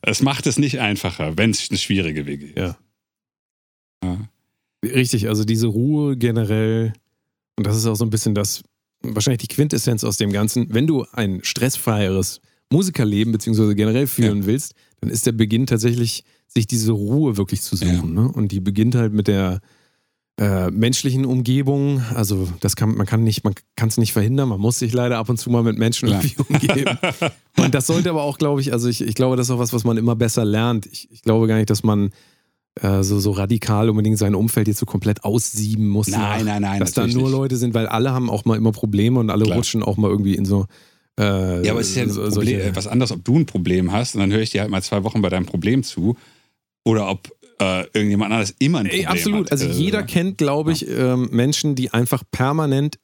[0.03, 2.59] es macht es nicht einfacher, wenn es eine schwierige WG ist.
[2.59, 2.77] Ja.
[4.05, 4.29] ja.
[4.85, 6.93] Richtig, also diese Ruhe generell,
[7.57, 8.63] und das ist auch so ein bisschen das,
[9.03, 12.41] wahrscheinlich die Quintessenz aus dem Ganzen, wenn du ein stressfreieres
[12.71, 14.47] Musikerleben beziehungsweise generell führen ja.
[14.47, 18.17] willst, dann ist der Beginn tatsächlich, sich diese Ruhe wirklich zu suchen.
[18.17, 18.23] Ja.
[18.23, 18.33] Ne?
[18.33, 19.61] Und die beginnt halt mit der
[20.39, 22.03] äh, menschlichen Umgebung.
[22.15, 24.49] Also das kann man kann nicht, man kann es nicht verhindern.
[24.49, 26.99] Man muss sich leider ab und zu mal mit Menschen irgendwie umgeben.
[27.57, 29.73] und das sollte aber auch, glaube ich, also ich, ich glaube, das ist auch was,
[29.73, 30.87] was man immer besser lernt.
[30.87, 32.11] Ich, ich glaube gar nicht, dass man
[32.83, 36.09] äh, so, so radikal unbedingt sein Umfeld jetzt so komplett aussieben muss.
[36.09, 36.81] Nein, nein, nein.
[36.81, 37.31] Dass da nur nicht.
[37.31, 39.57] Leute sind, weil alle haben auch mal immer Probleme und alle Klar.
[39.57, 40.67] rutschen auch mal irgendwie in so.
[41.19, 43.93] Äh, ja, aber es ist ja so, Problem, äh, was anderes, ob du ein Problem
[43.93, 46.17] hast und dann höre ich dir halt mal zwei Wochen bei deinem Problem zu
[46.85, 49.47] oder ob äh, irgendjemand anderes immer ein Problem Ey, absolut.
[49.47, 49.53] Hat.
[49.53, 52.99] Also jeder kennt, glaube ich, ähm, Menschen, die einfach permanent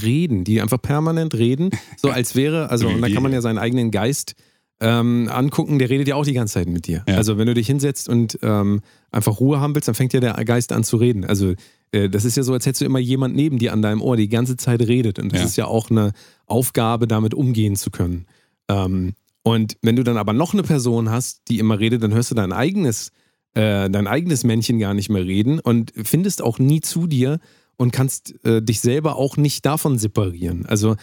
[0.00, 3.58] reden, die einfach permanent reden, so als wäre, also und da kann man ja seinen
[3.58, 4.34] eigenen Geist
[4.82, 7.04] ähm, angucken, der redet ja auch die ganze Zeit mit dir.
[7.08, 7.14] Ja.
[7.14, 8.80] Also wenn du dich hinsetzt und ähm,
[9.12, 11.24] einfach Ruhe haben willst, dann fängt ja der Geist an zu reden.
[11.24, 11.54] Also
[11.92, 14.16] äh, das ist ja so, als hättest du immer jemand neben dir an deinem Ohr,
[14.16, 15.20] die ganze Zeit redet.
[15.20, 15.46] Und das ja.
[15.46, 16.12] ist ja auch eine
[16.46, 18.26] Aufgabe, damit umgehen zu können.
[18.68, 19.12] Ähm,
[19.44, 22.34] und wenn du dann aber noch eine Person hast, die immer redet, dann hörst du
[22.34, 23.12] dein eigenes,
[23.54, 27.38] äh, dein eigenes Männchen gar nicht mehr reden und findest auch nie zu dir
[27.76, 30.66] und kannst äh, dich selber auch nicht davon separieren.
[30.66, 30.96] Also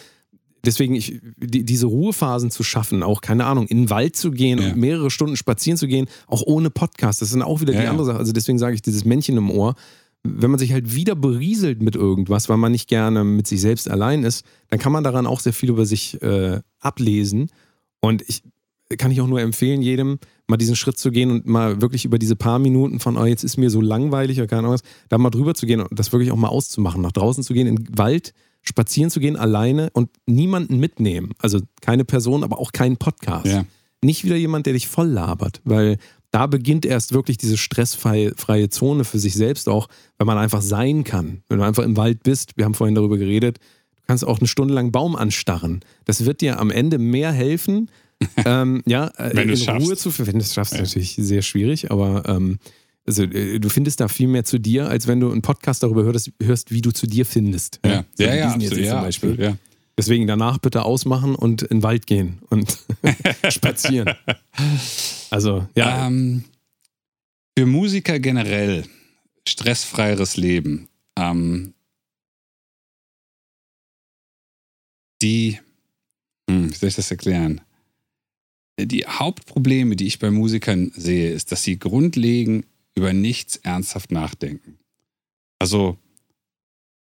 [0.66, 4.60] deswegen ich, die, diese Ruhephasen zu schaffen, auch keine Ahnung, in den Wald zu gehen
[4.60, 4.70] ja.
[4.70, 7.82] und mehrere Stunden spazieren zu gehen, auch ohne Podcast, das ist dann auch wieder ja,
[7.82, 8.18] die andere Sache.
[8.18, 9.76] Also deswegen sage ich dieses Männchen im Ohr.
[10.24, 13.90] Wenn man sich halt wieder berieselt mit irgendwas, weil man nicht gerne mit sich selbst
[13.90, 17.50] allein ist, dann kann man daran auch sehr viel über sich äh, ablesen.
[18.02, 18.44] Und ich
[18.98, 22.18] kann ich auch nur empfehlen, jedem mal diesen Schritt zu gehen und mal wirklich über
[22.18, 25.18] diese paar Minuten von, oh, jetzt ist mir so langweilig oder keine Ahnung was, da
[25.18, 27.76] mal drüber zu gehen und das wirklich auch mal auszumachen, nach draußen zu gehen, in
[27.76, 31.34] den Wald, spazieren zu gehen alleine und niemanden mitnehmen.
[31.40, 33.46] Also keine Person, aber auch keinen Podcast.
[33.46, 33.66] Ja.
[34.04, 35.98] Nicht wieder jemand, der dich voll labert, weil
[36.32, 39.88] da beginnt erst wirklich diese stressfreie Zone für sich selbst auch,
[40.18, 41.42] weil man einfach sein kann.
[41.50, 43.58] Wenn du einfach im Wald bist, wir haben vorhin darüber geredet,
[43.96, 45.82] du kannst auch eine Stunde lang Baum anstarren.
[46.06, 47.90] Das wird dir am Ende mehr helfen,
[48.46, 50.34] ähm, ja, äh, wenn in Ruhe zu finden.
[50.34, 50.82] Wenn du es schaffst, ja.
[50.82, 52.60] natürlich sehr schwierig, aber ähm,
[53.10, 56.04] also äh, du findest da viel mehr zu dir, als wenn du einen Podcast darüber
[56.04, 57.80] hörst, hörst wie du zu dir findest.
[57.84, 59.58] Ja, ja, ja, ja, absolut, ja, absolut ja.
[59.98, 62.78] Deswegen danach bitte ausmachen und in den Wald gehen und
[63.50, 64.14] spazieren.
[65.32, 66.08] Also, ja.
[66.08, 66.46] Ähm,
[67.58, 68.86] für Musiker generell
[69.48, 70.88] stressfreieres Leben.
[71.18, 71.74] Ähm,
[75.22, 75.60] die,
[76.50, 77.62] hm, wie soll ich das erklären?
[78.80, 82.66] Die Hauptprobleme, die ich bei Musikern sehe, ist, dass sie grundlegend
[83.00, 84.78] über nichts ernsthaft nachdenken.
[85.58, 85.98] Also.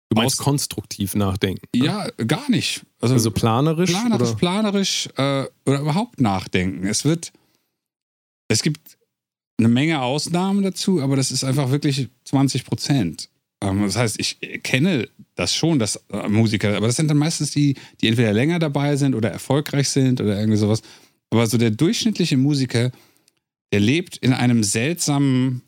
[0.08, 1.66] Du meinst aus, konstruktiv nachdenken?
[1.74, 1.86] Ne?
[1.86, 2.84] Ja, gar nicht.
[3.00, 3.90] Also, also planerisch?
[3.90, 4.38] Planerisch, oder?
[4.38, 6.86] planerisch äh, oder überhaupt nachdenken.
[6.86, 7.32] Es wird.
[8.48, 8.98] Es gibt
[9.58, 13.30] eine Menge Ausnahmen dazu, aber das ist einfach wirklich 20 Prozent.
[13.62, 17.52] Ähm, das heißt, ich kenne das schon, dass äh, Musiker, aber das sind dann meistens
[17.52, 20.82] die, die entweder länger dabei sind oder erfolgreich sind oder irgendwie sowas.
[21.30, 22.90] Aber so der durchschnittliche Musiker,
[23.72, 25.62] der lebt in einem seltsamen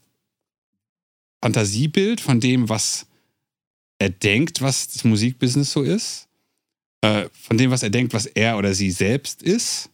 [1.45, 3.07] Fantasiebild von dem, was
[3.99, 6.27] er denkt, was das Musikbusiness so ist,
[7.03, 9.91] äh, von dem, was er denkt, was er oder sie selbst ist.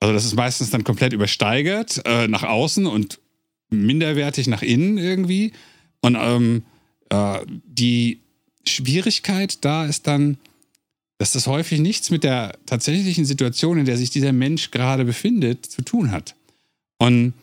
[0.00, 3.20] Also das ist meistens dann komplett übersteigert äh, nach außen und
[3.70, 5.52] minderwertig nach innen irgendwie.
[6.00, 6.64] Und ähm,
[7.10, 8.18] äh, die
[8.66, 10.38] Schwierigkeit da ist dann,
[11.18, 15.66] dass das häufig nichts mit der tatsächlichen Situation, in der sich dieser Mensch gerade befindet,
[15.66, 16.34] zu tun hat.
[16.98, 17.34] Und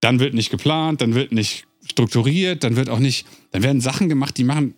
[0.00, 4.08] dann wird nicht geplant, dann wird nicht strukturiert, dann wird auch nicht, dann werden Sachen
[4.08, 4.74] gemacht, die machen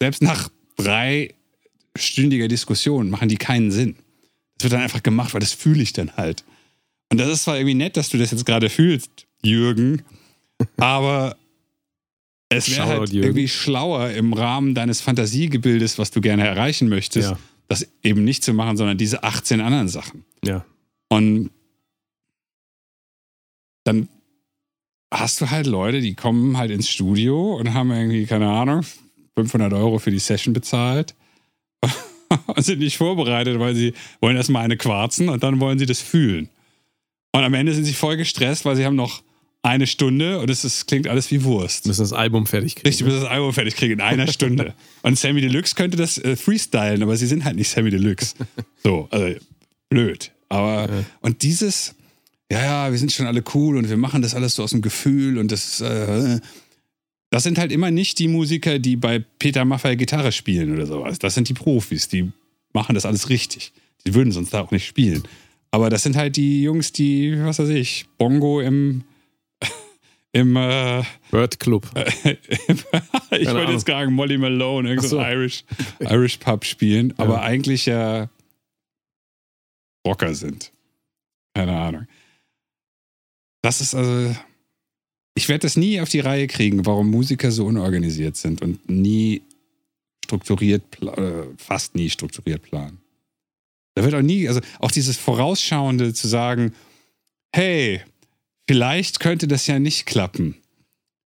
[0.00, 3.96] selbst nach dreistündiger Diskussion machen die keinen Sinn.
[4.56, 6.44] Das wird dann einfach gemacht, weil das fühle ich dann halt.
[7.10, 10.02] Und das ist zwar irgendwie nett, dass du das jetzt gerade fühlst, Jürgen,
[10.76, 11.36] aber
[12.48, 13.28] es wäre halt Jürgen.
[13.28, 17.38] irgendwie schlauer im Rahmen deines Fantasiegebildes, was du gerne erreichen möchtest, Ja.
[17.68, 20.24] das eben nicht zu machen, sondern diese 18 anderen Sachen.
[20.44, 20.64] Ja.
[21.08, 21.50] Und
[23.84, 24.08] dann
[25.10, 28.82] hast du halt Leute, die kommen halt ins Studio und haben irgendwie, keine Ahnung,
[29.36, 31.14] 500 Euro für die Session bezahlt
[32.46, 36.00] und sind nicht vorbereitet, weil sie wollen erstmal eine quarzen und dann wollen sie das
[36.00, 36.48] fühlen.
[37.32, 39.22] Und am Ende sind sie voll gestresst, weil sie haben noch
[39.62, 41.86] eine Stunde und es ist, klingt alles wie Wurst.
[41.86, 42.88] Müssen das Album fertig kriegen.
[42.88, 44.74] Richtig, bis das Album fertig kriegen in einer Stunde.
[45.02, 48.34] Und Sammy Deluxe könnte das äh, freestylen, aber sie sind halt nicht Sammy Deluxe.
[48.82, 49.36] So, also
[49.88, 50.30] blöd.
[50.48, 50.88] Aber,
[51.20, 51.94] und dieses,
[52.50, 54.82] ja, ja, wir sind schon alle cool und wir machen das alles so aus dem
[54.82, 56.40] Gefühl und das, äh,
[57.30, 61.18] das sind halt immer nicht die Musiker, die bei Peter Maffay Gitarre spielen oder sowas.
[61.18, 62.32] Das sind die Profis, die
[62.72, 63.72] machen das alles richtig.
[64.06, 65.24] Die würden sonst da auch nicht spielen.
[65.70, 69.04] Aber das sind halt die Jungs, die, was weiß ich, Bongo im,
[70.32, 71.86] im, äh, Bird Club.
[72.24, 72.34] ich
[73.30, 73.72] wollte Ahnung.
[73.72, 75.20] jetzt sagen Molly Malone, irgendein so.
[75.20, 75.64] Irish,
[76.00, 77.42] Irish Pub spielen, aber Ja.
[77.42, 78.30] eigentlich ja
[80.06, 80.72] Rocker sind.
[81.54, 82.06] Keine Ahnung.
[83.68, 84.34] Das ist also.
[85.34, 89.42] Ich werde das nie auf die Reihe kriegen, warum Musiker so unorganisiert sind und nie
[90.24, 92.98] strukturiert, äh, fast nie strukturiert planen.
[93.94, 96.72] Da wird auch nie, also auch dieses Vorausschauende zu sagen,
[97.54, 98.00] hey,
[98.66, 100.54] vielleicht könnte das ja nicht klappen.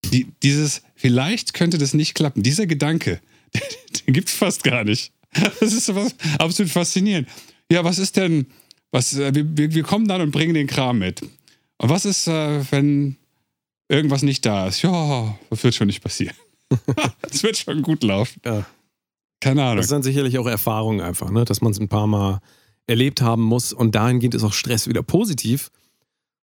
[0.06, 3.20] Die, dieses, vielleicht könnte das nicht klappen, dieser Gedanke,
[4.08, 5.12] den gibt es fast gar nicht.
[5.60, 7.28] Das ist was absolut faszinierend.
[7.70, 8.46] Ja, was ist denn,
[8.92, 11.22] was, äh, wir wir kommen dann und bringen den Kram mit.
[11.80, 13.18] Und was ist, äh, wenn
[13.88, 14.82] irgendwas nicht da ist?
[14.82, 16.36] Ja, das wird schon nicht passieren.
[17.22, 18.42] Das wird schon gut laufen.
[18.46, 18.66] Ja.
[19.40, 19.78] Keine Ahnung.
[19.78, 21.46] Das ist dann sicherlich auch Erfahrung einfach, ne?
[21.46, 22.40] dass man es ein paar Mal
[22.88, 23.72] erlebt haben muss.
[23.72, 25.72] Und dahingehend ist auch Stress wieder positiv,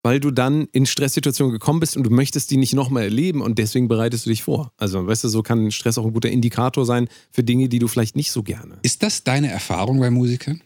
[0.02, 3.58] weil du dann in Stresssituationen gekommen bist und du möchtest die nicht nochmal erleben und
[3.58, 4.72] deswegen bereitest du dich vor.
[4.76, 7.88] Also, weißt du, so kann Stress auch ein guter Indikator sein für Dinge, die du
[7.88, 8.78] vielleicht nicht so gerne.
[8.82, 10.62] Ist das deine Erfahrung bei Musikern?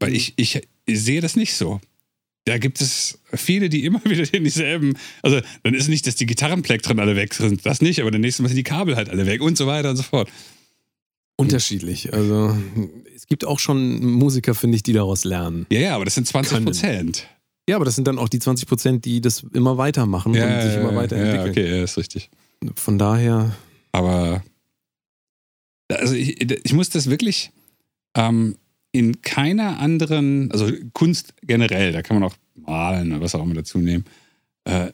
[0.00, 1.80] Weil ich, ich, ich sehe das nicht so.
[2.48, 4.94] Da gibt es viele, die immer wieder in dieselben.
[5.22, 8.42] Also, dann ist nicht, dass die Gitarrenplektren alle weg sind, das nicht, aber dann nächstes
[8.42, 10.30] Mal sind die Kabel halt alle weg und so weiter und so fort.
[11.36, 12.12] Unterschiedlich.
[12.14, 12.56] Also,
[13.14, 15.66] es gibt auch schon Musiker, finde ich, die daraus lernen.
[15.70, 17.28] Ja, ja, aber das sind 20 Prozent.
[17.68, 20.74] Ja, aber das sind dann auch die 20 Prozent, die das immer weitermachen und sich
[20.74, 21.50] immer ja, weiterentwickeln.
[21.50, 22.30] okay, ja, ist richtig.
[22.76, 23.54] Von daher,
[23.92, 24.42] Aber
[25.92, 27.50] also ich, ich muss das wirklich
[28.14, 28.56] ähm,
[28.92, 33.54] in keiner anderen, also Kunst generell, da kann man auch malen oder was auch immer
[33.54, 34.04] dazu nehmen.
[34.64, 34.90] Äh,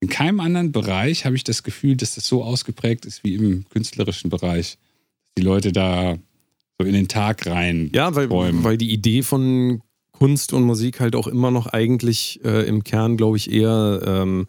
[0.00, 3.68] in keinem anderen Bereich habe ich das Gefühl, dass das so ausgeprägt ist wie im
[3.68, 4.78] künstlerischen Bereich.
[5.36, 6.16] Die Leute da
[6.78, 7.90] so in den Tag rein.
[7.94, 8.64] Ja, weil, träumen.
[8.64, 9.82] weil die Idee von
[10.12, 14.46] Kunst und Musik halt auch immer noch eigentlich äh, im Kern, glaube ich, eher ähm,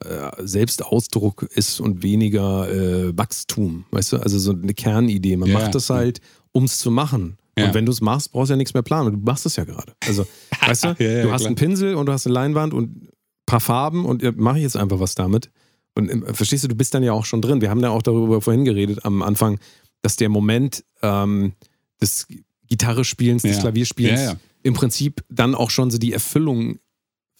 [0.00, 3.84] äh, Selbstausdruck ist und weniger äh, Wachstum.
[3.90, 5.36] Weißt du, also so eine Kernidee.
[5.36, 6.20] Man Ja, macht das halt,
[6.52, 7.36] um es zu machen.
[7.56, 7.66] Ja.
[7.66, 9.12] Und wenn du es machst, brauchst du ja nichts mehr planen.
[9.12, 9.92] Du machst es ja gerade.
[10.06, 10.26] Also,
[10.60, 11.48] weißt du, Ja, ja, du hast klar.
[11.48, 13.08] einen Pinsel und du hast eine Leinwand und ein
[13.46, 15.50] paar Farben und mache ich jetzt einfach was damit.
[15.94, 17.60] Und äh, verstehst du, du bist dann ja auch schon drin.
[17.60, 19.58] Wir haben ja auch darüber vorhin geredet am Anfang,
[20.02, 21.52] dass der Moment ähm,
[22.00, 22.26] des
[22.66, 23.58] Gitarrespielens, des.
[23.60, 26.78] Klavierspielens im Prinzip dann auch schon so die Erfüllung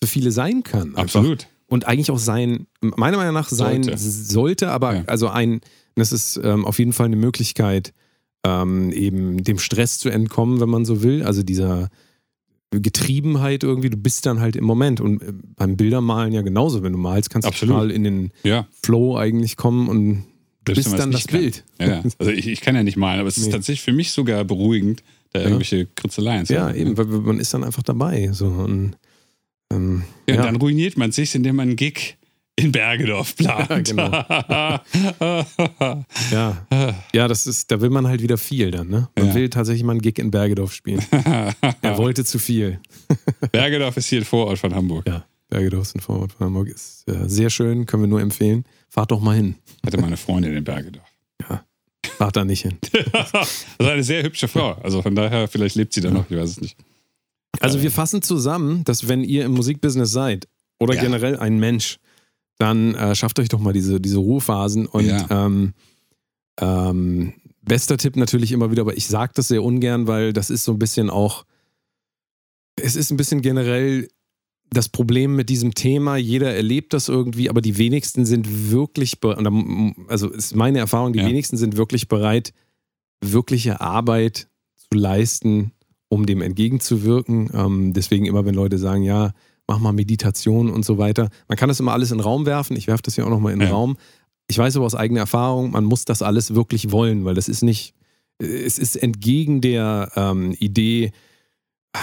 [0.00, 0.88] für viele sein kann.
[0.90, 1.20] Einfach.
[1.20, 1.48] Absolut.
[1.66, 3.98] Und eigentlich auch sein, meiner Meinung nach sein Sollte.
[3.98, 5.60] sollte, aber also ein,
[5.94, 7.94] das ist ähm, auf jeden Fall eine Möglichkeit,
[8.44, 11.22] ähm, eben dem Stress zu entkommen, wenn man so will.
[11.22, 11.88] Also dieser
[12.70, 15.00] Getriebenheit irgendwie, du bist dann halt im Moment.
[15.00, 16.82] Und äh, beim Bildermalen ja genauso.
[16.82, 17.74] Wenn du malst, kannst Absolut.
[17.74, 18.66] du total in den Ja.
[18.82, 20.24] Flow eigentlich kommen und
[20.64, 21.40] du bist dann das kann.
[21.40, 21.64] Bild.
[21.80, 22.02] Ja, ja.
[22.18, 23.52] Also ich, ich kann ja nicht malen, aber es ist Nee.
[23.52, 25.02] tatsächlich für mich sogar beruhigend,
[25.32, 26.74] da irgendwelche Kritzeleien zu Ja, haben.
[26.76, 28.30] eben, weil man ist dann einfach dabei.
[28.32, 28.46] So.
[28.46, 28.96] Und,
[29.72, 30.40] ähm, Ja, ja.
[30.40, 32.16] und dann ruiniert man sich, indem man einen Gig
[32.56, 33.88] in Bergedorf plant.
[33.96, 34.80] Ja,
[36.30, 36.66] Ja,
[37.12, 39.08] ja, das ist, da will man halt wieder viel dann, ne?
[39.16, 39.34] Man Ja.
[39.34, 41.02] will tatsächlich mal einen Gig in Bergedorf spielen.
[41.10, 42.80] er wollte zu viel.
[43.52, 45.06] Bergedorf ist hier ein Vorort von Hamburg.
[45.06, 46.68] Ja, Bergedorf ist ein Vorort von Hamburg.
[46.68, 48.64] Ist äh, sehr schön, können wir nur empfehlen.
[48.88, 49.56] Fahrt doch mal hin.
[49.84, 51.08] Hatte meine Freundin in Bergedorf.
[51.48, 51.64] Ja,
[52.16, 52.78] fahrt da nicht hin.
[53.32, 54.72] das ist eine sehr hübsche Frau.
[54.82, 56.76] Also von daher, vielleicht lebt sie da noch, ich weiß es nicht.
[57.60, 60.48] Also wir fassen zusammen, dass wenn ihr im Musikbusiness seid
[60.80, 61.98] oder generell ein Mensch,
[62.58, 65.26] dann äh, schafft euch doch mal diese, diese Ruhephasen und Ja.
[65.46, 65.72] ähm,
[66.60, 67.32] ähm,
[67.62, 70.72] bester Tipp natürlich immer wieder, aber ich sage das sehr ungern, weil das ist so
[70.72, 71.44] ein bisschen auch,
[72.76, 74.08] es ist ein bisschen generell
[74.70, 79.18] das Problem mit diesem Thema, jeder erlebt das irgendwie, aber die wenigsten sind wirklich,
[80.08, 81.26] also ist meine Erfahrung, die Ja.
[81.26, 82.52] wenigsten sind wirklich bereit,
[83.22, 85.72] wirkliche Arbeit zu leisten,
[86.08, 87.50] um dem entgegenzuwirken.
[87.54, 89.32] Ähm, deswegen immer, wenn Leute sagen, ja,
[89.66, 91.28] mach mal Meditation und so weiter.
[91.48, 92.76] Man kann das immer alles in den Raum werfen.
[92.76, 93.74] Ich werfe das ja auch nochmal in den Ja.
[93.74, 93.96] Raum.
[94.48, 97.62] ich weiß aber aus eigener Erfahrung, man muss das alles wirklich wollen, weil das ist
[97.62, 97.94] nicht,
[98.38, 101.12] es ist entgegen der ähm, Idee,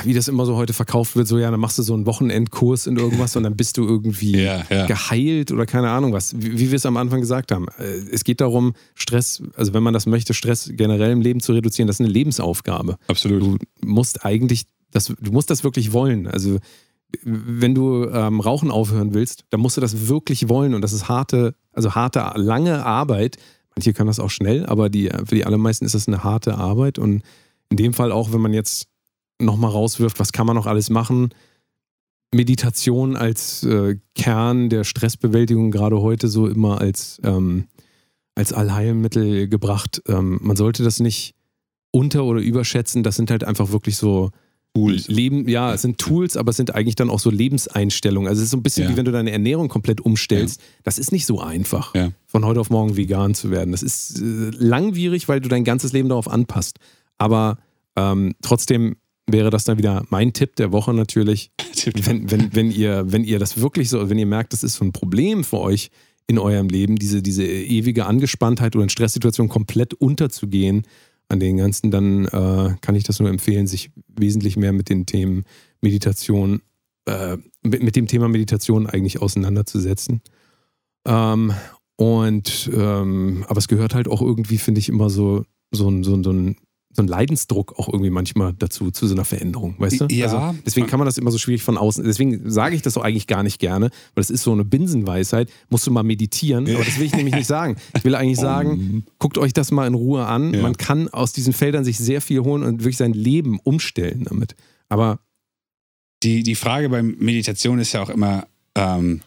[0.06, 2.88] wie das immer so heute verkauft wird, so ja, dann machst du so einen Wochenendkurs
[2.88, 4.86] in irgendwas und dann bist du irgendwie Ja, ja.
[4.86, 7.68] geheilt oder keine Ahnung was, wie, wie wir es am Anfang gesagt haben.
[7.78, 11.52] Äh, Es geht darum, Stress, also wenn man das möchte, Stress generell im Leben zu
[11.52, 12.96] reduzieren, das ist eine Lebensaufgabe.
[13.08, 13.42] Absolut.
[13.44, 16.26] Du musst eigentlich, das, du musst das wirklich wollen.
[16.26, 16.58] Also
[17.24, 21.10] wenn du ähm, Rauchen aufhören willst, dann musst du das wirklich wollen und das ist
[21.10, 23.38] harte, also harte, lange Arbeit.
[23.76, 27.00] Manche können das auch schnell, aber die, für die allermeisten ist das eine harte Arbeit
[27.00, 27.24] und
[27.70, 28.88] in dem Fall auch, wenn man jetzt
[29.40, 31.30] nochmal rauswirft, was kann man noch alles machen?
[32.34, 37.68] Meditation als äh, Kern der Stressbewältigung gerade heute so immer als, ähm,
[38.36, 40.02] als Allheilmittel gebracht.
[40.08, 41.36] Ähm, man sollte das nicht
[41.92, 43.04] unter- oder überschätzen.
[43.04, 44.32] Das sind halt einfach wirklich so
[44.74, 45.08] Tools.
[45.08, 48.30] Leben, ja, es sind Tools, aber es sind eigentlich dann auch so Lebenseinstellungen.
[48.30, 48.90] Also es ist so ein bisschen Ja.
[48.92, 50.62] wie wenn du deine Ernährung komplett umstellst.
[50.84, 52.12] Das ist nicht so einfach, Ja.
[52.26, 53.72] von heute auf morgen vegan zu werden.
[53.72, 56.78] Das ist äh, langwierig, weil du dein ganzes Leben darauf anpasst.
[57.18, 57.58] Aber
[57.98, 58.96] ähm, trotzdem
[59.28, 61.52] wäre das dann wieder mein Tipp der Woche natürlich.
[62.04, 64.86] Wenn, wenn, wenn, ihr, wenn ihr das wirklich so, wenn ihr merkt, das ist so
[64.86, 65.90] ein Problem für euch
[66.28, 70.84] in eurem Leben, diese, diese ewige Angespanntheit oder in Stresssituationen komplett unterzugehen
[71.32, 75.06] an den ganzen, dann äh, kann ich das nur empfehlen, sich wesentlich mehr mit den
[75.06, 75.46] Themen
[75.82, 76.62] Meditation,
[77.06, 80.22] äh, mit, dem Thema Meditation eigentlich auseinanderzusetzen.
[81.08, 81.54] Ähm,
[81.96, 86.32] und ähm, aber es gehört halt auch irgendwie, finde ich, immer so, so, so, so
[86.32, 86.58] ein
[86.94, 90.06] so ein Leidensdruck auch irgendwie manchmal dazu, zu so einer Veränderung, weißt du?
[90.10, 90.26] Ja.
[90.26, 93.04] Also deswegen kann man das immer so schwierig von außen, deswegen sage ich das auch
[93.04, 96.84] eigentlich gar nicht gerne, weil das ist so eine Binsenweisheit, musst du mal meditieren, aber
[96.84, 97.78] das will ich nämlich nicht sagen.
[97.96, 100.54] Ich will eigentlich sagen, guckt euch das mal in Ruhe an.
[100.54, 100.62] Ja.
[100.62, 104.56] Man kann aus diesen Feldern sich sehr viel holen und wirklich sein Leben umstellen damit.
[104.90, 105.20] Aber
[106.24, 108.46] Die, die Frage beim Meditation ist ja auch immer,
[108.76, 109.22] ähm,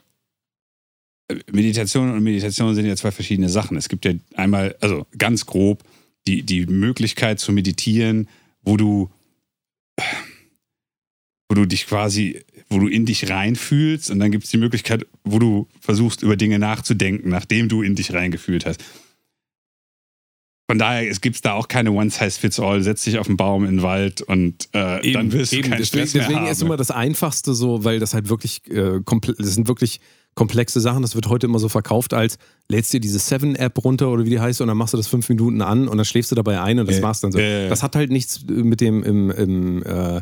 [1.51, 3.77] Meditation und Meditation sind ja zwei verschiedene Sachen.
[3.77, 5.83] Es gibt ja einmal, also ganz grob,
[6.27, 8.29] die, die Möglichkeit zu meditieren,
[8.63, 9.11] wo du,
[11.49, 15.07] wo du dich quasi, wo du in dich reinfühlst und dann gibt es die Möglichkeit,
[15.23, 18.83] wo du versuchst, über Dinge nachzudenken, nachdem du in dich reingefühlt hast.
[20.67, 22.83] Von daher es gibt da auch keine One-Size-Fits-All.
[22.83, 25.85] Setz dich auf den Baum in den Wald und äh, dann wirst du keinen deswegen,
[25.85, 26.51] Stress mehr deswegen haben.
[26.51, 30.01] ist immer das Einfachste so, weil das halt wirklich, äh, komple- das sind wirklich
[30.35, 31.03] komplexe Sachen.
[31.03, 32.39] Das wird heute immer so verkauft als,
[32.69, 35.29] lädst dir diese Seven-App runter oder wie die heißt und dann machst du das fünf
[35.29, 37.39] Minuten an und dann schläfst du dabei ein und das Ja, war's dann so.
[37.39, 37.69] ja.
[37.69, 40.21] Das hat halt nichts mit dem im, im äh,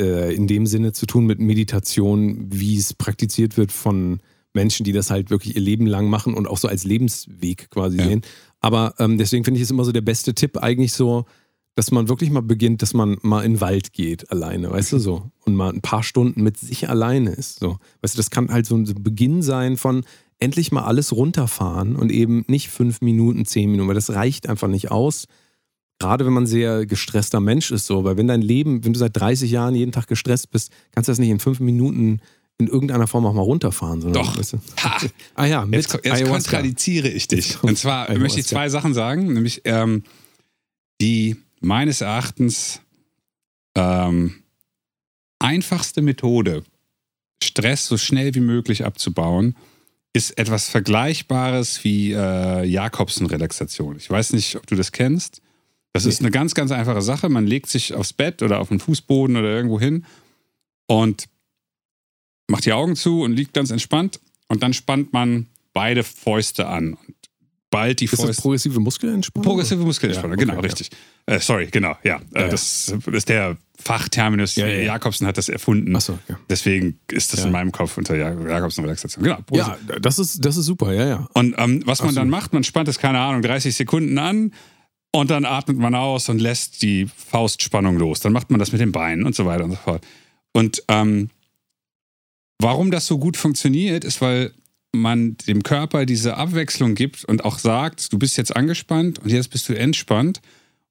[0.00, 4.20] äh, in dem Sinne zu tun mit Meditation, wie es praktiziert wird von
[4.54, 7.98] Menschen, die das halt wirklich ihr Leben lang machen und auch so als Lebensweg quasi
[7.98, 8.04] Ja.
[8.06, 8.22] sehen.
[8.60, 11.26] Aber ähm, deswegen finde ich es immer so der beste Tipp eigentlich so,
[11.78, 14.98] dass man wirklich mal beginnt, dass man mal in den Wald geht alleine, weißt du
[14.98, 17.60] so, und mal ein paar Stunden mit sich alleine ist.
[17.60, 20.02] So, weißt du, das kann halt so ein Beginn sein von
[20.40, 24.66] endlich mal alles runterfahren und eben nicht fünf Minuten, zehn Minuten, weil das reicht einfach
[24.66, 25.26] nicht aus.
[26.00, 29.16] Gerade wenn man sehr gestresster Mensch ist, so, weil wenn dein Leben, wenn du seit
[29.16, 32.20] 30 Jahren jeden Tag gestresst bist, kannst du das nicht in fünf Minuten
[32.58, 34.00] in irgendeiner Form auch mal runterfahren.
[34.00, 34.36] Sondern, Doch.
[34.36, 34.58] Weißt du?
[35.36, 37.62] Ah ja, mit Jetzt, jetzt kontradiziere ich dich.
[37.62, 38.20] Und zwar Ayahuasca.
[38.20, 40.02] möchte ich zwei Sachen sagen, nämlich ähm,
[41.00, 42.80] die meines Erachtens
[43.74, 44.42] ähm,
[45.38, 46.64] einfachste Methode,
[47.42, 49.56] Stress so schnell wie möglich abzubauen,
[50.12, 53.96] ist etwas Vergleichbares wie äh, Jakobsen-Relaxation.
[53.96, 55.42] Ich weiß nicht, ob du das kennst.
[55.92, 57.28] Das ist eine ganz, ganz einfache Sache.
[57.28, 60.04] Man legt sich aufs Bett oder auf den Fußboden oder irgendwo hin
[60.86, 61.28] und
[62.48, 64.20] macht die Augen zu und liegt ganz entspannt.
[64.48, 66.94] Und dann spannt man beide Fäuste an.
[66.94, 67.14] Und
[67.70, 68.42] bald die Ist das Fäuste.
[68.42, 69.44] progressive Muskelentspannung?
[69.46, 70.60] Progressive Muskelentspannung, Ja, okay, genau, ja.
[70.60, 70.90] richtig.
[71.26, 72.16] Äh, sorry, genau, ja.
[72.34, 72.48] Äh, Ja.
[72.48, 74.56] Das ist der Fachterminus.
[74.56, 74.82] Ja, ja, ja.
[74.94, 75.94] Jakobsen hat das erfunden.
[75.94, 76.38] Achso, ja.
[76.48, 79.22] Deswegen ist das in meinem Kopf unter Ja- Jakobsen-Relaxation.
[79.22, 79.38] Genau.
[79.52, 81.28] Ja, das ist, das ist super, ja, ja.
[81.34, 82.20] Und ähm, was man Ach so.
[82.20, 84.52] dann macht, man spannt es, keine Ahnung, 30 Sekunden an
[85.12, 88.20] und dann atmet man aus und lässt die Faustspannung los.
[88.20, 90.04] Dann macht man das mit den Beinen und so weiter und so fort.
[90.52, 91.28] Und ähm,
[92.60, 94.52] warum das so gut funktioniert, ist, weil
[94.92, 99.50] man dem Körper diese Abwechslung gibt und auch sagt, du bist jetzt angespannt und jetzt
[99.50, 100.40] bist du entspannt.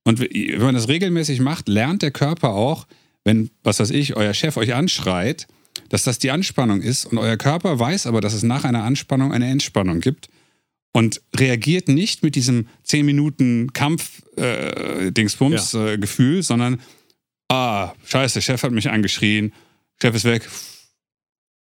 [0.04, 2.88] Und wenn man das regelmäßig macht, lernt der Körper auch,
[3.24, 5.48] wenn, was weiß ich, euer Chef euch anschreit,
[5.90, 9.34] dass das die Anspannung ist und euer Körper weiß aber, dass es nach einer Anspannung
[9.34, 10.30] eine Entspannung gibt
[10.94, 16.80] und reagiert nicht mit diesem 10 Minuten Kampf-Dingsbums-Gefühl, sondern,
[17.50, 19.52] ah, scheiße, Chef hat mich angeschrien,
[20.02, 20.50] Chef ist weg.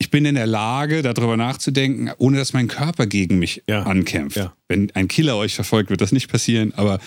[0.04, 3.84] Ich bin in der Lage, darüber nachzudenken, ohne dass mein Körper gegen mich Ja.
[3.84, 4.36] ankämpft.
[4.36, 4.54] Ja.
[4.68, 6.74] Wenn ein Killer euch verfolgt, wird das nicht passieren.
[6.76, 7.00] Aber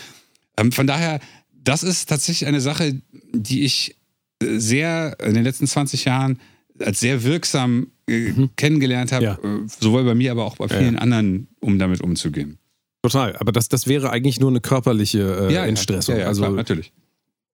[0.56, 1.20] ähm, von daher,
[1.52, 2.98] das ist tatsächlich eine Sache,
[3.34, 3.98] die ich
[4.42, 6.40] äh, sehr in den letzten 20 Jahren
[6.80, 8.50] als sehr wirksam äh, Mhm.
[8.56, 9.32] kennengelernt habe, Ja.
[9.34, 12.56] äh, sowohl bei mir, aber auch bei vielen anderen, um damit umzugehen.
[13.02, 13.36] Total.
[13.36, 16.14] Aber das, das wäre eigentlich nur eine körperliche äh, Entstressung.
[16.14, 16.94] Ja, ja, also, klar, natürlich.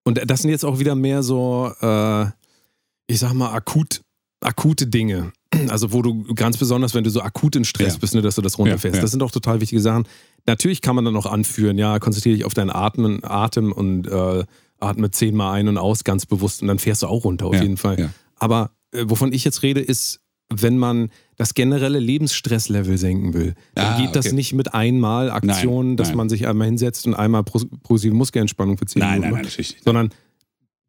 [0.05, 2.27] und das sind jetzt auch wieder mehr so, äh,
[3.07, 3.99] ich sag mal, akut,
[4.43, 5.31] akute Dinge.
[5.69, 7.99] Also, wo du ganz besonders, wenn du so akut in Stress Ja.
[7.99, 8.95] bist, ne, dass du das runterfährst.
[8.95, 9.01] Ja.
[9.03, 10.05] Das sind auch total wichtige Sachen.
[10.47, 14.43] Natürlich kann man dann noch anführen, ja, konzentriere dich auf deinen Atmen, Atem und äh,
[14.79, 17.77] atme zehnmal ein und aus, ganz bewusst, und dann fährst du auch runter, auf jeden
[17.77, 18.09] Fall.
[18.37, 20.21] Aber äh, wovon ich jetzt rede, ist,
[20.51, 24.35] wenn man das generelle Lebensstresslevel senken will, dann Ah, geht das okay.
[24.35, 26.17] nicht mit einmal Aktionen, Nein, dass nein.
[26.17, 29.41] man sich einmal hinsetzt und einmal pro- progressive Muskelentspannung für 10 Nein, Minuten nein, macht,
[29.43, 29.83] nein, natürlich nicht.
[29.83, 30.09] sondern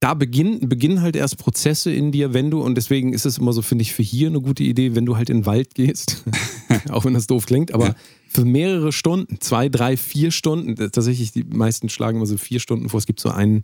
[0.01, 3.53] da beginnen, beginnen halt erst Prozesse in dir, wenn du, und deswegen ist es immer
[3.55, 6.25] so, finde ich, für hier eine gute Idee, wenn du halt in den Wald gehst,
[6.91, 7.95] auch wenn das doof klingt, aber Ja.
[8.29, 12.89] für mehrere Stunden, zwei, drei, vier Stunden, tatsächlich, die meisten schlagen immer so vier Stunden
[12.91, 12.99] vor.
[12.99, 13.63] Es gibt so einen,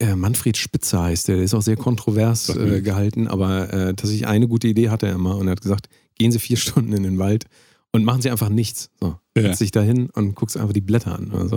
[0.00, 4.26] äh, Manfred Spitzer heißt der, der ist auch sehr kontrovers äh, gehalten, aber äh, tatsächlich
[4.26, 5.88] eine gute Idee hat er immer und er hat gesagt,
[6.18, 7.44] gehen Sie vier Stunden in den Wald
[7.92, 8.90] und machen Sie einfach nichts.
[9.00, 9.42] So, Ja.
[9.42, 11.30] setz dich da hin und guckst einfach die Blätter an.
[11.48, 11.56] So.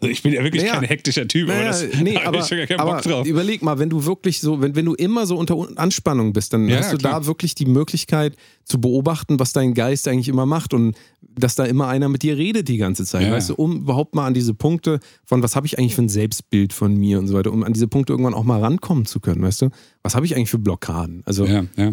[0.00, 0.74] Ich- Also ich bin ja wirklich Naja.
[0.76, 3.02] kein hektischer Typ, aber Naja, das nee, da aber, ich schon gar keinen aber Bock
[3.02, 3.26] drauf.
[3.26, 6.68] überleg mal, wenn du wirklich so, wenn, wenn du immer so unter Anspannung bist, dann
[6.68, 7.20] Ja, hast du klar.
[7.20, 11.64] da wirklich die Möglichkeit zu beobachten, was dein Geist eigentlich immer macht und dass da
[11.64, 14.34] immer einer mit dir redet die ganze Zeit, Ja, weißt du, um überhaupt mal an
[14.34, 17.52] diese Punkte von, was habe ich eigentlich für ein Selbstbild von mir und so weiter,
[17.52, 19.70] um an diese Punkte irgendwann auch mal rankommen zu können, weißt du,
[20.04, 21.22] was habe ich eigentlich für Blockaden?
[21.26, 21.92] Also Ja, ja.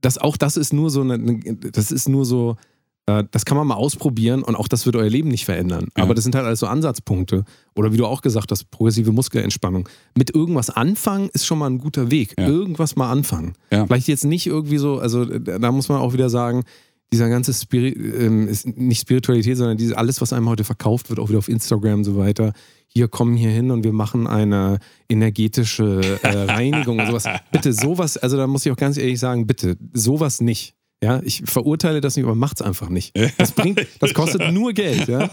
[0.00, 1.18] das auch das ist nur so eine,
[1.72, 2.56] das ist nur so,
[3.06, 5.88] das kann man mal ausprobieren und auch das wird euer Leben nicht verändern.
[5.96, 6.04] Ja.
[6.04, 7.44] Aber das sind halt alles so Ansatzpunkte.
[7.74, 9.88] Oder wie du auch gesagt hast, progressive Muskelentspannung.
[10.16, 12.34] Mit irgendwas anfangen ist schon mal ein guter Weg.
[12.38, 12.46] Ja.
[12.46, 13.54] Irgendwas mal anfangen.
[13.72, 13.86] Ja.
[13.86, 16.64] Vielleicht jetzt nicht irgendwie so, also da da muss man auch wieder sagen,
[17.12, 21.18] dieser ganze Spirit, ähm, ist nicht Spiritualität, sondern diese, alles, was einem heute verkauft wird,
[21.18, 22.52] auch wieder auf Instagram und so weiter.
[22.86, 24.78] Hier kommen hier hin und wir machen eine
[25.08, 27.24] energetische äh, Reinigung und sowas.
[27.52, 30.74] Bitte sowas, also da muss ich auch ganz ehrlich sagen, bitte sowas nicht.
[31.02, 33.18] Ja, ich verurteile das nicht, aber macht's einfach nicht.
[33.38, 35.08] Das bringt, das kostet nur Geld.
[35.08, 35.30] Ja.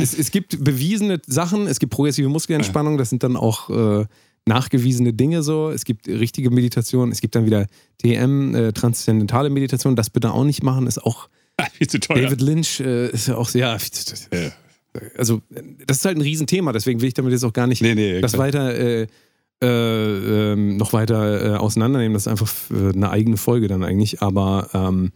[0.00, 4.04] Es, es gibt bewiesene Sachen, es gibt progressive Muskelentspannung, das sind dann auch äh,
[4.46, 5.70] nachgewiesene Dinge so.
[5.70, 7.66] Es gibt richtige Meditation, es gibt dann wieder
[7.98, 9.96] TM, äh, transzendentale Meditation.
[9.96, 11.28] Das bitte auch nicht machen, ist auch
[11.72, 12.22] Viel zu teuer.
[12.22, 13.78] David Lynch äh, ist ja auch sehr.
[14.32, 14.52] Ja.
[15.16, 15.40] Also,
[15.86, 18.20] das ist halt ein Riesenthema, deswegen will ich damit jetzt auch gar nicht Nee, nee,
[18.20, 18.46] das klar.
[18.46, 19.06] weiter
[19.62, 22.14] äh, äh, ähm, noch weiter äh, auseinandernehmen.
[22.14, 24.22] Das ist einfach äh, eine eigene Folge dann eigentlich.
[24.22, 25.12] Aber ähm,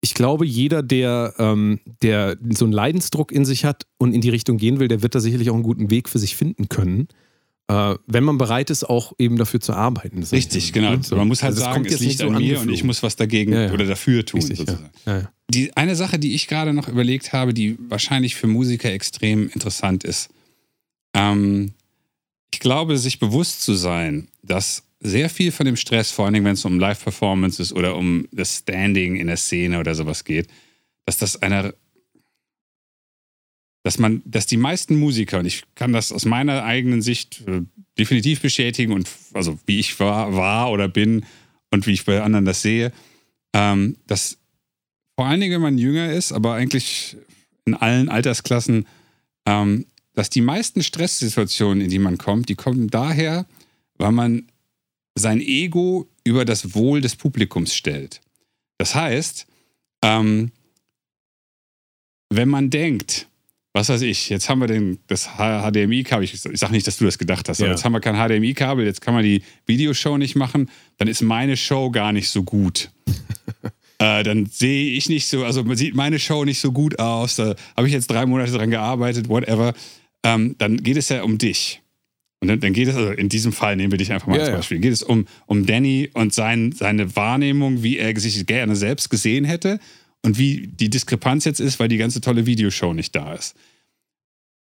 [0.00, 4.30] ich glaube, jeder, der, ähm, der so einen Leidensdruck in sich hat und in die
[4.30, 7.08] Richtung gehen will, der wird da sicherlich auch einen guten Weg für sich finden können.
[7.68, 10.20] Äh, wenn man bereit ist, auch eben dafür zu arbeiten.
[10.20, 10.90] Das Richtig, eigentlich, genau.
[10.96, 11.02] ne?
[11.02, 11.16] So.
[11.16, 13.52] Man muss halt Also sagen, es liegt so an mir und ich muss was dagegen
[13.52, 13.72] Ja, ja.
[13.72, 14.68] oder dafür tun, Richtig,
[15.06, 15.30] ja.
[15.48, 20.02] Die eine Sache, die ich gerade noch überlegt habe, die wahrscheinlich für Musiker extrem interessant
[20.02, 20.30] ist.
[21.14, 21.72] Ähm,
[22.52, 26.46] ich glaube, sich bewusst zu sein, dass sehr viel von dem Stress, vor allen Dingen,
[26.46, 30.48] wenn es um Live-Performances oder um das Standing in der Szene oder sowas geht,
[31.06, 31.74] dass das einer,
[33.82, 37.62] dass man, dass die meisten Musiker, und ich kann das aus meiner eigenen Sicht äh,
[37.98, 41.24] definitiv bestätigen und also wie ich war, war oder bin
[41.70, 42.92] und wie ich bei anderen das sehe,
[43.54, 44.38] ähm, dass
[45.16, 47.16] vor allen Dingen, wenn man jünger ist, aber eigentlich
[47.64, 48.86] in allen Altersklassen,
[49.46, 53.46] ähm, dass die meisten Stresssituationen, in die man kommt, die kommen daher,
[53.98, 54.46] weil man
[55.14, 58.20] sein Ego über das Wohl des Publikums stellt.
[58.78, 59.46] Das heißt,
[60.02, 60.50] ähm,
[62.30, 63.28] wenn man denkt,
[63.74, 67.04] was weiß ich, jetzt haben wir den, das HDMI-Kabel, ich, ich sage nicht, dass du
[67.04, 67.74] das gedacht hast, aber Ja.
[67.74, 71.56] jetzt haben wir kein HDMI-Kabel, jetzt kann man die Videoshow nicht machen, dann ist meine
[71.56, 72.90] Show gar nicht so gut.
[73.98, 77.36] äh, dann sehe ich nicht so, also man sieht meine Show nicht so gut aus,
[77.36, 79.72] da habe ich jetzt drei Monate dran gearbeitet, whatever.
[80.24, 81.82] Ähm, dann geht es ja um dich.
[82.40, 84.40] Und dann, dann geht es, also in diesem Fall nehmen wir dich einfach mal Ja,
[84.40, 84.56] als ja.
[84.56, 89.10] Beispiel, geht es um, um Danny und sein, seine Wahrnehmung, wie er sich gerne selbst
[89.10, 89.78] gesehen hätte
[90.22, 93.54] und wie die Diskrepanz jetzt ist, weil die ganze tolle Videoshow nicht da ist.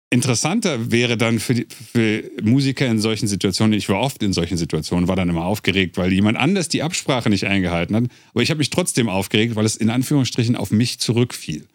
[0.09, 4.57] Interessanter wäre dann für, die, für Musiker in solchen Situationen, ich war oft in solchen
[4.57, 8.49] Situationen, war dann immer aufgeregt, weil jemand anders die Absprache nicht eingehalten hat, aber ich
[8.49, 11.65] habe mich trotzdem aufgeregt, weil es in Anführungsstrichen auf mich zurückfiel.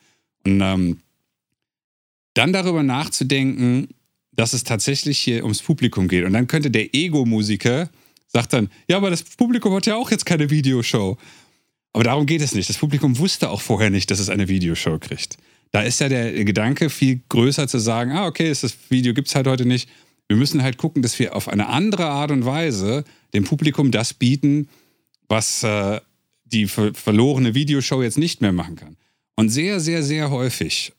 [0.44, 0.98] Und ähm,
[2.34, 3.88] dann darüber nachzudenken,
[4.32, 6.24] dass es tatsächlich hier ums Publikum geht.
[6.24, 7.90] Und dann könnte der Ego-Musiker
[8.32, 11.18] sagt dann, ja, aber das Publikum hat ja auch jetzt keine Videoshow.
[11.92, 12.68] Aber darum geht es nicht.
[12.68, 15.36] Das Publikum wusste auch vorher nicht, dass es eine Videoshow kriegt.
[15.70, 19.34] Da ist ja der Gedanke viel größer zu sagen, ah, okay, das Video gibt es
[19.34, 19.88] halt heute nicht.
[20.28, 23.04] Wir müssen halt gucken, dass wir auf eine andere Art und Weise
[23.34, 24.68] dem Publikum das bieten,
[25.28, 26.00] was äh,
[26.44, 28.96] die ver verlorene Videoshow jetzt nicht mehr machen kann.
[29.36, 30.92] Und sehr, sehr, sehr häufig,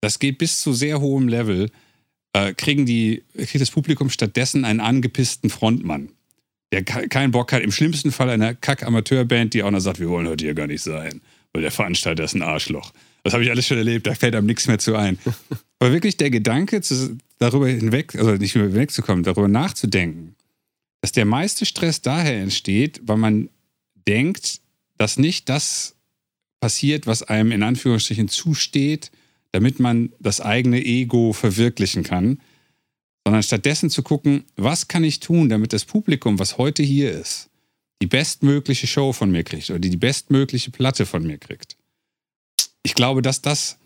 [0.00, 1.70] das geht bis zu sehr hohem Level,
[2.32, 6.10] äh, kriegen die, kriegt das Publikum stattdessen einen angepissten Frontmann.
[6.72, 10.28] der keinen Bock hat, im schlimmsten Fall einer Kack-Amateurband, die auch noch sagt, wir wollen
[10.28, 11.20] heute hier gar nicht sein,
[11.52, 12.92] weil der Veranstalter ist ein Arschloch.
[13.24, 15.18] Das habe ich alles schon erlebt, da fällt einem nichts mehr zu ein.
[15.80, 20.36] Aber wirklich der Gedanke, zu, darüber hinweg, also nicht mehr hinwegzukommen, darüber nachzudenken,
[21.00, 23.48] dass der meiste Stress daher entsteht, weil man
[24.06, 24.60] denkt,
[24.96, 25.96] dass nicht das
[26.60, 29.10] passiert, was einem in Anführungsstrichen zusteht,
[29.52, 32.40] damit man das eigene Ego verwirklichen kann,
[33.24, 37.50] sondern stattdessen zu gucken, was kann ich tun, damit das Publikum, was heute hier ist,
[38.02, 41.76] die bestmögliche Show von mir kriegt oder die bestmögliche Platte von mir kriegt.
[42.82, 43.78] Ich glaube, dass das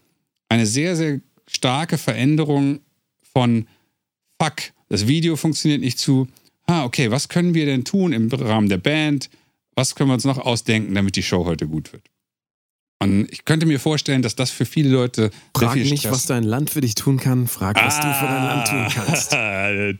[0.48, 2.80] eine sehr, sehr starke Veränderung
[3.22, 3.66] von
[4.40, 6.28] Fuck, das Video funktioniert nicht zu,
[6.66, 9.30] ah, okay, was können wir denn tun im Rahmen der Band?
[9.74, 12.08] Was können wir uns noch ausdenken, damit die Show heute gut wird?
[13.04, 15.30] Und ich könnte mir vorstellen, dass das für viele Leute.
[15.56, 18.32] Frag nicht, Stress was dein Land für dich tun kann, frag, was ah, du für
[18.32, 19.32] dein Land tun kannst.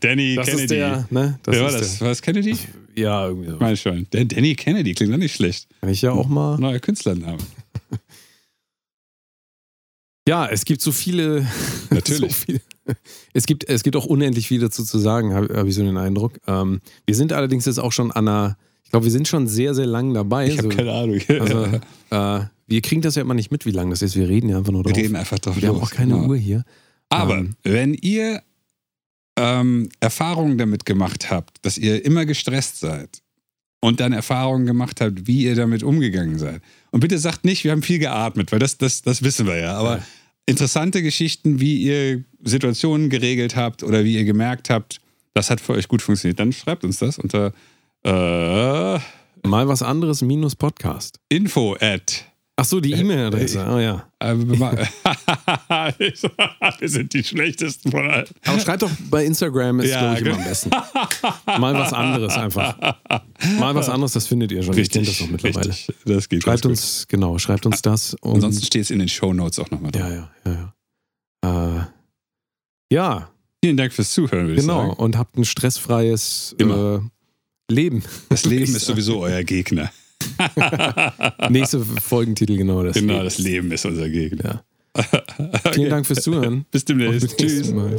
[0.05, 0.63] Danny das Kennedy.
[0.63, 1.39] Ist der, ne?
[1.43, 2.01] das Wer war das?
[2.01, 2.57] War das Kennedy?
[2.97, 3.57] Ja, irgendwie so.
[3.59, 4.07] Meine schon.
[4.13, 5.67] Der Danny Kennedy klingt doch nicht schlecht.
[5.81, 6.59] Kann ich ja auch mal.
[6.59, 7.39] Neuer Künstlername.
[10.29, 11.47] ja, es gibt so viele.
[11.91, 12.21] Natürlich.
[12.21, 12.61] so viele,
[13.33, 15.97] es, gibt, es gibt auch unendlich viel dazu zu sagen, habe hab ich so den
[15.97, 16.39] Eindruck.
[16.47, 18.57] Ähm, wir sind allerdings jetzt auch schon an einer.
[18.85, 20.47] Ich glaube, wir sind schon sehr, sehr lang dabei.
[20.47, 21.21] Ich habe so, keine Ahnung.
[21.29, 21.65] Also,
[22.11, 24.17] äh, wir kriegen das ja immer nicht mit, wie lange das ist.
[24.17, 24.97] Wir reden ja einfach nur drauf.
[24.97, 25.57] Wir reden einfach drauf.
[25.57, 25.77] Wir los.
[25.77, 26.29] haben auch keine genau.
[26.29, 26.65] Uhr hier.
[27.09, 28.43] Aber ähm, wenn ihr
[29.37, 33.23] ähm, Erfahrungen damit gemacht habt, dass ihr immer gestresst seid
[33.81, 36.63] und dann Erfahrungen gemacht habt, wie ihr damit umgegangen seid.
[36.91, 39.75] Und bitte sagt nicht, wir haben viel geatmet, weil das, das, das wissen wir ja.
[39.75, 40.05] Aber ja.
[40.47, 45.01] interessante Geschichten, wie ihr Situationen geregelt habt oder wie ihr gemerkt habt,
[45.35, 47.53] das hat für euch gut funktioniert, dann schreibt uns das unter
[48.05, 48.99] äh,
[49.47, 51.19] mal was anderes minus Podcast.
[51.29, 52.25] Info at
[52.57, 53.67] Ach so, die äh, E-Mail-Adresse.
[53.69, 54.09] Oh ja.
[54.21, 54.37] Äh,
[56.79, 58.29] wir sind die schlechtesten von allen.
[58.45, 60.71] Aber schreibt doch bei Instagram, ist ja, glaube ich immer am besten.
[61.59, 62.77] Mal was anderes einfach.
[63.59, 64.75] Mal was anderes, das findet ihr schon.
[64.75, 65.71] Richtig, ich das auch mittlerweile.
[65.71, 65.97] Richtig.
[66.05, 67.09] Das geht schreibt uns, gut.
[67.09, 68.17] genau, schreibt uns das.
[68.23, 70.03] Ansonsten steht es in den Show Notes auch nochmal drin.
[70.03, 70.75] Ja, ja, ja.
[71.45, 71.77] Ja.
[71.77, 71.85] Äh,
[72.95, 73.31] ja.
[73.65, 74.83] Vielen Dank fürs Zuhören, würde genau.
[74.83, 75.03] ich sagen.
[75.03, 76.99] und habt ein stressfreies äh,
[77.69, 78.05] Leben.
[78.29, 79.91] Das Leben ist sowieso euer Gegner.
[81.51, 82.95] Nächste Folgentitel, genau das.
[82.95, 83.25] Genau, Leben.
[83.25, 84.65] das Leben ist unser Gegner.
[84.97, 85.05] Ja.
[85.39, 85.73] Okay.
[85.73, 86.67] Vielen Dank fürs Zuhören.
[86.71, 87.37] Bis demnächst.
[87.37, 87.73] Tschüss.
[87.73, 87.97] Mal.